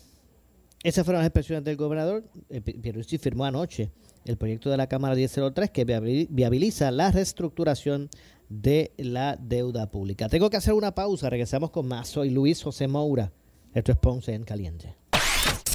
esas 0.82 1.04
fueron 1.04 1.20
las 1.20 1.28
expresiones 1.28 1.64
del 1.64 1.76
gobernador. 1.76 2.24
Eh, 2.48 2.60
Pierluisi 2.60 3.18
firmó 3.18 3.44
anoche 3.44 3.90
el 4.24 4.36
proyecto 4.36 4.70
de 4.70 4.76
la 4.76 4.86
Cámara 4.86 5.14
1003 5.14 5.70
que 5.70 5.84
viabiliza 5.84 6.90
la 6.90 7.10
reestructuración 7.10 8.08
de 8.50 8.92
la 8.98 9.36
deuda 9.36 9.90
pública. 9.90 10.28
Tengo 10.28 10.50
que 10.50 10.58
hacer 10.58 10.74
una 10.74 10.94
pausa, 10.94 11.30
regresamos 11.30 11.70
con 11.70 11.88
más. 11.88 12.08
Soy 12.08 12.28
Luis 12.28 12.62
José 12.62 12.86
Moura. 12.88 13.32
Esto 13.72 13.92
es 13.92 13.98
Ponce 13.98 14.34
en 14.34 14.44
Caliente. 14.44 14.96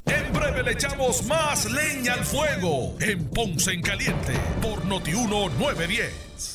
En 0.05 0.31
breve 0.33 0.61
le 0.61 0.73
echamos 0.73 1.25
más 1.25 1.65
leña 1.71 2.13
al 2.13 2.25
fuego 2.25 2.93
en 2.99 3.25
Ponce 3.29 3.71
en 3.71 3.81
Caliente 3.81 4.33
por 4.61 4.85
Notiuno 4.85 5.49
910. 5.49 6.54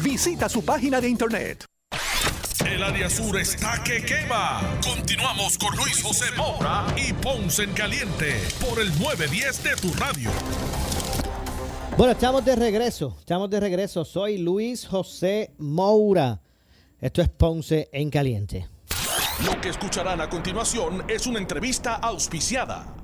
Visita 0.00 0.48
su 0.48 0.64
página 0.64 1.00
de 1.00 1.08
internet. 1.08 1.64
El 2.66 2.82
área 2.82 3.10
sur 3.10 3.38
está 3.38 3.82
que 3.82 4.02
quema. 4.04 4.60
Continuamos 4.82 5.58
con 5.58 5.76
Luis 5.76 6.02
José 6.02 6.26
Moura 6.36 6.86
y 6.96 7.12
Ponce 7.12 7.64
en 7.64 7.72
Caliente 7.72 8.40
por 8.60 8.80
el 8.80 8.88
910 8.98 9.62
de 9.64 9.76
tu 9.76 9.92
radio. 9.94 10.30
Bueno, 11.96 12.12
estamos 12.12 12.44
de 12.44 12.56
regreso. 12.56 13.16
Estamos 13.18 13.50
de 13.50 13.60
regreso. 13.60 14.04
Soy 14.04 14.38
Luis 14.38 14.86
José 14.86 15.52
Moura. 15.58 16.40
Esto 17.00 17.20
es 17.20 17.28
Ponce 17.28 17.90
en 17.92 18.10
Caliente. 18.10 18.68
Lo 19.44 19.60
que 19.60 19.70
escucharán 19.70 20.20
a 20.20 20.28
continuación 20.28 21.04
es 21.08 21.26
una 21.26 21.38
entrevista 21.38 21.96
auspiciada. 21.96 23.01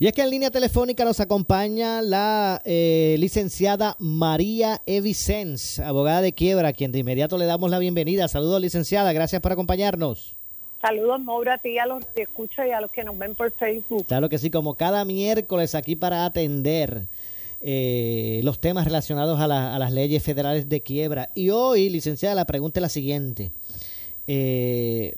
Y 0.00 0.06
es 0.06 0.14
que 0.14 0.22
en 0.22 0.30
línea 0.30 0.50
telefónica 0.50 1.04
nos 1.04 1.20
acompaña 1.20 2.00
la 2.00 2.62
eh, 2.64 3.16
licenciada 3.18 3.96
María 3.98 4.80
Evicens, 4.86 5.78
abogada 5.78 6.22
de 6.22 6.32
quiebra, 6.32 6.68
a 6.68 6.72
quien 6.72 6.90
de 6.90 7.00
inmediato 7.00 7.36
le 7.36 7.44
damos 7.44 7.70
la 7.70 7.78
bienvenida. 7.78 8.26
Saludos, 8.26 8.62
licenciada, 8.62 9.12
gracias 9.12 9.42
por 9.42 9.52
acompañarnos. 9.52 10.36
Saludos, 10.80 11.20
Maura, 11.20 11.56
a 11.56 11.58
ti, 11.58 11.76
a 11.76 11.84
los 11.84 12.02
que 12.06 12.22
escuchan 12.22 12.68
y 12.68 12.70
a 12.70 12.80
los 12.80 12.90
que 12.90 13.04
nos 13.04 13.18
ven 13.18 13.34
por 13.34 13.52
Facebook. 13.52 14.06
Claro 14.06 14.30
que 14.30 14.38
sí, 14.38 14.50
como 14.50 14.72
cada 14.72 15.04
miércoles 15.04 15.74
aquí 15.74 15.96
para 15.96 16.24
atender 16.24 17.02
eh, 17.60 18.40
los 18.42 18.58
temas 18.58 18.86
relacionados 18.86 19.38
a, 19.38 19.46
las 19.46 19.92
leyes 19.92 20.22
federales 20.22 20.70
de 20.70 20.80
quiebra. 20.80 21.28
Y 21.34 21.50
hoy, 21.50 21.90
licenciada, 21.90 22.34
la 22.34 22.46
pregunta 22.46 22.80
es 22.80 22.82
la 22.82 22.88
siguiente. 22.88 23.52
Eh, 24.26 25.14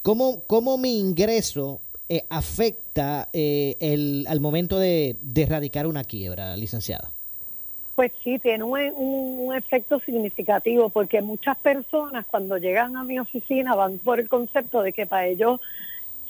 ¿cómo, 0.00 0.44
¿Cómo 0.46 0.78
mi 0.78 0.98
ingreso 0.98 1.82
eh, 2.10 2.24
afecta 2.30 3.28
eh, 3.34 3.76
el, 3.80 4.26
al 4.28 4.40
momento 4.40 4.78
de, 4.78 5.16
erradicar 5.36 5.86
una 5.86 6.04
quiebra, 6.04 6.56
licenciada? 6.56 7.10
Pues 7.94 8.12
sí, 8.24 8.38
tiene 8.38 8.64
un, 8.64 9.54
efecto 9.54 10.00
significativo 10.00 10.88
porque 10.88 11.20
muchas 11.20 11.56
personas 11.58 12.24
cuando 12.26 12.56
llegan 12.56 12.96
a 12.96 13.04
mi 13.04 13.18
oficina 13.18 13.74
van 13.74 13.98
por 13.98 14.20
el 14.20 14.28
concepto 14.28 14.82
de 14.82 14.92
que 14.92 15.06
para 15.06 15.26
ellos 15.26 15.60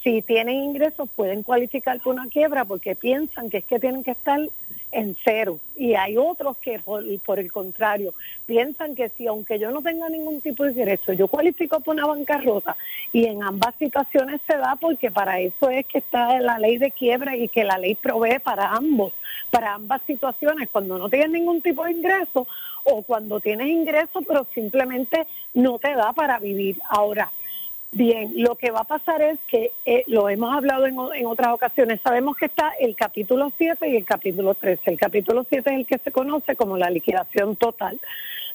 si 0.02 0.22
tienen 0.22 0.56
ingresos 0.56 1.08
pueden 1.14 1.42
cualificar 1.42 2.00
por 2.00 2.14
una 2.14 2.28
quiebra 2.28 2.64
porque 2.64 2.96
piensan 2.96 3.50
que 3.50 3.58
es 3.58 3.64
que 3.64 3.78
tienen 3.78 4.02
que 4.02 4.12
estar 4.12 4.40
en 4.91 5.16
cero. 5.22 5.59
Y 5.76 5.95
hay 5.95 6.16
otros 6.16 6.57
que, 6.59 6.78
por, 6.78 7.39
el 7.39 7.53
contrario, 7.53 8.14
piensan 8.47 8.95
que 8.95 9.11
si, 9.11 9.26
aunque 9.26 9.59
yo 9.59 9.70
no 9.70 9.82
tenga 9.82 10.09
ningún 10.09 10.41
tipo 10.41 10.64
de 10.64 10.72
ingreso, 10.72 11.12
yo 11.12 11.28
cualifico 11.28 11.80
por 11.80 11.95
una 11.95 12.07
bancarrota. 12.07 12.76
Y 13.12 13.26
en 13.26 13.43
ambas 13.43 13.74
situaciones 13.78 14.41
se 14.47 14.57
da 14.57 14.76
porque 14.76 15.11
para 15.11 15.41
eso 15.41 15.70
es 15.70 15.86
que 15.86 15.99
está 15.99 16.41
la 16.41 16.59
ley 16.59 16.78
de 16.78 16.91
quiebra 16.91 17.36
y 17.36 17.49
que 17.49 17.64
la 17.64 17.78
ley 17.78 17.95
provee 17.95 18.39
para 18.39 18.72
ambos, 18.72 19.12
para 19.51 19.74
ambas 19.74 20.03
situaciones, 20.07 20.68
cuando 20.70 20.99
no 20.99 21.09
tienes 21.09 21.30
ningún 21.30 21.62
tipo 21.62 21.84
de 21.84 21.93
ingreso 21.93 22.47
o 22.84 23.03
cuando 23.03 23.41
tienes 23.41 23.68
ingreso, 23.68 24.22
pero 24.26 24.47
simplemente 24.55 25.26
no 25.55 25.78
te 25.78 25.95
da 25.95 26.12
para 26.12 26.39
vivir. 26.39 26.80
Ahora, 26.89 27.30
Bien, 27.91 28.32
lo 28.36 28.55
que 28.57 28.70
va 28.70 28.80
a 28.80 28.84
pasar 28.84 29.22
es 29.22 29.39
que 29.49 29.72
eh, 29.86 30.05
lo 30.09 30.28
hemos 30.28 30.55
hablado 30.55 30.86
en, 30.86 30.97
en 31.14 31.26
otras 31.26 31.49
ocasiones. 31.55 32.01
Sabemos 32.03 32.36
que 32.36 32.45
está 32.45 32.72
el 32.78 32.95
capítulo 32.95 33.51
7 33.57 33.89
y 33.89 33.97
el 33.97 34.05
capítulo 34.05 34.55
13. 34.55 34.91
El 34.91 34.99
capítulo 34.99 35.47
7 35.49 35.70
es 35.70 35.76
el 35.80 35.86
que 35.86 35.99
se 35.99 36.12
conoce 36.12 36.55
como 36.55 36.76
la 36.76 36.91
liquidación 36.91 37.57
total, 37.57 37.99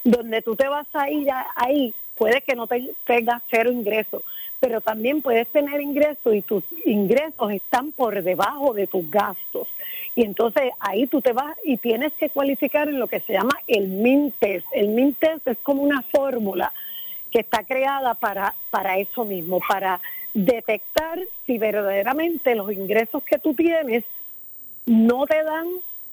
donde 0.04 0.40
tú 0.40 0.54
te 0.54 0.68
vas 0.68 0.86
a 0.94 1.10
ir 1.10 1.30
a- 1.32 1.48
ahí, 1.56 1.92
puede 2.16 2.42
que 2.42 2.54
no 2.54 2.68
te- 2.68 2.92
tengas 3.04 3.42
cero 3.50 3.72
ingresos, 3.72 4.22
pero 4.60 4.80
también 4.80 5.20
puedes 5.20 5.48
tener 5.48 5.80
ingresos 5.80 6.32
y 6.32 6.42
tus 6.42 6.62
ingresos 6.86 7.50
están 7.52 7.90
por 7.90 8.22
debajo 8.22 8.72
de 8.72 8.86
tus 8.86 9.10
gastos. 9.10 9.66
Y 10.14 10.22
entonces 10.22 10.70
ahí 10.78 11.08
tú 11.08 11.20
te 11.20 11.32
vas 11.32 11.56
y 11.64 11.76
tienes 11.78 12.12
que 12.12 12.30
cualificar 12.30 12.88
en 12.88 13.00
lo 13.00 13.08
que 13.08 13.18
se 13.18 13.32
llama 13.32 13.58
el 13.66 13.88
MINTES. 13.88 14.62
El 14.72 14.90
MINTES 14.90 15.44
es 15.46 15.58
como 15.58 15.82
una 15.82 16.02
fórmula 16.02 16.72
que 17.34 17.40
está 17.40 17.64
creada 17.64 18.14
para, 18.14 18.54
para 18.70 18.96
eso 18.98 19.24
mismo, 19.24 19.58
para 19.68 20.00
detectar 20.34 21.18
si 21.44 21.58
verdaderamente 21.58 22.54
los 22.54 22.72
ingresos 22.72 23.24
que 23.24 23.40
tú 23.40 23.54
tienes 23.54 24.04
no 24.86 25.26
te 25.26 25.42
dan 25.42 25.66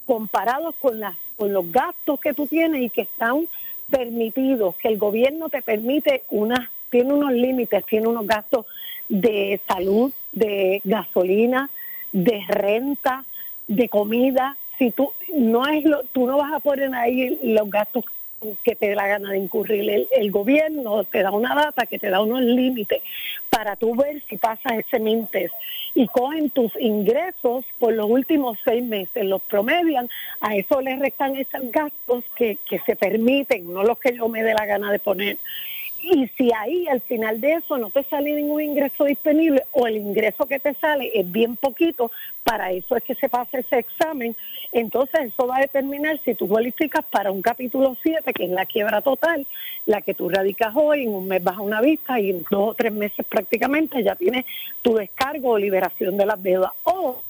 comparados 0.08 0.74
con, 0.82 1.00
las 1.00 1.16
con 1.36 1.54
los 1.54 1.72
gastos 1.72 2.20
que 2.20 2.34
tú 2.34 2.48
tienes 2.48 2.82
y 2.82 2.90
que 2.90 3.02
están 3.02 3.48
permitidos, 3.92 4.76
que 4.78 4.88
el 4.88 4.98
gobierno 4.98 5.50
te 5.50 5.62
permite 5.62 6.24
unas, 6.32 6.68
tiene 6.90 7.14
unos 7.14 7.34
límites, 7.34 7.86
tiene 7.86 8.08
unos 8.08 8.26
gastos 8.26 8.66
de 9.08 9.62
salud, 9.68 10.12
de 10.32 10.82
gasolina, 10.84 11.70
de 12.14 12.44
renta, 12.48 13.26
de 13.68 13.90
comida. 13.90 14.58
Si 14.80 14.90
tú 14.90 15.12
no 15.36 15.68
es 15.68 15.86
lo, 15.86 16.02
tú 16.14 16.26
no 16.26 16.40
vas 16.40 16.52
a 16.52 16.60
poner 16.60 16.92
ahí 16.96 17.38
los 17.44 17.70
gastos 17.70 18.06
que 18.64 18.76
te 18.76 18.90
da 18.90 18.96
la 18.96 19.08
gana 19.08 19.32
de 19.32 19.38
incurrir 19.38 20.08
el, 20.12 20.32
gobierno, 20.32 21.04
te 21.04 21.22
da 21.22 21.32
una 21.32 21.54
data 21.54 21.86
que 21.86 22.00
te 22.00 22.10
da 22.10 22.22
unos 22.22 22.42
límites 22.42 23.02
para 23.50 23.76
tú 23.76 23.96
ver 23.96 24.22
si 24.28 24.38
pasas 24.38 24.74
ese 24.80 25.00
mintes 25.00 25.52
y 25.94 26.08
cogen 26.08 26.50
tus 26.50 26.72
ingresos 26.80 27.66
por 27.78 27.94
los 27.94 28.10
últimos 28.10 28.58
seis 28.64 28.84
meses, 28.84 29.26
los 29.26 29.42
promedian, 29.44 30.10
a 30.40 30.56
eso 30.56 30.82
le 30.82 30.96
restan 30.96 31.36
esos 31.36 31.72
gastos 31.72 32.24
que, 32.36 32.58
que 32.68 32.80
se 32.80 32.96
permiten, 32.96 33.72
no 33.72 33.84
los 33.84 34.00
que 34.00 34.16
yo 34.16 34.28
me 34.28 34.42
dé 34.42 34.54
la 34.54 34.66
gana 34.66 34.92
de 34.92 35.00
poner. 35.00 35.38
Y 36.04 36.28
si 36.30 36.52
ahí 36.54 36.88
al 36.88 37.02
final 37.02 37.40
de 37.40 37.54
eso 37.54 37.78
no 37.78 37.92
te 37.92 38.04
sale 38.04 38.32
ningún 38.34 38.62
ingreso 38.62 39.06
disponible 39.06 39.64
o 39.72 39.86
el 39.86 39.98
ingreso 39.98 40.48
que 40.48 40.60
te 40.60 40.74
sale 40.76 41.12
es 41.14 41.32
bien 41.32 41.56
poquito, 41.56 42.12
para 42.44 42.72
eso 42.72 42.96
es 42.96 43.04
que 43.04 43.14
se 43.14 43.30
pasa 43.30 43.60
ese 43.60 43.78
examen, 43.78 44.36
entonces 44.72 45.32
eso 45.32 45.46
va 45.46 45.58
a 45.58 45.62
determinar 45.62 46.20
si 46.26 46.34
tú 46.34 46.48
cualificas 46.48 47.06
para 47.06 47.32
un 47.32 47.44
capítulo 47.44 47.96
7, 48.02 48.34
que 48.34 48.46
es 48.46 48.50
la 48.50 48.66
quiebra 48.66 49.02
total, 49.02 49.46
la 49.86 50.02
que 50.02 50.16
tú 50.16 50.28
radicas 50.28 50.74
hoy, 50.76 51.04
en 51.04 51.14
un 51.14 51.28
mes 51.28 51.44
vas 51.44 51.58
a 51.58 51.62
una 51.62 51.82
vista 51.82 52.20
y 52.20 52.32
en 52.32 52.44
dos 52.50 52.70
o 52.70 52.74
tres 52.74 52.92
meses 52.92 53.24
prácticamente 53.28 54.02
ya 54.04 54.16
tienes 54.16 54.46
tu 54.82 54.96
descargo 54.96 55.52
o 55.52 55.58
liberación 55.58 56.18
de 56.18 56.26
las 56.26 56.42
deudas. 56.42 56.72
O 56.84 57.22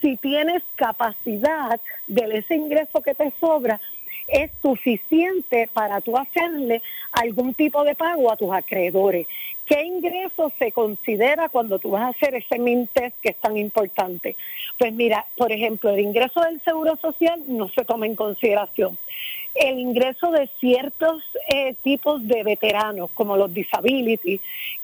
si 0.00 0.16
tienes 0.16 0.62
capacidad 0.74 1.80
de 2.06 2.38
ese 2.38 2.54
ingreso 2.54 3.02
que 3.02 3.14
te 3.14 3.32
sobra, 3.40 3.80
es 4.28 4.50
suficiente 4.62 5.68
para 5.72 6.00
tú 6.00 6.16
hacerle 6.16 6.82
algún 7.12 7.54
tipo 7.54 7.84
de 7.84 7.94
pago 7.94 8.30
a 8.30 8.36
tus 8.36 8.52
acreedores. 8.52 9.26
¿Qué 9.66 9.82
ingreso 9.82 10.52
se 10.58 10.70
considera 10.70 11.48
cuando 11.48 11.78
tú 11.78 11.90
vas 11.90 12.02
a 12.02 12.08
hacer 12.08 12.34
ese 12.36 12.58
MINTES 12.58 13.14
que 13.20 13.30
es 13.30 13.36
tan 13.36 13.56
importante? 13.56 14.36
Pues 14.78 14.92
mira, 14.92 15.26
por 15.36 15.50
ejemplo, 15.50 15.90
el 15.90 16.00
ingreso 16.00 16.40
del 16.40 16.62
Seguro 16.62 16.96
Social 16.96 17.42
no 17.48 17.68
se 17.70 17.84
toma 17.84 18.06
en 18.06 18.14
consideración. 18.14 18.96
El 19.54 19.78
ingreso 19.78 20.30
de 20.30 20.48
ciertos 20.60 21.24
eh, 21.48 21.74
tipos 21.82 22.26
de 22.28 22.44
veteranos, 22.44 23.10
como 23.12 23.36
los 23.36 23.52
disability, 23.52 24.40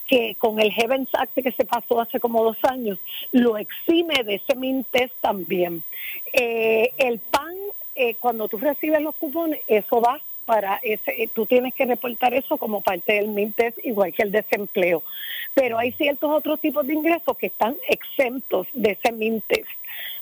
que 0.08 0.34
con 0.38 0.58
el 0.60 0.72
Heavens 0.72 1.10
Act 1.14 1.34
que 1.34 1.52
se 1.52 1.64
pasó 1.64 2.00
hace 2.00 2.18
como 2.18 2.42
dos 2.42 2.58
años, 2.64 2.98
lo 3.30 3.58
exime 3.58 4.24
de 4.24 4.36
ese 4.36 4.56
MINTES 4.56 5.12
también. 5.20 5.84
Eh, 6.32 6.92
el 6.98 7.18
PAN 7.18 7.61
eh, 7.94 8.14
cuando 8.18 8.48
tú 8.48 8.58
recibes 8.58 9.00
los 9.02 9.14
cupones, 9.16 9.60
eso 9.66 10.00
va 10.00 10.20
para 10.44 10.76
ese, 10.82 11.22
eh, 11.22 11.28
tú 11.32 11.46
tienes 11.46 11.74
que 11.74 11.86
reportar 11.86 12.34
eso 12.34 12.56
como 12.56 12.80
parte 12.80 13.14
del 13.14 13.28
MINTES, 13.28 13.74
igual 13.84 14.12
que 14.12 14.22
el 14.22 14.32
desempleo. 14.32 15.02
Pero 15.54 15.78
hay 15.78 15.92
ciertos 15.92 16.30
otros 16.30 16.60
tipos 16.60 16.86
de 16.86 16.94
ingresos 16.94 17.36
que 17.36 17.46
están 17.46 17.76
exentos 17.88 18.66
de 18.72 18.92
ese 18.92 19.12
MINTES. 19.12 19.66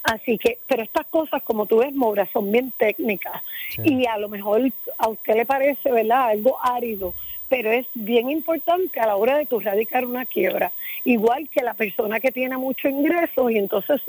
Así 0.03 0.39
que, 0.39 0.59
pero 0.67 0.83
estas 0.83 1.07
cosas, 1.07 1.43
como 1.43 1.67
tú 1.67 1.79
ves, 1.79 1.93
Maura, 1.93 2.29
son 2.33 2.51
bien 2.51 2.73
técnicas. 2.77 3.43
Y 3.85 4.07
a 4.07 4.19
lo 4.19 4.29
mejor 4.29 4.63
a 4.99 5.09
usted 5.09 5.37
le 5.37 5.47
parece, 5.47 5.91
¿verdad?, 5.91 6.29
algo 6.31 6.59
árido, 6.63 7.15
pero 7.51 7.73
es 7.73 7.87
bien 7.95 8.31
importante 8.31 9.01
a 9.01 9.09
la 9.09 9.17
hora 9.17 9.37
de 9.37 9.45
tu 9.45 9.59
radicar 9.59 10.07
una 10.07 10.25
quiebra. 10.25 10.71
Igual 11.05 11.49
que 11.49 11.63
la 11.63 11.75
persona 11.75 12.21
que 12.21 12.31
tiene 12.31 12.57
mucho 12.57 12.89
ingreso 12.89 13.51
y 13.51 13.59
entonces 13.59 14.01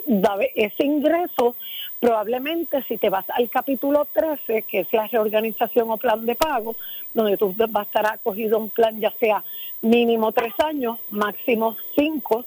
ese 0.56 0.86
ingreso, 0.86 1.56
probablemente 2.00 2.84
si 2.84 2.98
te 2.98 3.10
vas 3.10 3.28
al 3.32 3.50
capítulo 3.50 4.08
13, 4.14 4.62
que 4.62 4.82
es 4.82 4.94
la 4.94 5.08
reorganización 5.08 5.89
o 5.89 5.98
plan 5.98 6.24
de 6.24 6.36
pago, 6.36 6.76
donde 7.16 7.36
tú 7.36 7.54
vas 7.58 7.70
a 7.74 7.82
estar 7.82 8.06
acogido 8.06 8.60
un 8.60 8.70
plan 8.70 9.00
ya 9.00 9.12
sea 9.20 9.44
mínimo 9.82 10.32
tres 10.32 10.54
años, 10.60 11.00
máximo 11.10 11.76
cinco, 11.96 12.46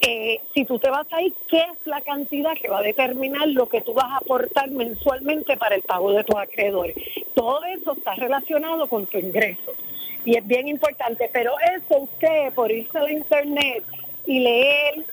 eh, 0.00 0.40
si 0.54 0.64
tú 0.64 0.78
te 0.78 0.88
vas 0.88 1.06
ahí, 1.10 1.32
¿qué 1.48 1.58
es 1.58 1.86
la 1.86 2.00
cantidad 2.00 2.54
que 2.54 2.68
va 2.68 2.78
a 2.78 2.82
determinar 2.82 3.48
lo 3.48 3.68
que 3.68 3.82
tú 3.82 3.92
vas 3.92 4.06
a 4.12 4.18
aportar 4.18 4.70
mensualmente 4.70 5.58
para 5.58 5.74
el 5.74 5.82
pago 5.82 6.12
de 6.12 6.24
tus 6.24 6.36
acreedores? 6.36 6.96
Todo 7.34 7.62
eso 7.64 7.92
está 7.92 8.14
relacionado 8.14 8.88
con 8.88 9.06
tu 9.06 9.18
ingreso 9.18 9.74
y 10.26 10.36
es 10.36 10.46
bien 10.46 10.68
importante, 10.68 11.30
pero 11.32 11.54
eso 11.76 12.00
usted 12.00 12.52
por 12.52 12.70
irse 12.70 12.98
a 12.98 13.04
la 13.04 13.12
internet 13.12 13.84
y 14.26 14.40
leer, 14.40 15.04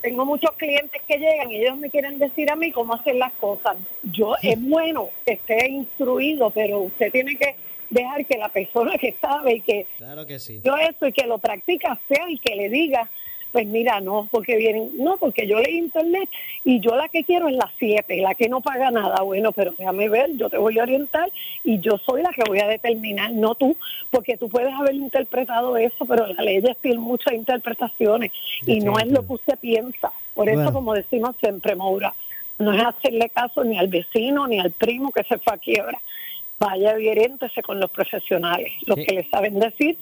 tengo 0.00 0.24
muchos 0.24 0.50
clientes 0.52 1.00
que 1.06 1.18
llegan 1.18 1.50
y 1.50 1.56
ellos 1.56 1.76
me 1.76 1.90
quieren 1.90 2.18
decir 2.18 2.50
a 2.50 2.56
mí 2.56 2.72
cómo 2.72 2.94
hacer 2.94 3.16
las 3.16 3.32
cosas. 3.34 3.76
Yo 4.02 4.34
es 4.42 4.58
bueno 4.60 5.10
que 5.26 5.34
esté 5.34 5.68
instruido, 5.68 6.50
pero 6.50 6.80
usted 6.80 7.12
tiene 7.12 7.36
que 7.36 7.54
dejar 7.90 8.24
que 8.24 8.38
la 8.38 8.48
persona 8.48 8.96
que 8.98 9.14
sabe 9.20 9.56
y 9.56 9.60
que 9.60 9.86
Claro 9.98 10.24
que 10.26 10.38
sí. 10.38 10.60
yo 10.64 10.76
eso 10.78 11.06
y 11.06 11.12
que 11.12 11.26
lo 11.26 11.38
practica 11.38 12.00
sea 12.08 12.24
el 12.26 12.40
que 12.40 12.56
le 12.56 12.70
diga, 12.70 13.10
pues 13.56 13.68
mira, 13.68 14.02
no, 14.02 14.28
porque 14.30 14.54
vienen, 14.56 14.90
no, 14.98 15.16
porque 15.16 15.46
yo 15.46 15.58
leí 15.60 15.78
internet 15.78 16.28
y 16.62 16.78
yo 16.80 16.94
la 16.94 17.08
que 17.08 17.24
quiero 17.24 17.48
es 17.48 17.56
la 17.56 17.70
7, 17.78 18.18
la 18.20 18.34
que 18.34 18.50
no 18.50 18.60
paga 18.60 18.90
nada. 18.90 19.22
Bueno, 19.22 19.50
pero 19.52 19.72
déjame 19.78 20.10
ver, 20.10 20.28
yo 20.36 20.50
te 20.50 20.58
voy 20.58 20.78
a 20.78 20.82
orientar 20.82 21.32
y 21.64 21.80
yo 21.80 21.96
soy 21.96 22.20
la 22.20 22.28
que 22.34 22.42
voy 22.46 22.60
a 22.60 22.66
determinar, 22.68 23.32
no 23.32 23.54
tú, 23.54 23.74
porque 24.10 24.36
tú 24.36 24.50
puedes 24.50 24.74
haber 24.74 24.94
interpretado 24.94 25.74
eso, 25.78 26.04
pero 26.04 26.26
la 26.26 26.42
ley 26.42 26.62
tiene 26.82 26.98
muchas 26.98 27.32
interpretaciones 27.32 28.30
y 28.66 28.80
no 28.80 28.98
es 28.98 29.06
lo 29.06 29.26
que 29.26 29.32
usted 29.32 29.58
piensa. 29.58 30.12
Por 30.34 30.50
eso, 30.50 30.56
Bueno. 30.58 30.72
como 30.74 30.92
decimos 30.92 31.34
siempre, 31.40 31.74
Maura, 31.76 32.12
no 32.58 32.74
es 32.74 32.84
hacerle 32.84 33.30
caso 33.30 33.64
ni 33.64 33.78
al 33.78 33.88
vecino 33.88 34.46
ni 34.46 34.58
al 34.60 34.72
primo 34.72 35.12
que 35.12 35.24
se 35.24 35.38
fue 35.38 35.54
a 35.54 35.56
quiebra. 35.56 35.98
Vaya 36.58 36.92
oriéntese 36.92 37.62
con 37.62 37.80
los 37.80 37.90
profesionales, 37.90 38.70
los 38.86 38.96
Sí. 38.98 39.06
que 39.06 39.14
le 39.14 39.24
saben 39.30 39.58
decir 39.58 39.96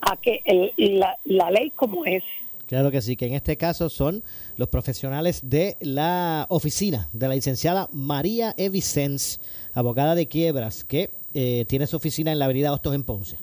a 0.00 0.16
que 0.16 0.40
el- 0.46 0.72
la, 0.98 1.18
la 1.26 1.50
ley 1.50 1.68
como 1.76 2.06
es. 2.06 2.24
Claro 2.66 2.90
que 2.90 3.02
sí, 3.02 3.16
que 3.16 3.26
en 3.26 3.34
este 3.34 3.56
caso 3.56 3.88
son 3.88 4.22
los 4.56 4.68
profesionales 4.68 5.40
de 5.48 5.76
la 5.80 6.46
oficina 6.48 7.08
de 7.12 7.28
la 7.28 7.34
licenciada 7.34 7.88
María 7.92 8.54
E. 8.56 8.68
Vicens, 8.68 9.40
abogada 9.74 10.14
de 10.14 10.26
quiebras, 10.26 10.84
que 10.84 11.10
eh, 11.34 11.64
tiene 11.68 11.86
su 11.86 11.96
oficina 11.96 12.32
en 12.32 12.38
la 12.38 12.46
avenida 12.46 12.72
Hostos 12.72 12.94
en 12.94 13.04
Ponce. 13.04 13.38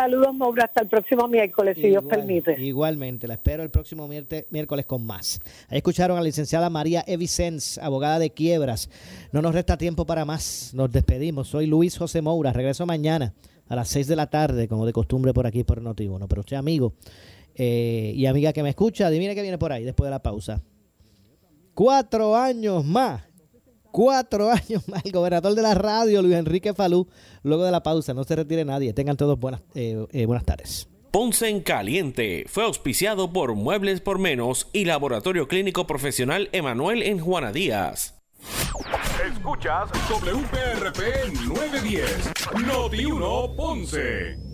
Saludos, 0.00 0.34
Maura. 0.34 0.64
Hasta 0.64 0.80
el 0.80 0.88
próximo 0.88 1.28
miércoles, 1.28 1.76
si 1.76 1.88
Dios 1.88 2.02
permite. 2.04 2.58
Igualmente, 2.58 3.28
la 3.28 3.34
espero 3.34 3.62
el 3.62 3.68
próximo 3.68 4.08
miércoles 4.08 4.86
con 4.86 5.04
más. 5.04 5.38
Ahí 5.68 5.76
escucharon 5.76 6.16
a 6.16 6.20
la 6.20 6.24
licenciada 6.24 6.70
María 6.70 7.04
Evicens, 7.06 7.76
abogada 7.76 8.18
de 8.18 8.30
quiebras. 8.30 8.88
No 9.30 9.42
nos 9.42 9.54
resta 9.54 9.76
tiempo 9.76 10.06
para 10.06 10.24
más. 10.24 10.72
Nos 10.72 10.90
despedimos. 10.90 11.48
Soy 11.48 11.66
Luis 11.66 11.98
José 11.98 12.22
Moura. 12.22 12.54
Regreso 12.54 12.86
mañana 12.86 13.34
a 13.68 13.76
las 13.76 13.88
6 13.88 14.06
de 14.06 14.16
la 14.16 14.28
tarde, 14.28 14.68
como 14.68 14.86
de 14.86 14.94
costumbre 14.94 15.34
por 15.34 15.46
aquí 15.46 15.64
por 15.64 15.82
Noti1. 15.82 16.26
Pero 16.26 16.40
usted, 16.40 16.56
amigo 16.56 16.94
eh, 17.54 18.14
y 18.16 18.24
amiga 18.24 18.54
que 18.54 18.62
me 18.62 18.70
escucha, 18.70 19.06
adivine 19.06 19.34
qué 19.34 19.42
viene 19.42 19.58
por 19.58 19.70
ahí 19.70 19.84
después 19.84 20.06
de 20.06 20.12
la 20.12 20.22
pausa. 20.22 20.62
Cuatro 21.74 22.34
años 22.34 22.86
más. 22.86 23.29
Cuatro 23.90 24.50
años 24.52 24.88
más. 24.88 25.04
El 25.04 25.12
gobernador 25.12 25.54
de 25.54 25.62
la 25.62 25.74
radio, 25.74 26.22
Luis 26.22 26.34
Enrique 26.34 26.74
Falú, 26.74 27.08
luego 27.42 27.64
de 27.64 27.70
la 27.70 27.82
pausa. 27.82 28.14
No 28.14 28.24
se 28.24 28.36
retire 28.36 28.64
nadie. 28.64 28.92
Tengan 28.92 29.16
todos 29.16 29.38
buenas, 29.38 29.62
eh, 29.74 30.06
eh, 30.12 30.26
buenas 30.26 30.44
tardes. 30.44 30.88
Ponce 31.10 31.48
en 31.48 31.60
Caliente 31.60 32.44
fue 32.46 32.64
auspiciado 32.64 33.32
por 33.32 33.56
Muebles 33.56 34.00
por 34.00 34.20
Menos 34.20 34.68
y 34.72 34.84
Laboratorio 34.84 35.48
Clínico 35.48 35.84
Profesional 35.84 36.48
Emanuel 36.52 37.02
en 37.02 37.18
Juana 37.18 37.50
Díaz. 37.50 38.14
Escuchas 39.28 39.90
WPRP 40.08 41.34
910, 41.48 42.30
Noti 42.64 43.04
1 43.04 43.56
Ponce. 43.56 44.50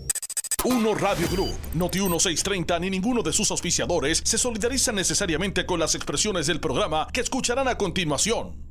Uno 0.65 0.95
Radio 0.95 1.29
Group, 1.31 1.55
Noti 1.75 2.01
1630 2.01 2.79
ni 2.81 2.91
ninguno 2.91 3.23
de 3.23 3.33
sus 3.33 3.51
auspiciadores 3.51 4.23
se 4.25 4.39
solidariza 4.39 4.91
necesariamente 4.91 5.67
con 5.67 5.79
las 5.79 5.95
expresiones 5.95 6.47
del 6.47 6.59
programa 6.59 7.07
que 7.13 7.21
escucharán 7.21 7.69
a 7.69 7.77
continuación. 7.77 8.65